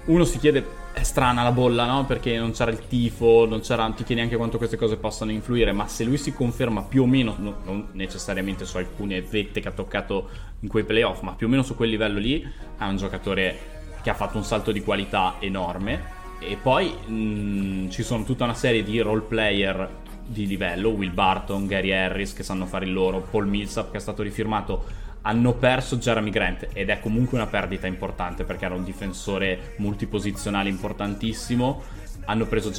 Uno 0.07 0.25
si 0.25 0.39
chiede, 0.39 0.67
è 0.93 1.03
strana 1.03 1.43
la 1.43 1.53
bolla, 1.53 1.87
no? 1.87 2.05
Perché 2.05 2.39
non 2.39 2.53
c'era 2.53 2.71
il 2.71 2.87
tifo, 2.87 3.47
non, 3.47 3.61
c'era, 3.61 3.87
ti 3.89 4.05
chiedi 4.05 4.17
neanche 4.17 4.37
quanto 4.37 4.59
queste 4.59 4.77
cose 4.77 4.97
possano 4.97 5.31
influire, 5.31 5.73
ma 5.73 5.87
se 5.87 6.05
lui 6.05 6.19
si 6.19 6.33
conferma 6.33 6.83
più 6.83 7.03
o 7.03 7.07
meno, 7.07 7.35
no, 7.39 7.57
non 7.65 7.89
necessariamente 7.93 8.65
su 8.65 8.77
alcune 8.77 9.23
vette 9.23 9.61
che 9.61 9.69
ha 9.69 9.73
toccato 9.73 10.29
in 10.61 10.69
quei 10.69 10.85
playoff, 10.85 11.21
ma 11.21 11.33
più 11.33 11.47
o 11.47 11.51
meno 11.51 11.63
su 11.63 11.75
quel 11.75 11.91
livello 11.91 12.19
lì, 12.19 12.41
è 12.79 12.85
un 12.85 12.97
giocatore 12.97 13.73
che 14.03 14.11
ha 14.11 14.15
fatto 14.15 14.37
un 14.37 14.45
salto 14.45 14.71
di 14.73 14.83
qualità 14.83 15.37
enorme 15.41 16.23
e 16.39 16.57
poi 16.61 16.95
mh, 17.07 17.15
mm, 17.15 17.89
ci 17.89 18.03
sono 18.03 18.25
tutta 18.25 18.45
una 18.45 18.55
serie 18.55 18.83
di 18.83 19.01
role 19.01 19.23
player 19.23 20.03
di 20.27 20.47
livello, 20.47 20.91
Will 20.91 21.13
Barton, 21.13 21.67
Gary 21.67 21.93
Harris 21.93 22.33
che 22.33 22.43
sanno 22.43 22.67
fare 22.67 22.85
il 22.85 22.93
loro, 22.93 23.21
Paul 23.21 23.47
Millsap 23.47 23.91
che 23.91 23.99
è 23.99 24.01
stato 24.01 24.23
rifirmato 24.23 25.03
hanno 25.27 25.55
perso 25.55 25.97
Jeremy 25.97 26.31
Grant 26.31 26.69
ed 26.73 26.91
è 26.91 27.01
comunque 27.01 27.39
una 27.39 27.47
perdita 27.47 27.87
importante 27.87 28.45
perché 28.45 28.67
era 28.67 28.75
un 28.75 28.85
difensore 28.85 29.75
multiposizionale 29.79 30.69
importantissimo. 30.69 31.83
Hanno 32.27 32.47
preso 32.47 32.71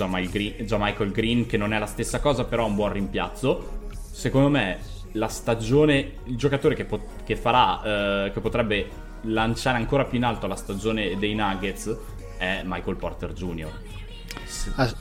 Michael 0.77 1.11
Green 1.11 1.45
che 1.47 1.57
non 1.57 1.73
è 1.73 1.79
la 1.79 1.87
stessa 1.87 2.19
cosa, 2.19 2.45
però 2.45 2.63
ha 2.63 2.67
un 2.67 2.75
buon 2.75 2.91
rimpiazzo. 2.91 3.87
Secondo 4.11 4.49
me 4.49 4.77
la 5.13 5.27
stagione, 5.27 6.17
il 6.25 6.37
giocatore 6.37 6.75
che, 6.75 6.85
pot- 6.85 7.23
che 7.23 7.35
farà, 7.35 8.25
eh, 8.25 8.31
che 8.31 8.39
potrebbe 8.39 8.89
lanciare 9.21 9.77
ancora 9.77 10.05
più 10.05 10.17
in 10.17 10.25
alto 10.25 10.45
la 10.45 10.55
stagione 10.55 11.17
dei 11.17 11.33
Nuggets 11.33 11.97
è 12.37 12.61
Michael 12.63 12.97
Porter 12.97 13.33
Jr. 13.33 13.71
Ass- 14.75 14.95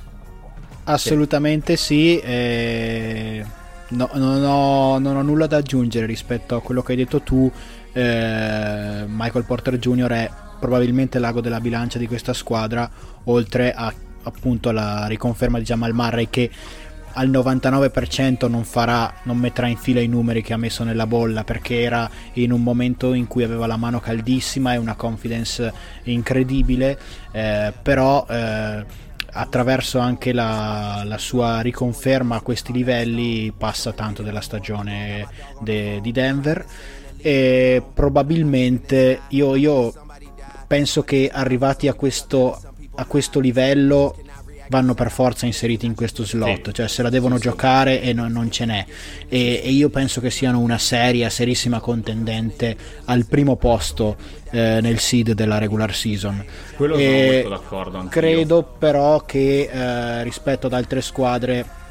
assolutamente 0.85 1.77
sì. 1.77 2.19
Eh, 2.19 3.45
no, 3.89 4.11
non, 4.15 4.45
ho, 4.45 4.99
non, 4.99 5.17
ho, 5.17 5.23
nulla 5.23 5.47
da 5.47 5.59
aggiungere 5.59 6.07
rispetto 6.07 6.57
a 6.57 6.63
quello 6.63 6.83
che 6.83 6.93
hai 6.93 6.99
detto 6.99 7.21
tu. 7.21 7.51
Eh, 7.93 9.05
Michael 9.07 9.45
Porter 9.45 9.79
Jr. 9.79 10.11
è 10.11 10.31
probabilmente 10.59 11.19
l'ago 11.19 11.41
della 11.41 11.61
bilancia 11.61 11.99
di 11.99 12.07
questa 12.07 12.33
squadra, 12.33 12.91
oltre 13.25 13.73
a, 13.73 13.93
appunto 14.23 14.71
alla 14.71 15.07
riconferma 15.07 15.59
di 15.59 15.65
Jamal 15.65 15.93
Murray 15.93 16.29
che 16.31 16.51
al 17.15 17.29
99% 17.29 18.49
non 18.49 18.65
farà, 18.65 19.13
non 19.25 19.39
metterà 19.39 19.69
in 19.69 19.77
fila 19.77 20.01
i 20.01 20.09
numeri 20.09 20.43
che 20.43 20.53
ha 20.53 20.57
messo 20.57 20.85
nella 20.85 21.07
bolla 21.07 21.45
perché 21.45 21.81
era 21.83 22.09
in 22.35 22.51
un 22.53 22.63
momento 22.63 23.13
in 23.13 23.27
cui 23.27 23.45
aveva 23.45 23.67
la 23.67 23.77
mano 23.77 24.01
caldissima 24.01 24.75
e 24.75 24.79
una 24.79 24.95
confidence 24.95 25.73
incredibile, 26.05 26.99
eh, 27.31 27.73
però 27.83 28.27
eh, 28.29 28.85
attraverso 29.35 29.99
anche 29.99 30.33
la, 30.33 31.03
la, 31.05 31.19
sua 31.19 31.61
riconferma 31.61 32.37
a 32.37 32.41
questi 32.41 32.73
livelli 32.73 33.53
passa 33.57 33.93
tanto 33.93 34.23
della 34.23 34.41
stagione 34.41 35.27
de, 35.61 35.99
di 36.01 36.13
Denver. 36.13 36.65
E 37.17 37.83
probabilmente 37.93 39.23
io, 39.29 39.55
io 39.57 39.93
penso 40.67 41.03
che 41.03 41.31
arrivati 41.33 41.89
a 41.89 41.95
questo, 41.95 42.61
a 42.95 43.05
questo 43.07 43.41
livello 43.41 44.17
vanno 44.69 44.95
per 44.95 45.11
forza 45.11 45.47
inseriti 45.47 45.87
in 45.87 45.95
questo 45.95 46.25
slot, 46.25 46.73
cioè 46.73 46.89
se 46.89 47.03
la 47.03 47.11
devono 47.11 47.39
giocare 47.39 48.01
e 48.01 48.13
no, 48.13 48.29
non 48.29 48.51
ce 48.51 48.65
n'è. 48.65 48.85
E, 49.29 49.61
e, 49.65 49.71
io 49.71 49.89
penso 49.91 50.21
che 50.21 50.31
siano 50.31 50.61
una 50.61 50.79
seria, 50.79 51.29
serissima 51.31 51.81
contendente 51.81 52.77
al 53.05 53.27
primo 53.27 53.57
posto 53.57 54.17
eh, 54.51 54.79
nel 54.81 54.99
seed 54.99 55.33
della 55.33 55.59
regular 55.59 55.95
season. 55.95 56.45
Quello 56.77 56.99
sono 56.99 57.11
molto 57.11 57.49
d'accordo. 57.49 57.99
Anch'io. 57.99 58.21
Credo 58.21 58.75
però 58.79 59.21
che 59.21 59.69
eh, 59.71 60.23
rispetto 60.23 60.67
ad 60.67 60.73
altre 60.73 61.01
squadre 61.01 61.83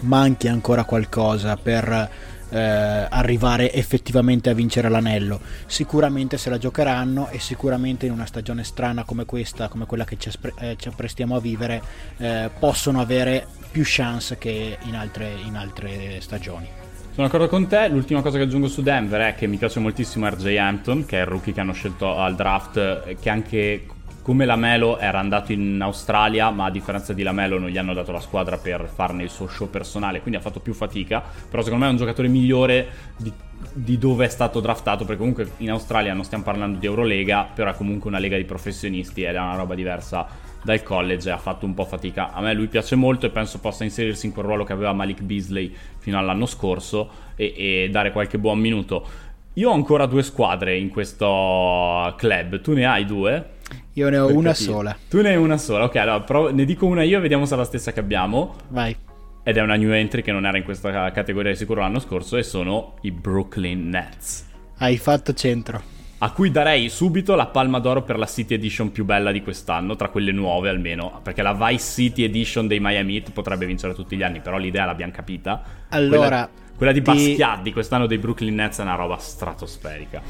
manchi 0.00 0.48
ancora 0.48 0.84
qualcosa 0.84 1.56
per 1.56 2.28
eh, 2.50 2.58
arrivare 2.58 3.72
effettivamente 3.72 4.50
a 4.50 4.54
vincere 4.54 4.88
l'anello. 4.88 5.40
Sicuramente 5.66 6.36
se 6.36 6.50
la 6.50 6.58
giocheranno 6.58 7.28
e 7.30 7.38
sicuramente 7.38 8.06
in 8.06 8.12
una 8.12 8.26
stagione 8.26 8.64
strana 8.64 9.04
come 9.04 9.24
questa, 9.24 9.68
come 9.68 9.86
quella 9.86 10.04
che 10.04 10.18
ci, 10.18 10.30
eh, 10.58 10.76
ci 10.78 10.88
apprestiamo 10.88 11.36
a 11.36 11.40
vivere, 11.40 11.82
eh, 12.18 12.50
possono 12.58 13.00
avere 13.00 13.46
più 13.70 13.82
chance 13.84 14.36
che 14.38 14.78
in 14.82 14.94
altre, 14.94 15.32
in 15.44 15.56
altre 15.56 16.20
stagioni. 16.20 16.68
Sono 17.12 17.26
d'accordo 17.26 17.48
con 17.48 17.66
te, 17.66 17.88
l'ultima 17.88 18.22
cosa 18.22 18.38
che 18.38 18.44
aggiungo 18.44 18.68
su 18.68 18.82
Denver 18.82 19.20
è 19.20 19.34
che 19.34 19.46
mi 19.46 19.56
piace 19.56 19.80
moltissimo 19.80 20.28
RJ 20.28 20.56
Hampton, 20.56 21.06
che 21.06 21.18
è 21.18 21.20
il 21.20 21.26
rookie 21.26 21.52
che 21.52 21.60
hanno 21.60 21.72
scelto 21.72 22.16
al 22.16 22.36
draft, 22.36 23.16
che 23.20 23.28
anche 23.28 23.84
come 24.22 24.44
Lamelo 24.44 24.98
era 24.98 25.18
andato 25.18 25.52
in 25.52 25.80
Australia, 25.80 26.50
ma 26.50 26.66
a 26.66 26.70
differenza 26.70 27.12
di 27.12 27.22
Lamelo 27.22 27.58
non 27.58 27.68
gli 27.68 27.78
hanno 27.78 27.94
dato 27.94 28.12
la 28.12 28.20
squadra 28.20 28.58
per 28.58 28.90
farne 28.92 29.22
il 29.22 29.30
suo 29.30 29.48
show 29.48 29.68
personale, 29.68 30.20
quindi 30.20 30.38
ha 30.38 30.42
fatto 30.42 30.60
più 30.60 30.74
fatica, 30.74 31.22
però 31.48 31.62
secondo 31.62 31.84
me 31.84 31.90
è 31.90 31.92
un 31.92 31.98
giocatore 31.98 32.28
migliore 32.28 32.88
di, 33.16 33.32
di 33.72 33.98
dove 33.98 34.26
è 34.26 34.28
stato 34.28 34.60
draftato, 34.60 35.04
perché 35.04 35.18
comunque 35.18 35.50
in 35.58 35.70
Australia 35.70 36.12
non 36.12 36.24
stiamo 36.24 36.44
parlando 36.44 36.78
di 36.78 36.86
Eurolega, 36.86 37.48
però 37.54 37.70
è 37.70 37.74
comunque 37.74 38.10
una 38.10 38.18
lega 38.18 38.36
di 38.36 38.44
professionisti 38.44 39.22
ed 39.22 39.34
è 39.34 39.40
una 39.40 39.56
roba 39.56 39.74
diversa 39.74 40.26
dal 40.62 40.82
college 40.82 41.28
e 41.28 41.32
ha 41.32 41.38
fatto 41.38 41.64
un 41.64 41.74
po' 41.74 41.84
fatica. 41.84 42.32
A 42.32 42.40
me 42.40 42.52
lui 42.52 42.66
piace 42.66 42.94
molto 42.94 43.26
e 43.26 43.30
penso 43.30 43.58
possa 43.60 43.84
inserirsi 43.84 44.26
in 44.26 44.32
quel 44.32 44.44
ruolo 44.44 44.64
che 44.64 44.72
aveva 44.72 44.92
Malik 44.92 45.22
Beasley 45.22 45.74
fino 45.98 46.18
all'anno 46.18 46.46
scorso 46.46 47.10
e, 47.34 47.54
e 47.56 47.88
dare 47.90 48.12
qualche 48.12 48.38
buon 48.38 48.58
minuto. 48.58 49.28
Io 49.54 49.70
ho 49.70 49.74
ancora 49.74 50.06
due 50.06 50.22
squadre 50.22 50.76
in 50.76 50.90
questo 50.90 52.14
club, 52.16 52.60
tu 52.60 52.72
ne 52.72 52.86
hai 52.86 53.04
due? 53.04 53.58
Io 53.94 54.08
ne 54.08 54.18
ho 54.18 54.26
per 54.26 54.36
una 54.36 54.52
capire. 54.52 54.70
sola. 54.70 54.96
Tu 55.08 55.20
ne 55.20 55.28
hai 55.30 55.36
una 55.36 55.58
sola, 55.58 55.84
ok, 55.84 55.96
allora 55.96 56.20
prov- 56.20 56.52
ne 56.52 56.64
dico 56.64 56.86
una 56.86 57.02
io 57.02 57.18
e 57.18 57.20
vediamo 57.20 57.44
se 57.46 57.54
è 57.54 57.56
la 57.56 57.64
stessa 57.64 57.92
che 57.92 58.00
abbiamo. 58.00 58.56
Vai. 58.68 58.96
Ed 59.42 59.56
è 59.56 59.62
una 59.62 59.76
new 59.76 59.90
entry 59.92 60.22
che 60.22 60.32
non 60.32 60.44
era 60.44 60.58
in 60.58 60.64
questa 60.64 61.10
categoria 61.12 61.50
di 61.50 61.56
sicuro 61.56 61.80
l'anno 61.80 61.98
scorso 61.98 62.36
e 62.36 62.42
sono 62.42 62.96
i 63.02 63.10
Brooklyn 63.10 63.88
Nets. 63.88 64.46
Hai 64.78 64.96
fatto 64.98 65.32
centro. 65.32 65.98
A 66.22 66.32
cui 66.32 66.50
darei 66.50 66.90
subito 66.90 67.34
la 67.34 67.46
palma 67.46 67.78
d'oro 67.78 68.02
per 68.02 68.18
la 68.18 68.26
City 68.26 68.52
Edition 68.52 68.92
più 68.92 69.06
bella 69.06 69.32
di 69.32 69.40
quest'anno, 69.42 69.96
tra 69.96 70.10
quelle 70.10 70.32
nuove 70.32 70.68
almeno, 70.68 71.20
perché 71.22 71.40
la 71.40 71.54
Vice 71.54 71.82
City 71.82 72.24
Edition 72.24 72.66
dei 72.66 72.78
Miami 72.78 73.14
Heat 73.16 73.32
potrebbe 73.32 73.64
vincere 73.64 73.94
tutti 73.94 74.16
gli 74.16 74.22
anni, 74.22 74.40
però 74.40 74.58
l'idea 74.58 74.84
l'abbiamo 74.84 75.12
capita. 75.12 75.62
Allora, 75.88 76.46
quella, 76.46 76.50
quella 76.76 76.92
di. 76.92 77.00
Basquiat 77.00 77.62
di 77.62 77.72
quest'anno 77.72 78.04
dei 78.04 78.18
Brooklyn 78.18 78.54
Nets 78.54 78.80
è 78.80 78.82
una 78.82 78.96
roba 78.96 79.16
stratosferica. 79.16 80.20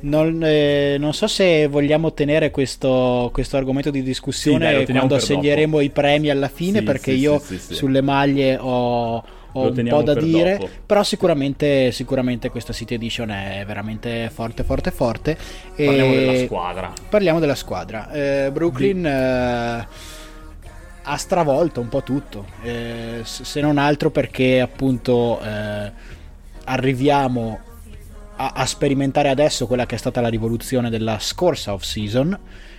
Non, 0.00 0.42
eh, 0.44 0.96
non, 0.98 1.12
so 1.12 1.26
se 1.26 1.66
vogliamo 1.66 2.12
tenere 2.12 2.50
questo, 2.50 3.30
questo 3.32 3.56
argomento 3.56 3.90
di 3.90 4.02
discussione 4.02 4.68
sì, 4.68 4.84
dai, 4.84 4.96
quando 4.96 5.16
assegneremo 5.16 5.72
dopo. 5.72 5.82
i 5.82 5.90
premi 5.90 6.30
alla 6.30 6.48
fine, 6.48 6.78
sì, 6.78 6.84
perché 6.84 7.12
sì, 7.12 7.18
io 7.18 7.40
sulle 7.40 8.00
maglie 8.00 8.56
ho, 8.56 9.16
ho 9.16 9.22
un 9.52 9.86
po' 9.88 10.02
da 10.02 10.14
dire, 10.14 10.58
dopo. 10.58 10.70
però 10.86 11.02
sicuramente, 11.02 11.90
sicuramente, 11.90 12.50
questa 12.50 12.72
City 12.72 12.94
Edition 12.94 13.30
è 13.30 13.64
veramente 13.66 14.30
forte, 14.32 14.62
forte, 14.62 14.90
forte. 14.90 15.36
Parliamo 15.74 16.14
della 16.14 16.44
squadra. 16.44 16.92
Parliamo 17.08 17.40
della 17.40 17.54
squadra. 17.54 18.10
Eh, 18.12 18.50
Brooklyn 18.52 19.04
eh, 19.04 19.86
ha 21.02 21.16
stravolto 21.16 21.80
un 21.80 21.88
po' 21.88 22.02
tutto, 22.02 22.46
eh, 22.62 23.20
se 23.22 23.60
non 23.60 23.78
altro 23.78 24.10
perché 24.10 24.60
appunto 24.60 25.40
eh, 25.40 25.90
arriviamo 26.64 27.66
a, 28.38 28.52
a, 28.54 28.66
sperimentare 28.66 29.28
adesso 29.28 29.66
quella 29.66 29.84
che 29.84 29.96
è 29.96 29.98
stata 29.98 30.20
la 30.20 30.28
rivoluzione 30.28 30.90
della 30.90 31.18
scorsa 31.18 31.72
off 31.72 31.82
season 31.82 32.38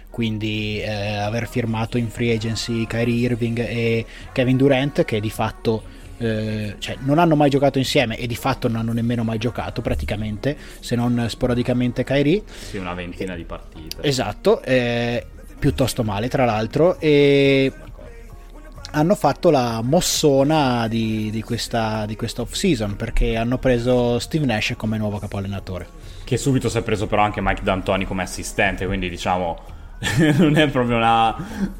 quindi 0.09 0.81
eh, 0.81 1.17
aver 1.17 1.47
firmato 1.47 1.97
in 1.97 2.09
free 2.09 2.33
agency 2.33 2.87
Kyrie 2.87 3.27
Irving 3.27 3.59
e 3.59 4.05
Kevin 4.31 4.57
Durant 4.57 5.05
che 5.05 5.19
di 5.19 5.29
fatto 5.29 5.83
eh, 6.17 6.75
cioè, 6.79 6.97
non 7.01 7.19
hanno 7.19 7.35
mai 7.35 7.49
giocato 7.49 7.77
insieme 7.77 8.17
e 8.17 8.27
di 8.27 8.35
fatto 8.35 8.67
non 8.67 8.77
hanno 8.77 8.93
nemmeno 8.93 9.23
mai 9.23 9.37
giocato 9.37 9.81
praticamente 9.81 10.57
se 10.79 10.95
non 10.95 11.25
sporadicamente 11.29 12.03
Kyrie. 12.03 12.43
Sì 12.45 12.77
una 12.77 12.93
ventina 12.93 13.35
di 13.35 13.43
partite. 13.43 14.01
Esatto 14.01 14.61
eh, 14.63 15.25
piuttosto 15.57 16.03
male 16.03 16.27
tra 16.27 16.45
l'altro 16.45 16.99
e 16.99 17.71
hanno 18.91 19.15
fatto 19.15 19.49
la 19.49 19.81
mossona 19.83 20.87
di, 20.87 21.29
di, 21.31 21.41
questa, 21.41 22.05
di 22.05 22.17
off-season 22.19 22.95
perché 22.95 23.35
hanno 23.35 23.57
preso 23.57 24.19
Steve 24.19 24.45
Nash 24.45 24.73
come 24.77 24.97
nuovo 24.97 25.19
capo 25.19 25.37
allenatore. 25.37 25.87
Che 26.23 26.37
subito 26.37 26.69
si 26.69 26.77
è 26.77 26.81
preso 26.81 27.07
però 27.07 27.23
anche 27.23 27.41
Mike 27.41 27.63
D'Antoni 27.63 28.05
come 28.05 28.23
assistente, 28.23 28.85
quindi 28.85 29.09
diciamo 29.09 29.59
non 30.37 30.55
è 30.57 30.67
proprio 30.69 30.97
una... 30.97 31.77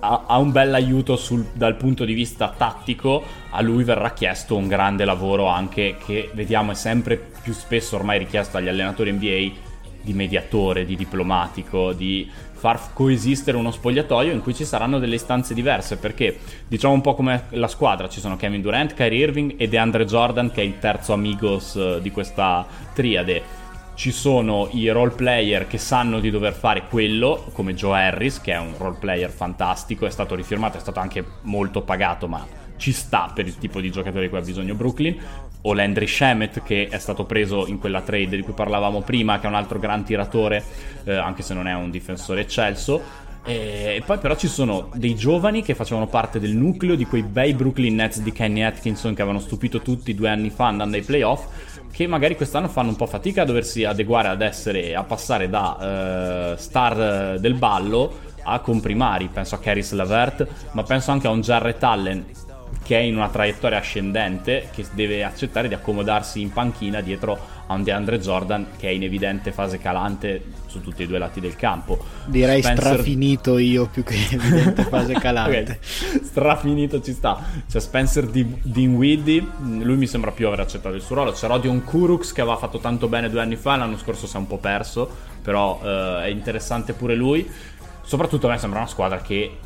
Ha, 0.00 0.26
ha 0.28 0.38
un 0.38 0.52
bel 0.52 0.72
aiuto 0.74 1.16
sul, 1.16 1.44
dal 1.54 1.74
punto 1.74 2.04
di 2.04 2.12
vista 2.12 2.54
tattico, 2.56 3.20
a 3.50 3.60
lui 3.60 3.82
verrà 3.82 4.12
chiesto 4.12 4.54
un 4.54 4.68
grande 4.68 5.04
lavoro 5.04 5.46
anche 5.46 5.96
che 6.04 6.30
vediamo 6.34 6.70
è 6.70 6.74
sempre 6.76 7.16
più 7.16 7.52
spesso 7.52 7.96
ormai 7.96 8.20
richiesto 8.20 8.58
agli 8.58 8.68
allenatori 8.68 9.10
NBA 9.10 9.66
di 10.00 10.12
mediatore, 10.12 10.84
di 10.84 10.96
diplomatico, 10.96 11.92
di 11.92 12.30
far 12.58 12.92
coesistere 12.92 13.56
uno 13.56 13.70
spogliatoio 13.70 14.32
in 14.32 14.42
cui 14.42 14.54
ci 14.54 14.64
saranno 14.64 14.98
delle 14.98 15.14
istanze 15.14 15.54
diverse 15.54 15.96
perché 15.96 16.38
diciamo 16.66 16.94
un 16.94 17.00
po' 17.00 17.14
come 17.14 17.44
la 17.50 17.68
squadra 17.68 18.08
ci 18.08 18.20
sono 18.20 18.36
Kevin 18.36 18.60
Durant, 18.60 18.94
Kyrie 18.94 19.20
Irving 19.20 19.54
e 19.56 19.68
DeAndre 19.68 20.04
Jordan 20.04 20.50
che 20.50 20.60
è 20.60 20.64
il 20.64 20.78
terzo 20.78 21.12
amigos 21.12 21.76
eh, 21.76 21.98
di 22.02 22.10
questa 22.10 22.66
triade. 22.92 23.66
Ci 23.94 24.12
sono 24.12 24.68
i 24.72 24.88
role 24.90 25.10
player 25.10 25.66
che 25.66 25.78
sanno 25.78 26.20
di 26.20 26.30
dover 26.30 26.52
fare 26.52 26.84
quello, 26.88 27.50
come 27.52 27.74
Joe 27.74 28.00
Harris, 28.00 28.40
che 28.40 28.52
è 28.52 28.58
un 28.58 28.74
role 28.76 28.96
player 29.00 29.28
fantastico, 29.28 30.06
è 30.06 30.10
stato 30.10 30.36
rifirmato, 30.36 30.76
è 30.76 30.80
stato 30.80 31.00
anche 31.00 31.24
molto 31.42 31.82
pagato, 31.82 32.28
ma 32.28 32.46
ci 32.78 32.92
sta 32.92 33.30
per 33.34 33.46
il 33.46 33.58
tipo 33.58 33.80
di 33.80 33.90
giocatore 33.90 34.22
di 34.22 34.28
cui 34.30 34.38
ha 34.38 34.42
bisogno. 34.42 34.74
Brooklyn 34.74 35.16
o 35.62 35.74
Landry 35.74 36.06
Shemet 36.06 36.62
che 36.62 36.88
è 36.88 36.98
stato 36.98 37.24
preso 37.24 37.66
in 37.66 37.78
quella 37.78 38.00
trade 38.00 38.36
di 38.36 38.42
cui 38.42 38.52
parlavamo 38.54 39.02
prima 39.02 39.38
che 39.38 39.46
è 39.46 39.48
un 39.48 39.56
altro 39.56 39.78
gran 39.78 40.04
tiratore 40.04 40.64
eh, 41.04 41.14
anche 41.14 41.42
se 41.42 41.52
non 41.52 41.66
è 41.66 41.74
un 41.74 41.90
difensore 41.90 42.40
eccelso. 42.42 43.26
E 43.44 44.02
poi 44.04 44.18
però 44.18 44.36
ci 44.36 44.48
sono 44.48 44.90
dei 44.94 45.14
giovani 45.14 45.62
che 45.62 45.74
facevano 45.74 46.06
parte 46.06 46.38
del 46.38 46.54
nucleo 46.54 46.94
di 46.94 47.06
quei 47.06 47.22
bei 47.22 47.54
Brooklyn 47.54 47.94
Nets 47.94 48.20
di 48.20 48.30
Kenny 48.30 48.60
Atkinson 48.60 49.14
che 49.14 49.22
avevano 49.22 49.42
stupito 49.42 49.80
tutti 49.80 50.14
due 50.14 50.28
anni 50.28 50.50
fa 50.50 50.66
andando 50.66 50.96
ai 50.96 51.02
playoff 51.02 51.46
che 51.90 52.06
magari 52.06 52.36
quest'anno 52.36 52.68
fanno 52.68 52.90
un 52.90 52.96
po' 52.96 53.06
fatica 53.06 53.42
a 53.42 53.44
doversi 53.46 53.84
adeguare 53.84 54.28
ad 54.28 54.42
essere 54.42 54.94
a 54.94 55.02
passare 55.02 55.48
da 55.48 56.52
uh, 56.52 56.60
star 56.60 57.38
del 57.40 57.54
ballo 57.54 58.18
a 58.42 58.58
comprimari. 58.60 59.28
Penso 59.32 59.54
a 59.54 59.58
Caris 59.58 59.92
Lavert 59.92 60.46
ma 60.72 60.82
penso 60.82 61.10
anche 61.10 61.26
a 61.26 61.30
un 61.30 61.40
Jarrett 61.40 61.82
Allen 61.82 62.26
che 62.88 62.96
è 62.96 63.00
in 63.00 63.16
una 63.16 63.28
traiettoria 63.28 63.76
ascendente, 63.76 64.70
che 64.72 64.82
deve 64.94 65.22
accettare 65.22 65.68
di 65.68 65.74
accomodarsi 65.74 66.40
in 66.40 66.54
panchina 66.54 67.02
dietro 67.02 67.38
a 67.66 67.74
un 67.74 67.82
DeAndre 67.82 68.18
Jordan 68.18 68.68
che 68.78 68.88
è 68.88 68.92
in 68.92 69.02
evidente 69.02 69.52
fase 69.52 69.76
calante 69.76 70.42
su 70.68 70.80
tutti 70.80 71.02
e 71.02 71.06
due 71.06 71.16
i 71.16 71.20
lati 71.20 71.38
del 71.38 71.54
campo. 71.54 72.02
Direi 72.24 72.62
Spencer... 72.62 72.86
strafinito 72.86 73.58
io 73.58 73.88
più 73.88 74.02
che 74.02 74.14
evidente 74.30 74.84
fase 74.84 75.12
calante. 75.20 75.78
okay. 75.82 76.24
Strafinito 76.24 77.02
ci 77.02 77.12
sta. 77.12 77.38
C'è 77.68 77.78
Spencer 77.78 78.24
Dinwiddie, 78.24 79.46
lui 79.58 79.96
mi 79.98 80.06
sembra 80.06 80.30
più 80.30 80.46
aver 80.46 80.60
accettato 80.60 80.94
il 80.94 81.02
suo 81.02 81.16
ruolo. 81.16 81.32
C'è 81.32 81.46
Rodion 81.46 81.84
Kurux 81.84 82.32
che 82.32 82.40
aveva 82.40 82.56
fatto 82.56 82.78
tanto 82.78 83.06
bene 83.06 83.28
due 83.28 83.42
anni 83.42 83.56
fa, 83.56 83.76
l'anno 83.76 83.98
scorso 83.98 84.26
si 84.26 84.34
è 84.34 84.38
un 84.38 84.46
po' 84.46 84.56
perso, 84.56 85.06
però 85.42 85.78
eh, 85.84 86.22
è 86.22 86.28
interessante 86.28 86.94
pure 86.94 87.14
lui. 87.14 87.46
Soprattutto 88.00 88.46
a 88.46 88.52
me 88.52 88.56
sembra 88.56 88.78
una 88.78 88.88
squadra 88.88 89.20
che 89.20 89.58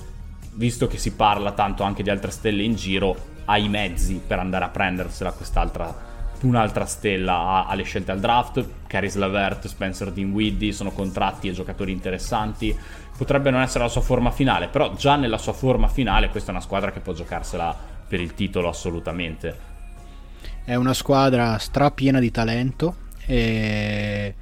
visto 0.52 0.86
che 0.86 0.98
si 0.98 1.12
parla 1.12 1.52
tanto 1.52 1.82
anche 1.82 2.02
di 2.02 2.10
altre 2.10 2.30
stelle 2.30 2.62
in 2.62 2.74
giro, 2.74 3.30
ha 3.44 3.58
i 3.58 3.68
mezzi 3.68 4.20
per 4.24 4.38
andare 4.38 4.64
a 4.64 4.68
prendersela 4.68 5.32
quest'altra 5.32 6.10
un'altra 6.42 6.86
stella 6.86 7.66
alle 7.66 7.82
scelte 7.82 8.12
al 8.12 8.20
draft. 8.20 8.64
Caris 8.86 9.14
Lavert, 9.16 9.66
Spencer 9.66 10.12
Dinwiddie 10.12 10.72
sono 10.72 10.90
contratti 10.90 11.48
e 11.48 11.52
giocatori 11.52 11.92
interessanti. 11.92 12.76
Potrebbe 13.16 13.50
non 13.50 13.60
essere 13.60 13.84
la 13.84 13.90
sua 13.90 14.00
forma 14.00 14.30
finale, 14.30 14.68
però 14.68 14.94
già 14.94 15.16
nella 15.16 15.38
sua 15.38 15.52
forma 15.52 15.88
finale 15.88 16.30
questa 16.30 16.50
è 16.50 16.54
una 16.54 16.62
squadra 16.62 16.90
che 16.90 17.00
può 17.00 17.12
giocarsela 17.12 17.76
per 18.08 18.20
il 18.20 18.34
titolo 18.34 18.68
assolutamente. 18.68 19.70
È 20.64 20.74
una 20.74 20.94
squadra 20.94 21.58
strapiena 21.58 22.18
di 22.18 22.30
talento 22.30 22.96
e 23.26 24.34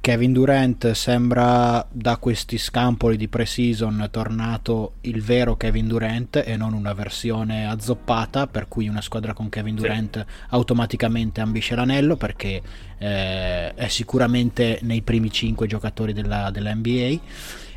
Kevin 0.00 0.32
Durant 0.32 0.92
sembra 0.92 1.86
da 1.90 2.16
questi 2.16 2.56
scampoli 2.56 3.16
di 3.16 3.28
pre-season 3.28 4.08
tornato 4.10 4.94
il 5.02 5.22
vero 5.22 5.56
Kevin 5.56 5.86
Durant 5.86 6.42
e 6.44 6.56
non 6.56 6.72
una 6.72 6.94
versione 6.94 7.66
azzoppata 7.66 8.46
per 8.46 8.68
cui 8.68 8.88
una 8.88 9.02
squadra 9.02 9.34
con 9.34 9.48
Kevin 9.48 9.74
Durant 9.74 10.18
sì. 10.18 10.24
automaticamente 10.50 11.40
ambisce 11.40 11.74
l'anello 11.74 12.16
perché 12.16 12.62
eh, 12.96 13.74
è 13.74 13.88
sicuramente 13.88 14.78
nei 14.82 15.02
primi 15.02 15.30
5 15.30 15.66
giocatori 15.66 16.12
della, 16.12 16.50
della 16.50 16.74
NBA 16.74 17.18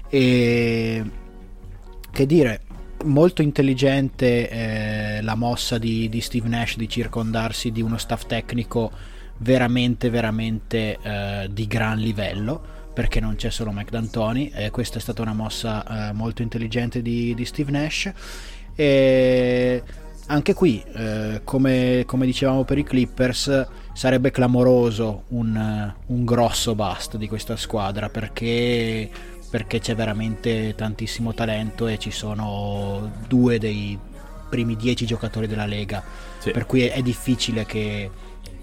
e 0.08 1.04
che 2.12 2.26
dire 2.26 2.62
molto 3.06 3.42
intelligente 3.42 4.50
eh, 4.50 5.22
la 5.22 5.36
mossa 5.36 5.78
di, 5.78 6.08
di 6.08 6.22
Steve 6.22 6.48
Nash 6.48 6.78
di 6.78 6.88
circondarsi 6.88 7.72
di 7.72 7.82
uno 7.82 7.98
staff 7.98 8.26
tecnico 8.26 8.92
veramente 9.42 10.10
veramente 10.10 10.98
eh, 11.02 11.50
di 11.52 11.68
gran 11.68 11.98
livello 11.98 12.80
perché 12.94 13.20
non 13.20 13.36
c'è 13.36 13.50
solo 13.50 13.72
Mike 13.72 13.90
D'Antoni 13.90 14.52
e 14.54 14.70
questa 14.70 14.98
è 14.98 15.02
stata 15.02 15.22
una 15.22 15.34
mossa 15.34 16.10
eh, 16.10 16.14
molto 16.14 16.42
intelligente 16.42 17.02
di, 17.02 17.34
di, 17.34 17.46
Steve 17.46 17.72
Nash 17.72 18.12
e 18.76 19.84
anche 20.28 20.54
qui 20.54 20.84
eh, 20.94 21.42
come, 21.44 22.04
come, 22.06 22.26
dicevamo 22.26 22.64
per 22.64 22.78
i 22.78 22.84
Clippers 22.84 23.68
sarebbe 23.94 24.30
clamoroso 24.32 25.24
un, 25.30 25.94
un 26.06 26.26
grosso 26.26 26.76
bust 26.76 27.18
di 27.18 27.28
questa 27.28 27.56
squadra 27.56 28.10
perché 28.10 29.10
perché 29.50 29.80
c'è 29.80 29.96
veramente 29.96 30.76
tantissimo 30.76 31.34
talento 31.34 31.88
e 31.88 31.98
ci 31.98 32.12
sono 32.12 33.12
due 33.28 33.58
dei 33.58 34.00
primi 34.50 34.78
dieci 34.78 35.06
giocatori 35.06 35.48
della 35.48 35.66
Lega 35.66 36.02
sì. 36.38 36.52
per 36.52 36.66
cui 36.66 36.84
è, 36.84 36.94
è 36.94 37.02
difficile 37.02 37.66
che 37.66 38.10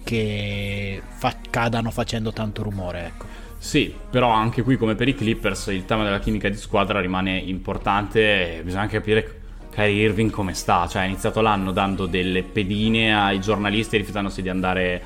che 0.09 1.01
fa- 1.07 1.35
cadano 1.51 1.91
facendo 1.91 2.33
tanto 2.33 2.63
rumore. 2.63 3.05
Ecco. 3.05 3.25
Sì, 3.59 3.93
però 4.09 4.29
anche 4.29 4.63
qui 4.63 4.75
come 4.75 4.95
per 4.95 5.07
i 5.07 5.13
Clippers 5.13 5.67
il 5.67 5.85
tema 5.85 6.03
della 6.03 6.17
chimica 6.17 6.49
di 6.49 6.57
squadra 6.57 6.99
rimane 6.99 7.37
importante, 7.37 8.61
bisogna 8.63 8.81
anche 8.81 8.97
capire 8.97 9.41
Kyrie 9.69 10.05
Irving 10.05 10.31
come 10.31 10.55
sta, 10.55 10.87
cioè 10.87 11.03
ha 11.03 11.05
iniziato 11.05 11.41
l'anno 11.41 11.71
dando 11.71 12.07
delle 12.07 12.41
pedine 12.41 13.15
ai 13.15 13.39
giornalisti 13.39 13.97
rifiutandosi 13.97 14.41
di 14.41 14.49
andare 14.49 15.01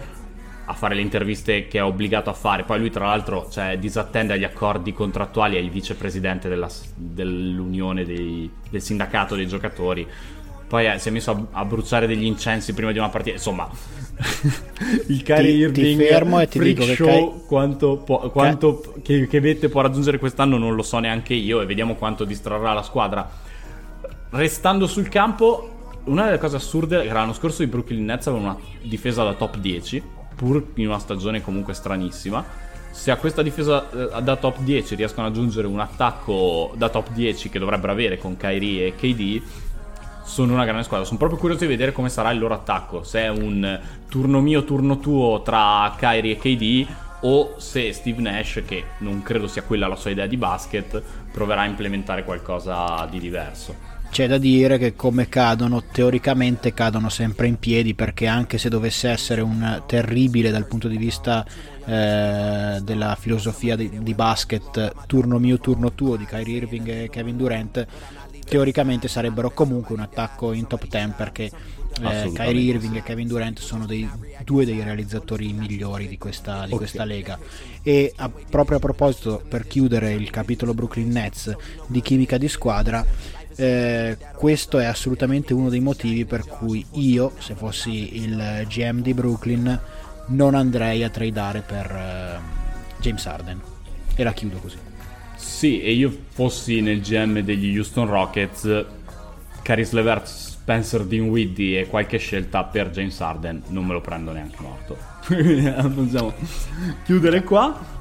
a 0.65 0.73
fare 0.73 0.95
le 0.95 1.01
interviste 1.01 1.67
che 1.67 1.79
è 1.79 1.83
obbligato 1.83 2.29
a 2.29 2.33
fare, 2.33 2.63
poi 2.63 2.79
lui 2.79 2.89
tra 2.89 3.07
l'altro 3.07 3.49
cioè, 3.51 3.77
disattende 3.77 4.31
agli 4.31 4.45
accordi 4.45 4.93
contrattuali, 4.93 5.57
è 5.57 5.59
il 5.59 5.69
vicepresidente 5.69 6.47
della, 6.47 6.69
dell'unione 6.95 8.05
dei, 8.05 8.49
del 8.69 8.81
sindacato 8.81 9.35
dei 9.35 9.47
giocatori, 9.47 10.07
poi 10.73 10.87
eh, 10.87 10.97
si 10.97 11.09
è 11.09 11.11
messo 11.11 11.29
a, 11.29 11.59
a, 11.59 11.65
bruciare 11.65 12.07
degli 12.07 12.23
incensi 12.23 12.73
prima 12.73 12.91
di 12.91 12.97
una 12.97 13.09
partita. 13.09 13.35
Insomma, 13.35 13.69
il 15.05 15.21
Kyrie 15.21 15.51
Irving 15.51 15.99
ti 15.99 16.03
fermo 16.03 16.39
e 16.39 16.47
ti 16.47 16.57
dico 16.57 16.81
show 16.81 17.05
Kai... 17.05 17.41
quanto, 17.45 17.97
può, 17.97 18.31
quanto 18.31 18.79
Kai... 18.79 19.01
che, 19.03 19.27
che 19.27 19.39
vette 19.39 19.69
può 19.69 19.81
raggiungere 19.81 20.17
quest'anno 20.17 20.57
non 20.57 20.73
lo 20.73 20.81
so 20.81 20.97
neanche 20.97 21.35
io 21.35 21.61
e 21.61 21.67
vediamo 21.67 21.93
quanto 21.93 22.23
distrarrà 22.23 22.73
la 22.73 22.81
squadra. 22.81 23.29
Restando 24.31 24.87
sul 24.87 25.09
campo, 25.09 25.91
una 26.05 26.25
delle 26.25 26.39
cose 26.39 26.55
assurde 26.55 27.03
che 27.03 27.13
l'anno 27.13 27.33
scorso 27.33 27.61
i 27.61 27.67
Brooklyn 27.67 28.05
Nets 28.05 28.25
avevano 28.25 28.53
una 28.53 28.59
difesa 28.81 29.23
da 29.23 29.35
top 29.35 29.57
10, 29.57 30.01
pur 30.35 30.71
in 30.73 30.87
una 30.87 30.97
stagione 30.97 31.43
comunque 31.43 31.75
stranissima. 31.75 32.43
Se 32.89 33.11
a 33.11 33.17
questa 33.17 33.43
difesa 33.43 33.91
eh, 33.91 34.23
da 34.23 34.37
top 34.37 34.57
10 34.61 34.95
riescono 34.95 35.27
ad 35.27 35.33
aggiungere 35.33 35.67
un 35.67 35.79
attacco 35.79 36.73
da 36.75 36.89
top 36.89 37.11
10 37.11 37.49
che 37.49 37.59
dovrebbero 37.59 37.91
avere 37.91 38.17
con 38.17 38.35
Kyrie 38.37 38.87
e 38.87 38.95
KD, 38.95 39.41
sono 40.33 40.53
una 40.53 40.65
grande 40.65 40.83
squadra. 40.83 41.05
Sono 41.05 41.19
proprio 41.19 41.37
curioso 41.37 41.61
di 41.61 41.69
vedere 41.69 41.91
come 41.91 42.09
sarà 42.09 42.31
il 42.31 42.39
loro 42.39 42.55
attacco. 42.55 43.03
Se 43.03 43.21
è 43.21 43.29
un 43.29 43.79
turno 44.09 44.41
mio, 44.41 44.63
turno 44.63 44.97
tuo 44.97 45.43
tra 45.43 45.93
Kyrie 45.95 46.33
e 46.33 46.37
KD 46.37 46.87
o 47.21 47.53
se 47.57 47.93
Steve 47.93 48.19
Nash, 48.19 48.63
che 48.65 48.83
non 48.99 49.21
credo 49.21 49.47
sia 49.47 49.61
quella 49.61 49.87
la 49.87 49.95
sua 49.95 50.09
idea 50.09 50.25
di 50.25 50.35
basket, 50.35 51.01
proverà 51.31 51.61
a 51.61 51.65
implementare 51.65 52.23
qualcosa 52.23 53.07
di 53.09 53.19
diverso. 53.19 53.91
C'è 54.09 54.27
da 54.27 54.37
dire 54.37 54.77
che 54.77 54.95
come 54.95 55.27
cadono, 55.27 55.83
teoricamente 55.91 56.73
cadono 56.73 57.09
sempre 57.09 57.47
in 57.47 57.57
piedi 57.57 57.95
perché 57.95 58.27
anche 58.27 58.59
se 58.59 58.69
dovesse 58.69 59.09
essere 59.09 59.41
un 59.41 59.81
terribile 59.87 60.51
dal 60.51 60.67
punto 60.67 60.87
di 60.87 60.97
vista 60.97 61.43
eh, 61.85 62.79
della 62.83 63.17
filosofia 63.19 63.75
di, 63.75 64.03
di 64.03 64.13
basket 64.13 64.93
turno 65.07 65.39
mio, 65.39 65.57
turno 65.57 65.93
tuo 65.93 66.15
di 66.15 66.25
Kyrie 66.25 66.57
Irving 66.57 66.87
e 66.89 67.09
Kevin 67.09 67.37
Durant, 67.37 67.87
teoricamente 68.47 69.07
sarebbero 69.07 69.51
comunque 69.51 69.95
un 69.95 70.01
attacco 70.01 70.53
in 70.53 70.67
top 70.67 70.87
10 70.87 71.13
perché 71.15 71.51
eh, 72.01 72.31
Kyrie 72.33 72.73
Irving 72.73 72.93
sì. 72.93 72.97
e 72.97 73.03
Kevin 73.03 73.27
Durant 73.27 73.59
sono 73.59 73.85
dei, 73.85 74.09
due 74.43 74.65
dei 74.65 74.81
realizzatori 74.81 75.51
migliori 75.53 76.07
di 76.07 76.17
questa, 76.17 76.59
di 76.59 76.65
okay. 76.65 76.77
questa 76.77 77.05
lega 77.05 77.37
e 77.81 78.13
a, 78.15 78.29
proprio 78.29 78.77
a 78.77 78.79
proposito 78.79 79.43
per 79.47 79.67
chiudere 79.67 80.13
il 80.13 80.29
capitolo 80.29 80.73
Brooklyn 80.73 81.09
Nets 81.09 81.55
di 81.87 82.01
chimica 82.01 82.37
di 82.37 82.47
squadra 82.47 83.05
eh, 83.55 84.17
questo 84.35 84.79
è 84.79 84.85
assolutamente 84.85 85.53
uno 85.53 85.69
dei 85.69 85.79
motivi 85.79 86.25
per 86.25 86.45
cui 86.45 86.83
io 86.93 87.33
se 87.37 87.53
fossi 87.53 88.21
il 88.21 88.65
GM 88.67 89.01
di 89.01 89.13
Brooklyn 89.13 89.79
non 90.27 90.55
andrei 90.55 91.03
a 91.03 91.09
tradare 91.09 91.61
per 91.61 91.91
eh, 91.91 92.39
James 92.99 93.25
Harden 93.25 93.61
e 94.15 94.23
la 94.23 94.33
chiudo 94.33 94.57
così 94.57 94.91
sì, 95.43 95.81
e 95.81 95.91
io 95.91 96.11
fossi 96.29 96.81
nel 96.81 97.01
GM 97.01 97.39
degli 97.41 97.77
Houston 97.77 98.07
Rockets, 98.07 98.85
Caris 99.61 99.91
Levert, 99.91 100.25
Spencer 100.25 101.03
Dinwiddie 101.03 101.81
e 101.81 101.87
qualche 101.87 102.17
scelta 102.17 102.63
per 102.63 102.89
James 102.89 103.19
Harden, 103.19 103.63
non 103.67 103.85
me 103.85 103.93
lo 103.93 104.01
prendo 104.01 104.31
neanche 104.31 104.57
morto. 104.59 104.97
Possiamo 105.27 106.33
chiudere 107.03 107.43
qua. 107.43 107.91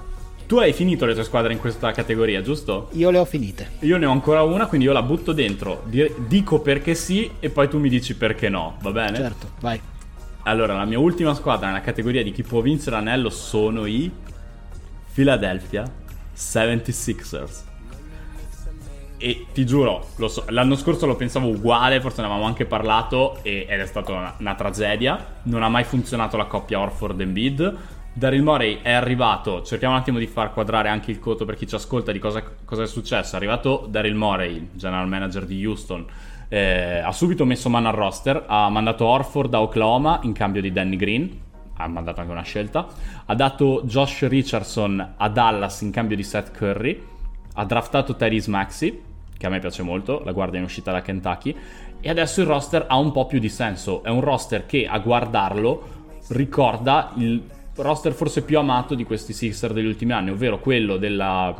Tu 0.47 0.59
hai 0.59 0.72
finito 0.72 1.05
le 1.05 1.14
tue 1.14 1.24
squadre 1.24 1.53
in 1.53 1.59
questa 1.59 1.93
categoria, 1.93 2.43
giusto? 2.43 2.88
Io 2.93 3.11
le 3.11 3.18
ho 3.18 3.24
finite. 3.24 3.70
Io 3.80 3.97
ne 3.97 4.07
ho 4.07 4.12
ancora 4.12 4.43
una, 4.43 4.66
quindi 4.66 4.86
io 4.86 4.93
la 4.93 5.03
butto 5.03 5.32
dentro. 5.32 5.84
Dico 5.84 6.61
perché 6.61 6.95
sì 6.95 7.30
e 7.40 7.49
poi 7.51 7.68
tu 7.68 7.78
mi 7.78 7.88
dici 7.88 8.14
perché 8.14 8.49
no, 8.49 8.76
va 8.82 8.93
bene? 8.93 9.16
Certo, 9.16 9.51
vai. 9.61 9.80
Allora, 10.45 10.74
la 10.74 10.84
mia 10.84 10.99
ultima 10.99 11.34
squadra 11.34 11.66
nella 11.66 11.80
categoria 11.80 12.22
di 12.22 12.32
chi 12.32 12.43
può 12.43 12.61
vincere 12.61 12.97
l'anello 12.97 13.30
sono 13.30 13.86
i 13.86 14.11
Philadelphia 15.12 16.01
76ers. 16.35 17.70
E 19.18 19.47
ti 19.53 19.64
giuro, 19.64 20.09
so, 20.26 20.45
l'anno 20.49 20.74
scorso 20.74 21.07
lo 21.07 21.14
pensavo 21.14 21.47
uguale, 21.47 22.01
forse 22.01 22.20
ne 22.20 22.26
avevamo 22.26 22.47
anche 22.47 22.64
parlato 22.64 23.39
e, 23.43 23.66
ed 23.68 23.78
è 23.78 23.87
stata 23.87 24.11
una, 24.12 24.35
una, 24.39 24.55
tragedia. 24.55 25.24
Non 25.45 25.62
ha 25.62 25.68
mai 25.68 25.85
funzionato 25.85 26.37
la 26.37 26.47
coppia 26.47 26.80
Orford 26.80 27.22
Bid. 27.22 27.76
Daryl 28.14 28.43
Morey 28.43 28.80
è 28.83 28.91
arrivato, 28.91 29.62
cerchiamo 29.62 29.95
un 29.95 30.01
attimo 30.01 30.18
di 30.18 30.26
far 30.26 30.53
quadrare 30.53 30.89
anche 30.89 31.11
il 31.11 31.18
conto 31.18 31.45
per 31.45 31.55
chi 31.55 31.66
ci 31.66 31.76
ascolta 31.76 32.12
di 32.12 32.18
cosa, 32.18 32.43
cosa 32.64 32.83
è 32.83 32.87
successo. 32.87 33.35
È 33.35 33.37
arrivato 33.37 33.87
Daryl 33.89 34.14
Morey, 34.14 34.70
general 34.72 35.09
manager 35.09 35.47
di 35.47 35.64
Houston, 35.64 36.05
eh, 36.49 36.99
ha 36.99 37.12
subito 37.12 37.47
messo 37.47 37.70
mano 37.70 37.89
al 37.89 37.95
roster, 37.95 38.45
ha 38.47 38.68
mandato 38.68 39.07
Orford 39.07 39.55
a 39.55 39.62
Oklahoma 39.62 40.20
in 40.24 40.33
cambio 40.33 40.61
di 40.61 40.70
Danny 40.70 40.97
Green, 40.97 41.41
ha 41.83 41.89
mandato 41.89 42.20
anche 42.20 42.33
una 42.33 42.43
scelta. 42.43 42.87
Ha 43.26 43.35
dato 43.35 43.83
Josh 43.85 44.26
Richardson 44.28 45.14
a 45.16 45.28
Dallas 45.28 45.80
in 45.80 45.91
cambio 45.91 46.16
di 46.16 46.22
Seth 46.22 46.51
Curry. 46.53 47.03
Ha 47.55 47.64
draftato 47.64 48.16
Tyrese 48.16 48.51
Maxi, 48.51 49.01
che 49.37 49.47
a 49.47 49.51
me 49.51 49.59
piace 49.59 49.83
molto, 49.83 50.22
la 50.24 50.33
guardia 50.33 50.59
in 50.59 50.64
uscita 50.64 50.93
da 50.93 51.03
Kentucky. 51.03 51.55
E 52.01 52.09
adesso 52.09 52.41
il 52.41 52.47
roster 52.47 52.87
ha 52.89 52.97
un 52.97 53.12
po' 53.12 53.26
più 53.26 53.39
di 53.39 53.49
senso. 53.49 54.03
È 54.03 54.09
un 54.09 54.20
roster 54.20 54.66
che 54.66 54.87
a 54.87 54.99
guardarlo 54.99 56.01
ricorda 56.28 57.12
il 57.16 57.43
roster 57.74 58.12
forse 58.12 58.43
più 58.43 58.59
amato 58.59 58.95
di 58.95 59.05
questi 59.05 59.33
Sixer 59.33 59.72
degli 59.72 59.87
ultimi 59.87 60.12
anni, 60.12 60.30
ovvero 60.30 60.59
quello 60.59 60.97
della 60.97 61.55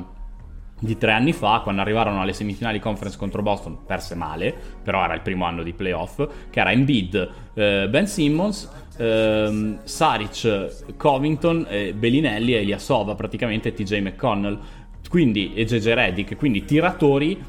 di 0.83 0.99
tre 0.99 1.13
anni 1.13 1.33
fa, 1.33 1.61
quando 1.63 1.81
arrivarono 1.81 2.21
alle 2.21 2.33
semifinali 2.33 2.81
conference 2.81 3.17
contro 3.17 3.41
Boston, 3.41 3.79
perse 3.87 4.17
male, 4.17 4.53
però 4.83 5.05
era 5.05 5.15
il 5.15 5.21
primo 5.21 5.45
anno 5.45 5.63
di 5.63 5.73
playoff, 5.73 6.27
che 6.51 6.59
era 6.59 6.73
Embiid, 6.73 7.31
eh, 7.55 7.87
Ben 7.89 8.09
Simmons, 8.09 8.69
ehm, 8.97 9.79
Saric, 9.85 10.97
Covington, 10.97 11.67
eh, 11.69 11.95
Bellinelli 11.95 12.55
e 12.55 12.63
Eliasova, 12.63 13.15
praticamente 13.15 13.73
TJ 13.73 14.01
McConnell, 14.01 14.59
quindi, 15.09 15.55
e 15.55 15.65
JJ 15.65 15.93
Reddick, 15.93 16.37
quindi 16.37 16.65
tiratori 16.65 17.41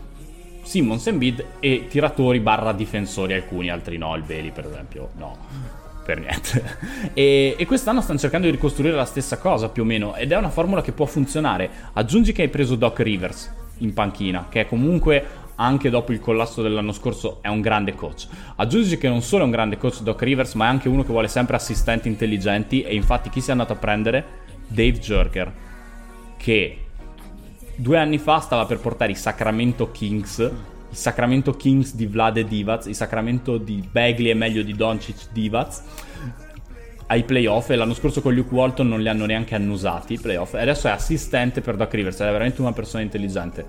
Simmons 0.61 1.07
e 1.07 1.09
Embiid 1.09 1.45
e 1.59 1.87
tiratori 1.89 2.39
barra 2.39 2.71
difensori 2.71 3.33
alcuni, 3.33 3.71
altri 3.71 3.97
no, 3.97 4.15
il 4.15 4.21
Veli 4.21 4.51
per 4.51 4.65
esempio 4.65 5.09
no 5.17 5.82
per 6.03 6.19
niente. 6.19 6.91
E, 7.13 7.55
e, 7.57 7.65
quest'anno 7.65 8.01
stanno 8.01 8.17
cercando 8.17 8.47
di 8.47 8.53
ricostruire 8.53 8.95
la 8.95 9.05
stessa 9.05 9.37
cosa 9.37 9.69
più 9.69 9.83
o 9.83 9.85
meno 9.85 10.15
ed 10.15 10.31
è 10.31 10.37
una 10.37 10.49
formula 10.49 10.81
che 10.81 10.91
può 10.91 11.05
funzionare. 11.05 11.69
Aggiungi 11.93 12.31
che 12.31 12.43
hai 12.43 12.49
preso 12.49 12.75
Doc 12.75 12.99
Rivers 12.99 13.53
in 13.79 13.93
panchina, 13.93 14.47
che 14.49 14.65
comunque 14.65 15.41
anche 15.55 15.89
dopo 15.89 16.11
il 16.11 16.19
collasso 16.19 16.61
dell'anno 16.61 16.91
scorso 16.91 17.39
è 17.41 17.47
un 17.47 17.61
grande 17.61 17.93
coach. 17.93 18.27
Aggiungi 18.55 18.97
che 18.97 19.07
non 19.07 19.21
solo 19.21 19.43
è 19.43 19.45
un 19.45 19.51
grande 19.51 19.77
coach 19.77 20.01
Doc 20.01 20.21
Rivers, 20.21 20.53
ma 20.55 20.65
è 20.65 20.69
anche 20.69 20.89
uno 20.89 21.03
che 21.03 21.11
vuole 21.11 21.27
sempre 21.27 21.55
assistenti 21.55 22.07
intelligenti 22.07 22.81
e 22.81 22.95
infatti 22.95 23.29
chi 23.29 23.41
si 23.41 23.49
è 23.49 23.51
andato 23.51 23.73
a 23.73 23.77
prendere? 23.77 24.25
Dave 24.67 24.97
Jerker, 24.99 25.53
che 26.37 26.85
due 27.75 27.97
anni 27.97 28.17
fa 28.17 28.39
stava 28.39 28.65
per 28.65 28.79
portare 28.79 29.11
i 29.11 29.15
Sacramento 29.15 29.91
Kings, 29.91 30.51
Sacramento 30.93 31.53
Kings 31.53 31.95
di 31.95 32.05
Vlade 32.05 32.45
Divac, 32.45 32.85
i 32.85 32.93
Sacramento 32.93 33.57
di 33.57 33.87
Bagley 33.89 34.29
e 34.29 34.33
meglio 34.33 34.61
di 34.61 34.73
Doncic 34.73 35.31
Divac. 35.31 35.81
Ai 37.07 37.23
playoff 37.23 37.69
e 37.69 37.75
l'anno 37.75 37.93
scorso 37.93 38.21
con 38.21 38.33
Luke 38.33 38.53
Walton 38.53 38.87
non 38.87 39.01
li 39.01 39.09
hanno 39.09 39.25
neanche 39.25 39.55
annusati 39.55 40.13
i 40.13 40.19
playoff 40.19 40.53
e 40.53 40.61
adesso 40.61 40.87
è 40.87 40.91
assistente 40.91 41.61
per 41.61 41.75
Doc 41.75 41.93
Rivers, 41.93 42.19
è 42.19 42.31
veramente 42.31 42.61
una 42.61 42.71
persona 42.71 43.03
intelligente. 43.03 43.65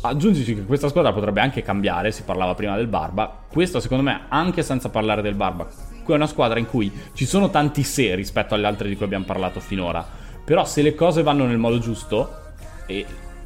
Aggiungici 0.00 0.54
che 0.54 0.64
questa 0.64 0.88
squadra 0.88 1.12
potrebbe 1.12 1.40
anche 1.40 1.62
cambiare, 1.62 2.12
si 2.12 2.22
parlava 2.22 2.54
prima 2.54 2.76
del 2.76 2.86
Barba, 2.86 3.44
questo 3.48 3.80
secondo 3.80 4.04
me 4.04 4.26
anche 4.28 4.62
senza 4.62 4.90
parlare 4.90 5.22
del 5.22 5.34
Barba, 5.34 5.66
qui 6.04 6.12
è 6.12 6.16
una 6.16 6.26
squadra 6.26 6.58
in 6.58 6.66
cui 6.66 6.92
ci 7.14 7.26
sono 7.26 7.50
tanti 7.50 7.82
se 7.82 8.14
rispetto 8.14 8.54
alle 8.54 8.66
altre 8.66 8.88
di 8.88 8.96
cui 8.96 9.04
abbiamo 9.04 9.24
parlato 9.24 9.58
finora, 9.58 10.06
però 10.44 10.64
se 10.64 10.82
le 10.82 10.94
cose 10.94 11.22
vanno 11.22 11.46
nel 11.46 11.58
modo 11.58 11.78
giusto 11.78 12.30
e 12.86 13.04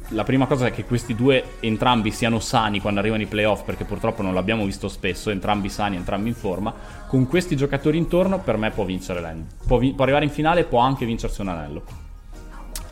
la 0.09 0.23
prima 0.23 0.45
cosa 0.45 0.67
è 0.67 0.71
che 0.71 0.83
questi 0.83 1.15
due 1.15 1.43
entrambi 1.59 2.11
siano 2.11 2.39
sani 2.39 2.79
quando 2.79 2.99
arrivano 2.99 3.23
i 3.23 3.27
playoff, 3.27 3.63
perché 3.63 3.85
purtroppo 3.85 4.21
non 4.21 4.33
l'abbiamo 4.33 4.65
visto 4.65 4.87
spesso, 4.87 5.29
entrambi 5.29 5.69
sani, 5.69 5.95
entrambi 5.95 6.29
in 6.29 6.35
forma. 6.35 6.73
Con 7.07 7.27
questi 7.27 7.55
giocatori 7.55 7.97
intorno, 7.97 8.39
per 8.39 8.57
me 8.57 8.71
può 8.71 8.83
vincere 8.85 9.21
l'end. 9.21 9.45
Può, 9.65 9.77
vi- 9.77 9.93
può 9.93 10.03
arrivare 10.03 10.25
in 10.25 10.31
finale 10.31 10.61
e 10.61 10.63
può 10.65 10.79
anche 10.79 11.05
vincersi 11.05 11.41
un 11.41 11.47
anello. 11.47 11.83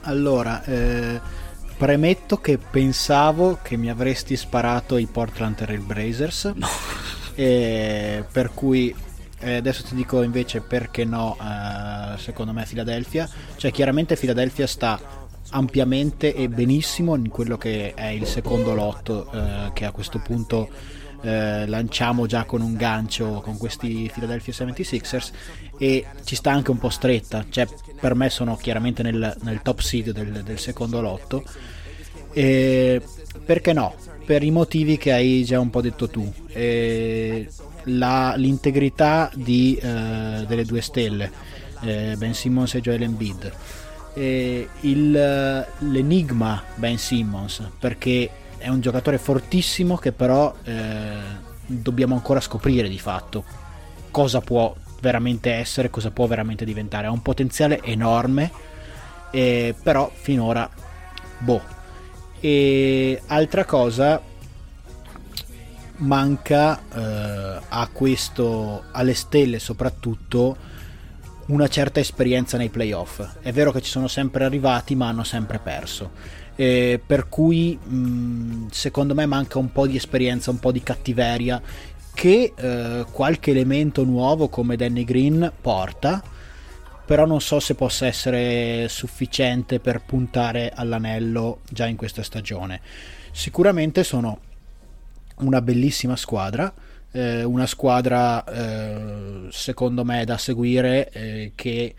Allora, 0.04 0.64
eh, 0.64 1.20
premetto 1.78 2.38
che 2.38 2.58
pensavo 2.58 3.60
che 3.62 3.76
mi 3.78 3.90
avresti 3.90 4.36
sparato 4.36 4.98
i 4.98 5.06
Portland 5.06 5.56
Trail 5.56 5.82
Blazers. 5.82 6.52
No. 6.56 6.68
Eh, 7.36 8.24
per 8.32 8.52
cui 8.54 8.94
eh, 9.40 9.56
adesso 9.56 9.84
ti 9.84 9.96
dico 9.96 10.22
invece 10.22 10.62
perché 10.62 11.06
no, 11.06 11.38
eh, 11.40 12.18
secondo 12.18 12.52
me 12.52 12.66
Philadelphia. 12.68 13.30
Cioè, 13.56 13.72
chiaramente 13.72 14.16
Philadelphia 14.16 14.68
sta 14.68 15.21
ampiamente 15.52 16.34
e 16.34 16.50
benissimo 16.50 17.16
in 17.16 17.30
quello 17.30 17.58
che 17.58 17.94
è 17.94 18.08
il 18.08 18.26
secondo 18.26 18.74
lotto 18.74 19.30
eh, 19.32 19.72
che 19.74 19.86
a 19.86 19.92
questo 19.92 20.20
punto 20.20 20.70
eh, 21.22 21.68
lanciamo 21.68 22.26
già 22.26 22.46
con 22.46 22.62
un 22.62 22.76
gancio 22.76 23.42
con 23.44 23.58
questi 23.58 24.10
Philadelphia 24.12 24.54
76ers 24.54 25.32
e 25.78 26.06
ci 26.24 26.36
sta 26.36 26.52
anche 26.52 26.72
un 26.72 26.78
po' 26.78 26.90
stretta. 26.90 27.46
Cioè 27.50 27.68
per 28.00 28.16
me 28.16 28.30
sono 28.30 28.56
chiaramente 28.56 29.04
nel, 29.04 29.36
nel 29.42 29.62
top 29.62 29.80
seed 29.80 30.12
del, 30.12 30.44
del, 30.44 30.60
secondo 30.60 31.02
lotto. 31.02 31.44
E 32.34 33.02
perché 33.46 33.74
no? 33.74 33.94
per 34.26 34.44
i 34.44 34.52
motivi 34.52 34.98
che 34.98 35.12
hai 35.12 35.44
già 35.44 35.60
un 35.60 35.70
po' 35.70 35.82
detto 35.82 36.10
tu. 36.10 36.32
La, 37.86 38.36
l'integrità 38.36 39.32
di, 39.34 39.76
eh, 39.76 40.46
delle 40.48 40.66
due 40.66 40.82
stelle 40.82 41.32
eh, 41.82 42.14
Ben 42.16 42.36
Simmons 42.36 42.76
e 42.76 42.82
Joel 42.82 43.02
Embiid 43.02 43.52
eh, 44.14 44.68
il, 44.82 45.12
l'enigma 45.12 46.64
Ben 46.76 46.98
Simmons 46.98 47.64
perché 47.80 48.30
è 48.58 48.68
un 48.68 48.82
giocatore 48.82 49.18
fortissimo 49.18 49.98
che 49.98 50.12
però 50.12 50.54
eh, 50.64 51.18
dobbiamo 51.66 52.16
ancora 52.16 52.40
scoprire 52.40 52.88
di 52.88 53.00
fatto 53.00 53.44
cosa 54.12 54.42
può 54.42 54.76
veramente 55.02 55.52
essere, 55.52 55.90
cosa 55.90 56.12
può 56.12 56.28
veramente 56.28 56.64
diventare. 56.64 57.08
Ha 57.08 57.12
un 57.12 57.22
potenziale 57.22 57.82
enorme, 57.82 58.52
eh, 59.32 59.74
però 59.82 60.12
finora 60.14 60.70
boh. 61.40 61.80
E 62.40 63.22
altra 63.28 63.66
cosa 63.66 64.22
manca 65.98 66.80
eh, 66.80 67.62
a 67.68 67.90
questo 67.92 68.84
alle 68.92 69.14
stelle 69.14 69.60
soprattutto 69.60 70.58
una 71.52 71.68
certa 71.68 72.00
esperienza 72.00 72.58
nei 72.58 72.70
playoff. 72.70 73.40
È 73.42 73.52
vero 73.52 73.72
che 73.72 73.82
ci 73.82 73.90
sono 73.90 74.08
sempre 74.08 74.46
arrivati, 74.46 74.96
ma 74.96 75.10
hanno 75.10 75.24
sempre 75.24 75.60
perso. 75.60 76.12
Eh, 76.56 77.00
per 77.06 77.28
cui 77.28 77.78
mh, 77.78 78.68
secondo 78.72 79.14
me 79.14 79.26
manca 79.26 79.60
un 79.60 79.72
po' 79.72 79.86
di 79.86 79.98
esperienza, 79.98 80.50
un 80.50 80.60
po' 80.60 80.72
di 80.72 80.82
cattiveria 80.82 81.62
che 82.14 82.54
eh, 82.56 83.06
qualche 83.12 83.52
elemento 83.52 84.04
nuovo 84.04 84.48
come 84.48 84.78
Danny 84.78 85.04
Green 85.04 85.52
porta, 85.60 86.24
però 87.06 87.26
non 87.26 87.42
so 87.42 87.60
se 87.60 87.76
possa 87.76 88.06
essere 88.06 88.88
sufficiente 88.88 89.80
per 89.80 90.02
puntare 90.06 90.72
all'anello 90.74 91.60
già 91.70 91.86
in 91.86 91.98
questa 91.98 92.24
stagione. 92.24 92.80
Sicuramente 93.32 94.04
sono 94.04 94.40
una 95.40 95.62
bellissima 95.62 96.16
squadra 96.16 96.72
eh, 97.12 97.44
una 97.44 97.66
squadra 97.66 98.44
eh, 98.44 99.48
secondo 99.50 100.04
me 100.04 100.26
da 100.26 100.38
seguire 100.38 101.10
eh, 101.12 101.52
che 101.56 101.94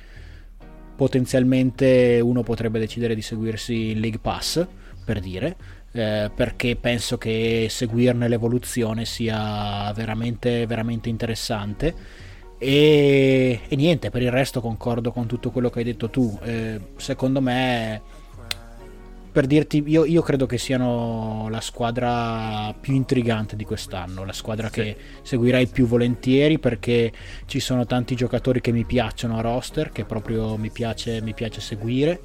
potenzialmente 0.96 2.20
uno 2.22 2.42
potrebbe 2.42 2.78
decidere 2.78 3.14
di 3.14 3.22
seguirsi 3.22 3.74
il 3.74 4.00
League 4.00 4.20
Pass 4.20 4.66
per 5.04 5.20
dire 5.20 5.56
eh, 5.92 6.30
perché 6.34 6.76
penso 6.76 7.18
che 7.18 7.66
seguirne 7.68 8.26
l'evoluzione 8.26 9.04
sia 9.04 9.92
veramente 9.94 10.66
veramente 10.66 11.08
interessante. 11.08 11.94
E, 12.58 13.60
e, 13.68 13.76
niente 13.76 14.10
per 14.10 14.22
il 14.22 14.30
resto 14.30 14.60
concordo 14.60 15.10
con 15.10 15.26
tutto 15.26 15.50
quello 15.50 15.68
che 15.68 15.80
hai 15.80 15.84
detto 15.84 16.08
tu. 16.08 16.38
Eh, 16.42 16.80
secondo 16.96 17.40
me 17.40 18.00
per 19.32 19.46
dirti, 19.46 19.82
io, 19.86 20.04
io, 20.04 20.20
credo 20.20 20.44
che 20.44 20.58
siano 20.58 21.48
la 21.50 21.62
squadra 21.62 22.74
più 22.78 22.92
intrigante 22.92 23.56
di 23.56 23.64
quest'anno, 23.64 24.26
la 24.26 24.32
squadra 24.34 24.68
sì. 24.68 24.74
che 24.74 24.96
seguirei 25.22 25.68
più 25.68 25.86
volentieri 25.86 26.58
perché 26.58 27.10
ci 27.46 27.58
sono 27.58 27.86
tanti 27.86 28.14
giocatori 28.14 28.60
che 28.60 28.72
mi 28.72 28.84
piacciono 28.84 29.38
a 29.38 29.40
roster, 29.40 29.90
che 29.90 30.04
proprio 30.04 30.58
mi 30.58 30.70
piace, 30.70 31.22
mi 31.22 31.32
piace 31.32 31.62
seguire 31.62 32.20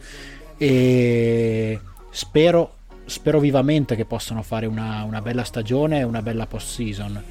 e 0.57 1.79
spero, 2.09 2.73
spero 3.05 3.39
vivamente 3.39 3.95
che 3.95 4.03
possano 4.03 4.41
fare 4.41 4.65
una, 4.65 5.03
una 5.03 5.21
bella 5.21 5.45
stagione 5.45 5.99
e 5.99 6.03
una 6.03 6.21
bella 6.21 6.45
post 6.45 6.67
season, 6.67 7.23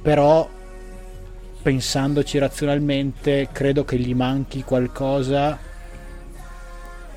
però 0.00 0.48
pensandoci 1.60 2.38
razionalmente 2.38 3.48
credo 3.50 3.84
che 3.84 3.98
gli 3.98 4.14
manchi 4.14 4.62
qualcosa 4.62 5.58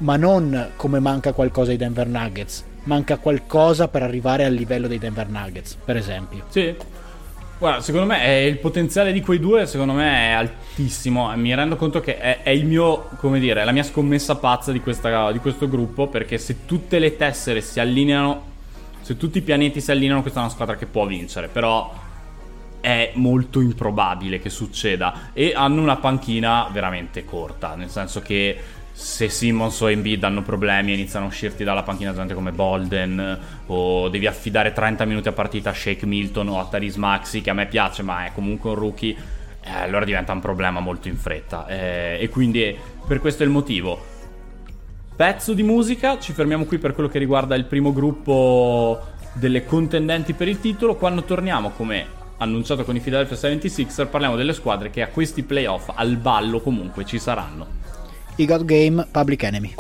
ma 0.02 0.18
non 0.18 0.72
come 0.76 1.00
manca 1.00 1.34
qualcosa 1.34 1.72
ai 1.72 1.78
Denver 1.78 2.08
Nuggets. 2.08 2.66
Manca 2.84 3.18
qualcosa 3.18 3.88
per 3.88 4.02
arrivare 4.02 4.44
al 4.44 4.54
livello 4.54 4.88
dei 4.88 4.98
Denver 4.98 5.28
Nuggets, 5.28 5.78
per 5.84 5.96
esempio. 5.96 6.44
Sì. 6.50 6.76
Guarda, 7.60 7.82
secondo 7.82 8.08
me 8.08 8.42
il 8.42 8.58
potenziale 8.58 9.12
di 9.14 9.22
quei 9.22 9.40
due, 9.40 9.68
secondo 9.68 9.94
me 9.94 10.30
è 10.30 10.32
altissimo. 10.32 11.32
Mi 11.36 11.54
rendo 11.54 11.76
conto 11.76 12.00
che 12.00 12.18
è, 12.18 12.42
è 12.42 12.50
il 12.50 12.66
mio, 12.66 13.10
come 13.18 13.40
dire, 13.40 13.64
la 13.64 13.72
mia 13.72 13.84
scommessa 13.84 14.36
pazza 14.38 14.72
di, 14.72 14.80
questa, 14.80 15.32
di 15.32 15.38
questo 15.38 15.70
gruppo. 15.70 16.08
Perché 16.08 16.40
se 16.40 16.66
tutte 16.66 16.98
le 16.98 17.16
tessere 17.16 17.62
si 17.62 17.80
allineano, 17.80 18.50
se 19.02 19.16
tutti 19.16 19.38
i 19.38 19.42
pianeti 19.42 19.80
si 19.80 19.92
allineano, 19.92 20.22
questa 20.22 20.40
è 20.40 20.44
una 20.44 20.52
squadra 20.52 20.76
che 20.76 20.88
può 20.88 21.06
vincere. 21.06 21.50
Però 21.50 21.94
è 22.82 23.12
molto 23.14 23.62
improbabile 23.62 24.40
che 24.40 24.50
succeda. 24.50 25.30
E 25.34 25.54
hanno 25.56 25.84
una 25.84 25.98
panchina 25.98 26.68
veramente 26.72 27.24
corta, 27.24 27.76
nel 27.76 27.90
senso 27.90 28.22
che 28.22 28.58
se 28.92 29.30
Simmons 29.30 29.80
o 29.82 29.90
Embiid 29.90 30.24
hanno 30.24 30.42
problemi 30.42 30.92
e 30.92 30.96
iniziano 30.96 31.26
a 31.26 31.30
uscirti 31.30 31.64
dalla 31.64 31.84
panchina 31.84 32.14
gente 32.14 32.34
come 32.34 32.52
Bolden 32.52 33.40
o 33.68 34.10
devi 34.10 34.28
affidare 34.28 34.74
30 34.74 35.06
minuti 35.06 35.28
a 35.28 35.32
partita 35.32 35.70
a 35.70 35.74
Shake 35.74 36.06
Milton 36.06 36.50
o 36.50 36.60
a 36.60 36.66
Taris 36.66 36.96
Maxi 36.96 37.42
che 37.42 37.50
a 37.50 37.54
me 37.54 37.68
piace 37.68 38.04
ma 38.04 38.26
è 38.26 38.32
comunque 38.34 38.70
un 38.70 38.76
rookie 38.76 39.16
eh, 39.64 39.72
allora 39.72 40.06
diventa 40.06 40.34
un 40.34 40.40
problema 40.40 40.80
molto 40.80 41.08
in 41.08 41.18
fretta. 41.18 41.68
Eh, 41.68 42.18
e 42.20 42.30
quindi 42.30 42.76
per 43.08 43.20
questo 43.20 43.44
è 43.44 43.46
il 43.46 43.52
motivo. 43.52 44.10
Pezzo 45.16 45.54
di 45.54 45.64
musica 45.64 46.18
ci 46.20 46.34
fermiamo 46.34 46.66
qui 46.66 46.80
per 46.80 46.94
quello 46.94 47.10
che 47.10 47.20
riguarda 47.20 47.56
il 47.56 47.66
primo 47.66 47.94
gruppo 47.94 49.00
delle 49.34 49.66
contendenti 49.66 50.34
per 50.34 50.48
il 50.48 50.60
titolo. 50.60 50.96
Quando 50.96 51.24
torniamo 51.24 51.70
come 51.72 52.20
annunciato 52.38 52.84
con 52.84 52.96
i 52.96 53.00
Philadelphia 53.00 53.38
76er 53.38 54.10
parliamo 54.10 54.36
delle 54.36 54.54
squadre 54.54 54.90
che 54.90 55.04
a 55.04 55.08
questi 55.08 55.44
playoff 55.44 55.92
al 55.94 56.16
ballo 56.16 56.60
comunque 56.60 57.06
ci 57.06 57.20
saranno 57.20 57.81
I 58.42 58.46
Got 58.46 58.66
Game 58.66 59.04
Public 59.14 59.44
Enemy. 59.44 59.76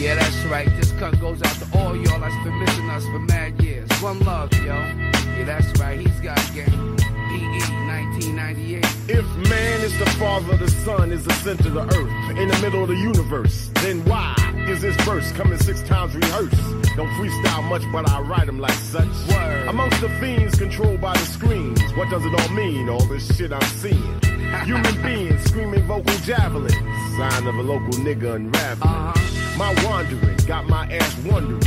Yeah, 0.00 0.16
that's 0.16 0.44
right. 0.46 0.66
This 0.76 0.90
cut 0.98 1.20
goes 1.20 1.40
out 1.42 1.54
to 1.54 1.78
all 1.78 1.94
y'all 1.94 2.18
that's 2.18 2.34
been 2.42 2.58
missing 2.58 2.90
us 2.90 3.04
for 3.04 3.20
mad 3.20 3.62
years. 3.62 3.88
One 4.02 4.18
love, 4.20 4.52
yo. 4.54 4.74
Yeah, 4.74 5.44
that's 5.44 5.78
right. 5.78 6.00
He's 6.00 6.20
got 6.20 6.38
game. 6.52 6.96
PE 6.96 7.60
1998. 7.86 8.84
If 9.08 9.48
man 9.48 9.80
is 9.82 9.96
the 9.96 10.06
father, 10.18 10.56
the 10.56 10.68
sun 10.84 11.12
is 11.12 11.24
the 11.24 11.34
center 11.34 11.68
of 11.68 11.74
the 11.74 11.82
earth, 11.82 12.36
in 12.36 12.48
the 12.48 12.58
middle 12.62 12.82
of 12.82 12.88
the 12.88 12.96
universe, 12.96 13.70
then 13.74 14.04
why 14.06 14.37
is 14.70 14.82
this 14.82 14.96
verse 15.04 15.30
coming 15.32 15.58
six 15.58 15.82
times 15.82 16.14
rehearsed? 16.14 16.56
Don't 16.96 17.08
freestyle 17.10 17.64
much, 17.64 17.82
but 17.92 18.08
I 18.08 18.20
write 18.20 18.46
them 18.46 18.58
like 18.58 18.72
such. 18.72 19.08
Word. 19.28 19.68
Amongst 19.68 20.00
the 20.00 20.08
fiends 20.20 20.58
controlled 20.58 21.00
by 21.00 21.12
the 21.14 21.26
screens, 21.26 21.80
what 21.94 22.10
does 22.10 22.24
it 22.24 22.34
all 22.38 22.48
mean? 22.54 22.88
All 22.88 23.04
this 23.06 23.36
shit 23.36 23.52
I'm 23.52 23.62
seeing. 23.62 24.20
Human 24.64 25.02
beings 25.02 25.42
screaming 25.44 25.84
vocal 25.84 26.16
javelins, 26.18 26.72
sign 27.16 27.46
of 27.46 27.54
a 27.54 27.62
local 27.62 27.92
nigga 28.00 28.34
unraveling. 28.34 28.82
Uh-huh. 28.82 29.58
My 29.58 29.74
wandering 29.84 30.36
got 30.46 30.66
my 30.66 30.86
ass 30.92 31.16
wondering 31.24 31.62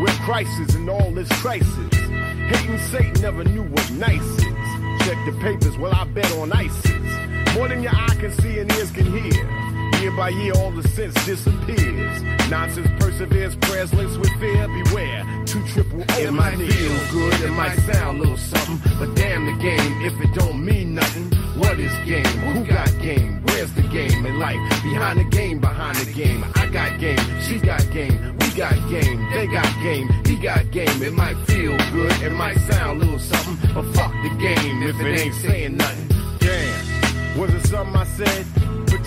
where 0.00 0.14
crisis 0.24 0.74
and 0.74 0.88
all 0.88 1.10
this 1.12 1.28
crisis. 1.40 1.94
Hating 1.94 2.78
Satan 2.78 3.22
never 3.22 3.44
knew 3.44 3.62
what 3.62 3.90
nice 3.92 4.20
is. 4.20 5.06
Check 5.06 5.18
the 5.26 5.36
papers, 5.40 5.76
well 5.78 5.92
I 5.94 6.04
bet 6.04 6.30
on 6.38 6.52
ISIS. 6.52 7.54
More 7.54 7.68
than 7.68 7.82
your 7.82 7.94
eye 7.94 8.16
can 8.18 8.32
see 8.32 8.58
and 8.58 8.70
ears 8.72 8.90
can 8.90 9.06
hear. 9.06 9.71
Year 10.02 10.10
by 10.10 10.30
year, 10.30 10.52
all 10.56 10.72
the 10.72 10.82
sense 10.88 11.14
disappears. 11.24 12.22
Nonsense 12.50 12.88
perseveres, 12.98 13.54
prayers 13.54 13.94
links 13.94 14.16
with 14.16 14.32
fear. 14.40 14.66
Beware, 14.66 15.22
two 15.46 15.64
triple 15.68 16.00
O. 16.00 16.18
It 16.18 16.32
might 16.32 16.56
feel 16.56 17.10
good, 17.12 17.40
it 17.40 17.52
might 17.52 17.78
sound 17.78 18.18
a 18.18 18.22
little 18.22 18.36
something, 18.36 18.80
but 18.98 19.14
damn 19.14 19.46
the 19.46 19.52
game 19.62 20.02
if 20.02 20.20
it 20.20 20.34
don't 20.34 20.64
mean 20.64 20.96
nothing. 20.96 21.30
What 21.56 21.78
is 21.78 21.94
game? 22.04 22.24
Who 22.24 22.64
got 22.64 22.88
game? 22.98 23.44
Where's 23.44 23.72
the 23.74 23.82
game 23.82 24.26
in 24.26 24.40
life? 24.40 24.58
Behind 24.82 25.20
the 25.20 25.24
game, 25.24 25.60
behind 25.60 25.96
the 25.96 26.12
game. 26.12 26.44
I 26.56 26.66
got 26.66 26.98
game, 26.98 27.40
she 27.40 27.60
got 27.60 27.88
game, 27.92 28.36
we 28.40 28.48
got 28.56 28.74
game, 28.90 29.30
they 29.30 29.46
got 29.46 29.72
game, 29.84 30.08
he 30.26 30.34
got 30.34 30.68
game. 30.72 31.00
It 31.00 31.12
might 31.12 31.36
feel 31.46 31.76
good, 31.92 32.10
it 32.22 32.32
might 32.32 32.58
sound 32.72 33.00
a 33.00 33.04
little 33.04 33.20
something, 33.20 33.72
but 33.72 33.84
fuck 33.94 34.12
the 34.24 34.36
game 34.40 34.82
if 34.82 34.98
it 34.98 35.20
ain't 35.20 35.34
saying 35.36 35.76
nothing. 35.76 36.08
Damn, 36.40 37.38
was 37.38 37.54
it 37.54 37.64
something 37.68 37.94
I 37.94 38.04
said? 38.04 38.46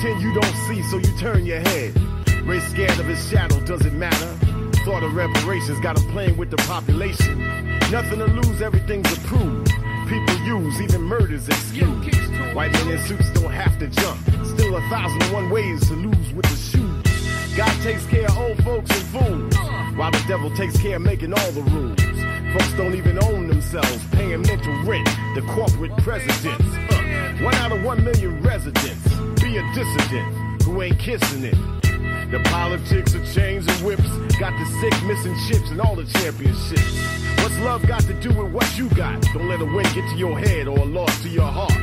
You 0.05 0.33
don't 0.33 0.55
see, 0.67 0.83
so 0.83 0.97
you 0.97 1.17
turn 1.17 1.47
your 1.47 1.59
head. 1.59 1.99
Ray 2.43 2.59
scared 2.59 2.99
of 2.99 3.07
his 3.07 3.27
shadow, 3.27 3.59
does 3.61 3.83
it 3.87 3.93
matter? 3.93 4.27
Thought 4.85 5.01
of 5.01 5.15
reparations, 5.15 5.79
got 5.79 5.97
him 5.97 6.07
playing 6.11 6.37
with 6.37 6.51
the 6.51 6.57
population. 6.57 7.39
Nothing 7.91 8.19
to 8.19 8.27
lose, 8.27 8.61
everything's 8.61 9.11
approved. 9.17 9.73
People 10.07 10.35
use 10.45 10.79
even 10.79 11.01
murders 11.01 11.47
excuse. 11.47 12.15
White 12.53 12.71
men 12.73 12.91
in 12.91 12.99
suits 13.05 13.31
don't 13.31 13.51
have 13.51 13.79
to 13.79 13.87
jump. 13.87 14.19
Still 14.45 14.75
a 14.77 14.81
thousand 14.89 15.23
and 15.23 15.33
one 15.33 15.49
ways 15.49 15.87
to 15.87 15.95
lose 15.95 16.33
with 16.33 16.45
the 16.45 16.55
shoes. 16.55 17.57
God 17.57 17.81
takes 17.81 18.05
care 18.05 18.27
of 18.27 18.37
old 18.37 18.63
folks 18.63 18.91
and 18.91 19.07
fools, 19.07 19.55
while 19.97 20.11
the 20.11 20.23
devil 20.27 20.51
takes 20.55 20.79
care 20.79 20.97
of 20.97 21.01
making 21.01 21.33
all 21.33 21.51
the 21.51 21.63
rules. 21.63 21.99
Folks 22.53 22.73
don't 22.73 22.93
even 22.93 23.17
own 23.23 23.47
themselves, 23.47 24.05
paying 24.11 24.43
mental 24.43 24.83
rent 24.83 25.07
to 25.33 25.41
corporate 25.47 25.97
presidents. 25.97 26.94
One 27.41 27.53
out 27.55 27.71
of 27.71 27.83
one 27.83 28.03
million 28.03 28.41
residents. 28.41 29.07
Be 29.41 29.57
a 29.57 29.73
dissident 29.73 30.61
who 30.63 30.81
ain't 30.81 30.97
kissing 30.99 31.43
it. 31.43 31.55
The 32.31 32.39
politics 32.45 33.13
of 33.13 33.23
chains 33.33 33.67
and 33.67 33.85
whips 33.85 34.07
got 34.39 34.57
the 34.57 34.65
sick 34.79 35.03
missing 35.03 35.35
chips 35.47 35.69
and 35.69 35.81
all 35.81 35.95
the 35.95 36.05
championships. 36.05 37.15
What's 37.43 37.59
love 37.59 37.85
got 37.85 38.01
to 38.01 38.13
do 38.15 38.29
with 38.29 38.51
what 38.51 38.77
you 38.77 38.89
got? 38.89 39.21
Don't 39.33 39.47
let 39.47 39.61
a 39.61 39.65
win 39.65 39.83
get 39.93 40.09
to 40.09 40.17
your 40.17 40.39
head 40.39 40.67
or 40.67 40.79
a 40.79 40.85
loss 40.85 41.21
to 41.23 41.29
your 41.29 41.45
heart. 41.45 41.75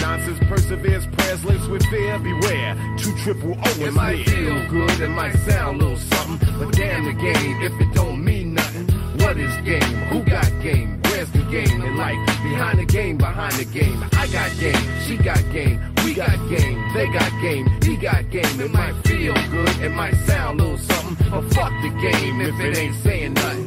Nonsense 0.00 0.38
perseveres, 0.48 1.06
prayers 1.06 1.44
lives 1.44 1.66
with 1.66 1.84
fear. 1.86 2.18
Beware, 2.18 2.76
two 2.96 3.16
triple 3.18 3.58
O 3.58 3.70
is 3.70 3.78
It 3.78 3.94
might 3.94 4.24
feel 4.28 4.68
good, 4.68 5.00
it 5.00 5.08
might 5.08 5.34
sound 5.38 5.80
a 5.80 5.84
little 5.84 5.96
something, 5.96 6.58
but 6.58 6.72
damn 6.72 7.06
the 7.06 7.12
game 7.14 7.62
if 7.62 7.72
it 7.80 7.92
don't 7.94 8.24
mean 8.24 8.54
nothing. 8.54 8.86
What 9.18 9.36
is 9.38 9.56
game? 9.64 9.96
Who 10.10 10.22
got 10.22 10.46
game? 10.62 10.99
The 11.40 11.46
game 11.50 11.80
in 11.80 11.96
life? 11.96 12.26
Behind 12.42 12.78
the 12.78 12.84
game, 12.84 13.16
behind 13.16 13.54
the 13.54 13.64
game. 13.64 14.04
I 14.12 14.26
got 14.26 14.50
game, 14.60 15.00
she 15.06 15.16
got 15.16 15.40
game, 15.50 15.80
we 16.04 16.12
got 16.12 16.36
game, 16.50 16.78
they 16.92 17.06
got 17.08 17.30
game, 17.40 17.66
he 17.82 17.96
got 17.96 18.28
game. 18.30 18.60
It 18.60 18.70
might 18.70 18.92
feel 19.06 19.32
good, 19.50 19.76
it 19.80 19.88
might 19.90 20.14
sound 20.26 20.60
a 20.60 20.64
little 20.64 20.78
something, 20.78 21.30
but 21.30 21.42
fuck 21.54 21.72
the 21.80 21.88
game 21.98 22.42
if 22.42 22.60
it 22.60 22.76
ain't 22.76 22.94
saying 22.96 23.32
nothing. 23.34 23.66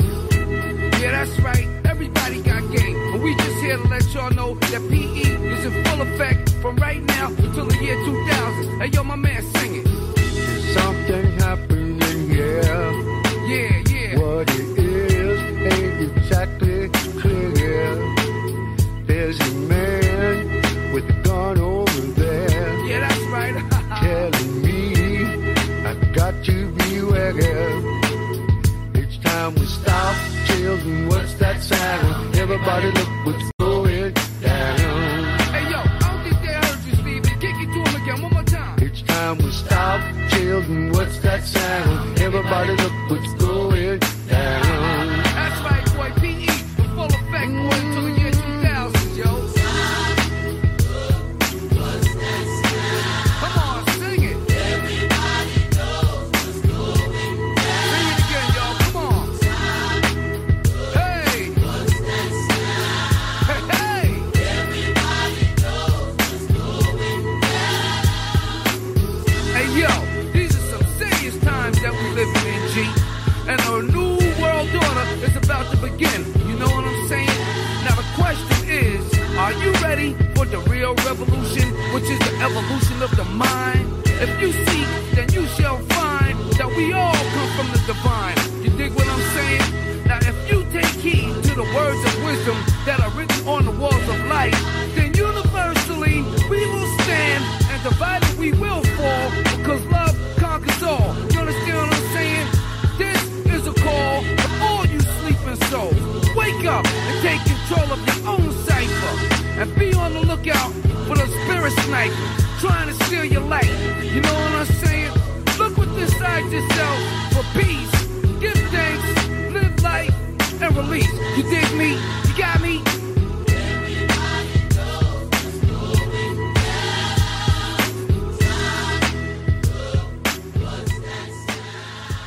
Yeah, 1.02 1.12
that's 1.18 1.40
right. 1.40 1.68
Everybody 1.86 2.44
got 2.44 2.62
game. 2.72 3.12
But 3.12 3.22
we 3.22 3.36
just 3.36 3.60
here 3.62 3.78
to 3.78 3.88
let 3.88 4.14
y'all 4.14 4.30
know 4.30 4.54
that 4.54 4.82
PE 4.90 5.22
is 5.54 5.66
in 5.66 5.84
full 5.86 6.02
effect 6.02 6.50
from 6.62 6.76
right 6.76 7.02
now 7.02 7.30
until 7.30 7.66
the 7.66 7.78
year 7.84 7.96
2000. 8.06 8.82
Hey, 8.82 8.88
yo, 8.94 9.04
my 9.04 9.16
man, 9.16 9.42
sing 9.56 9.82
it. 9.82 9.88
Something 10.78 11.32
happening 11.40 12.30
here. 12.30 12.62
Yeah, 12.62 12.83
hills 30.78 30.86
and 30.86 31.12
that 31.40 31.62
sound? 31.62 32.36
Everybody 32.36 32.92
look 32.92 33.26
what's 33.26 33.53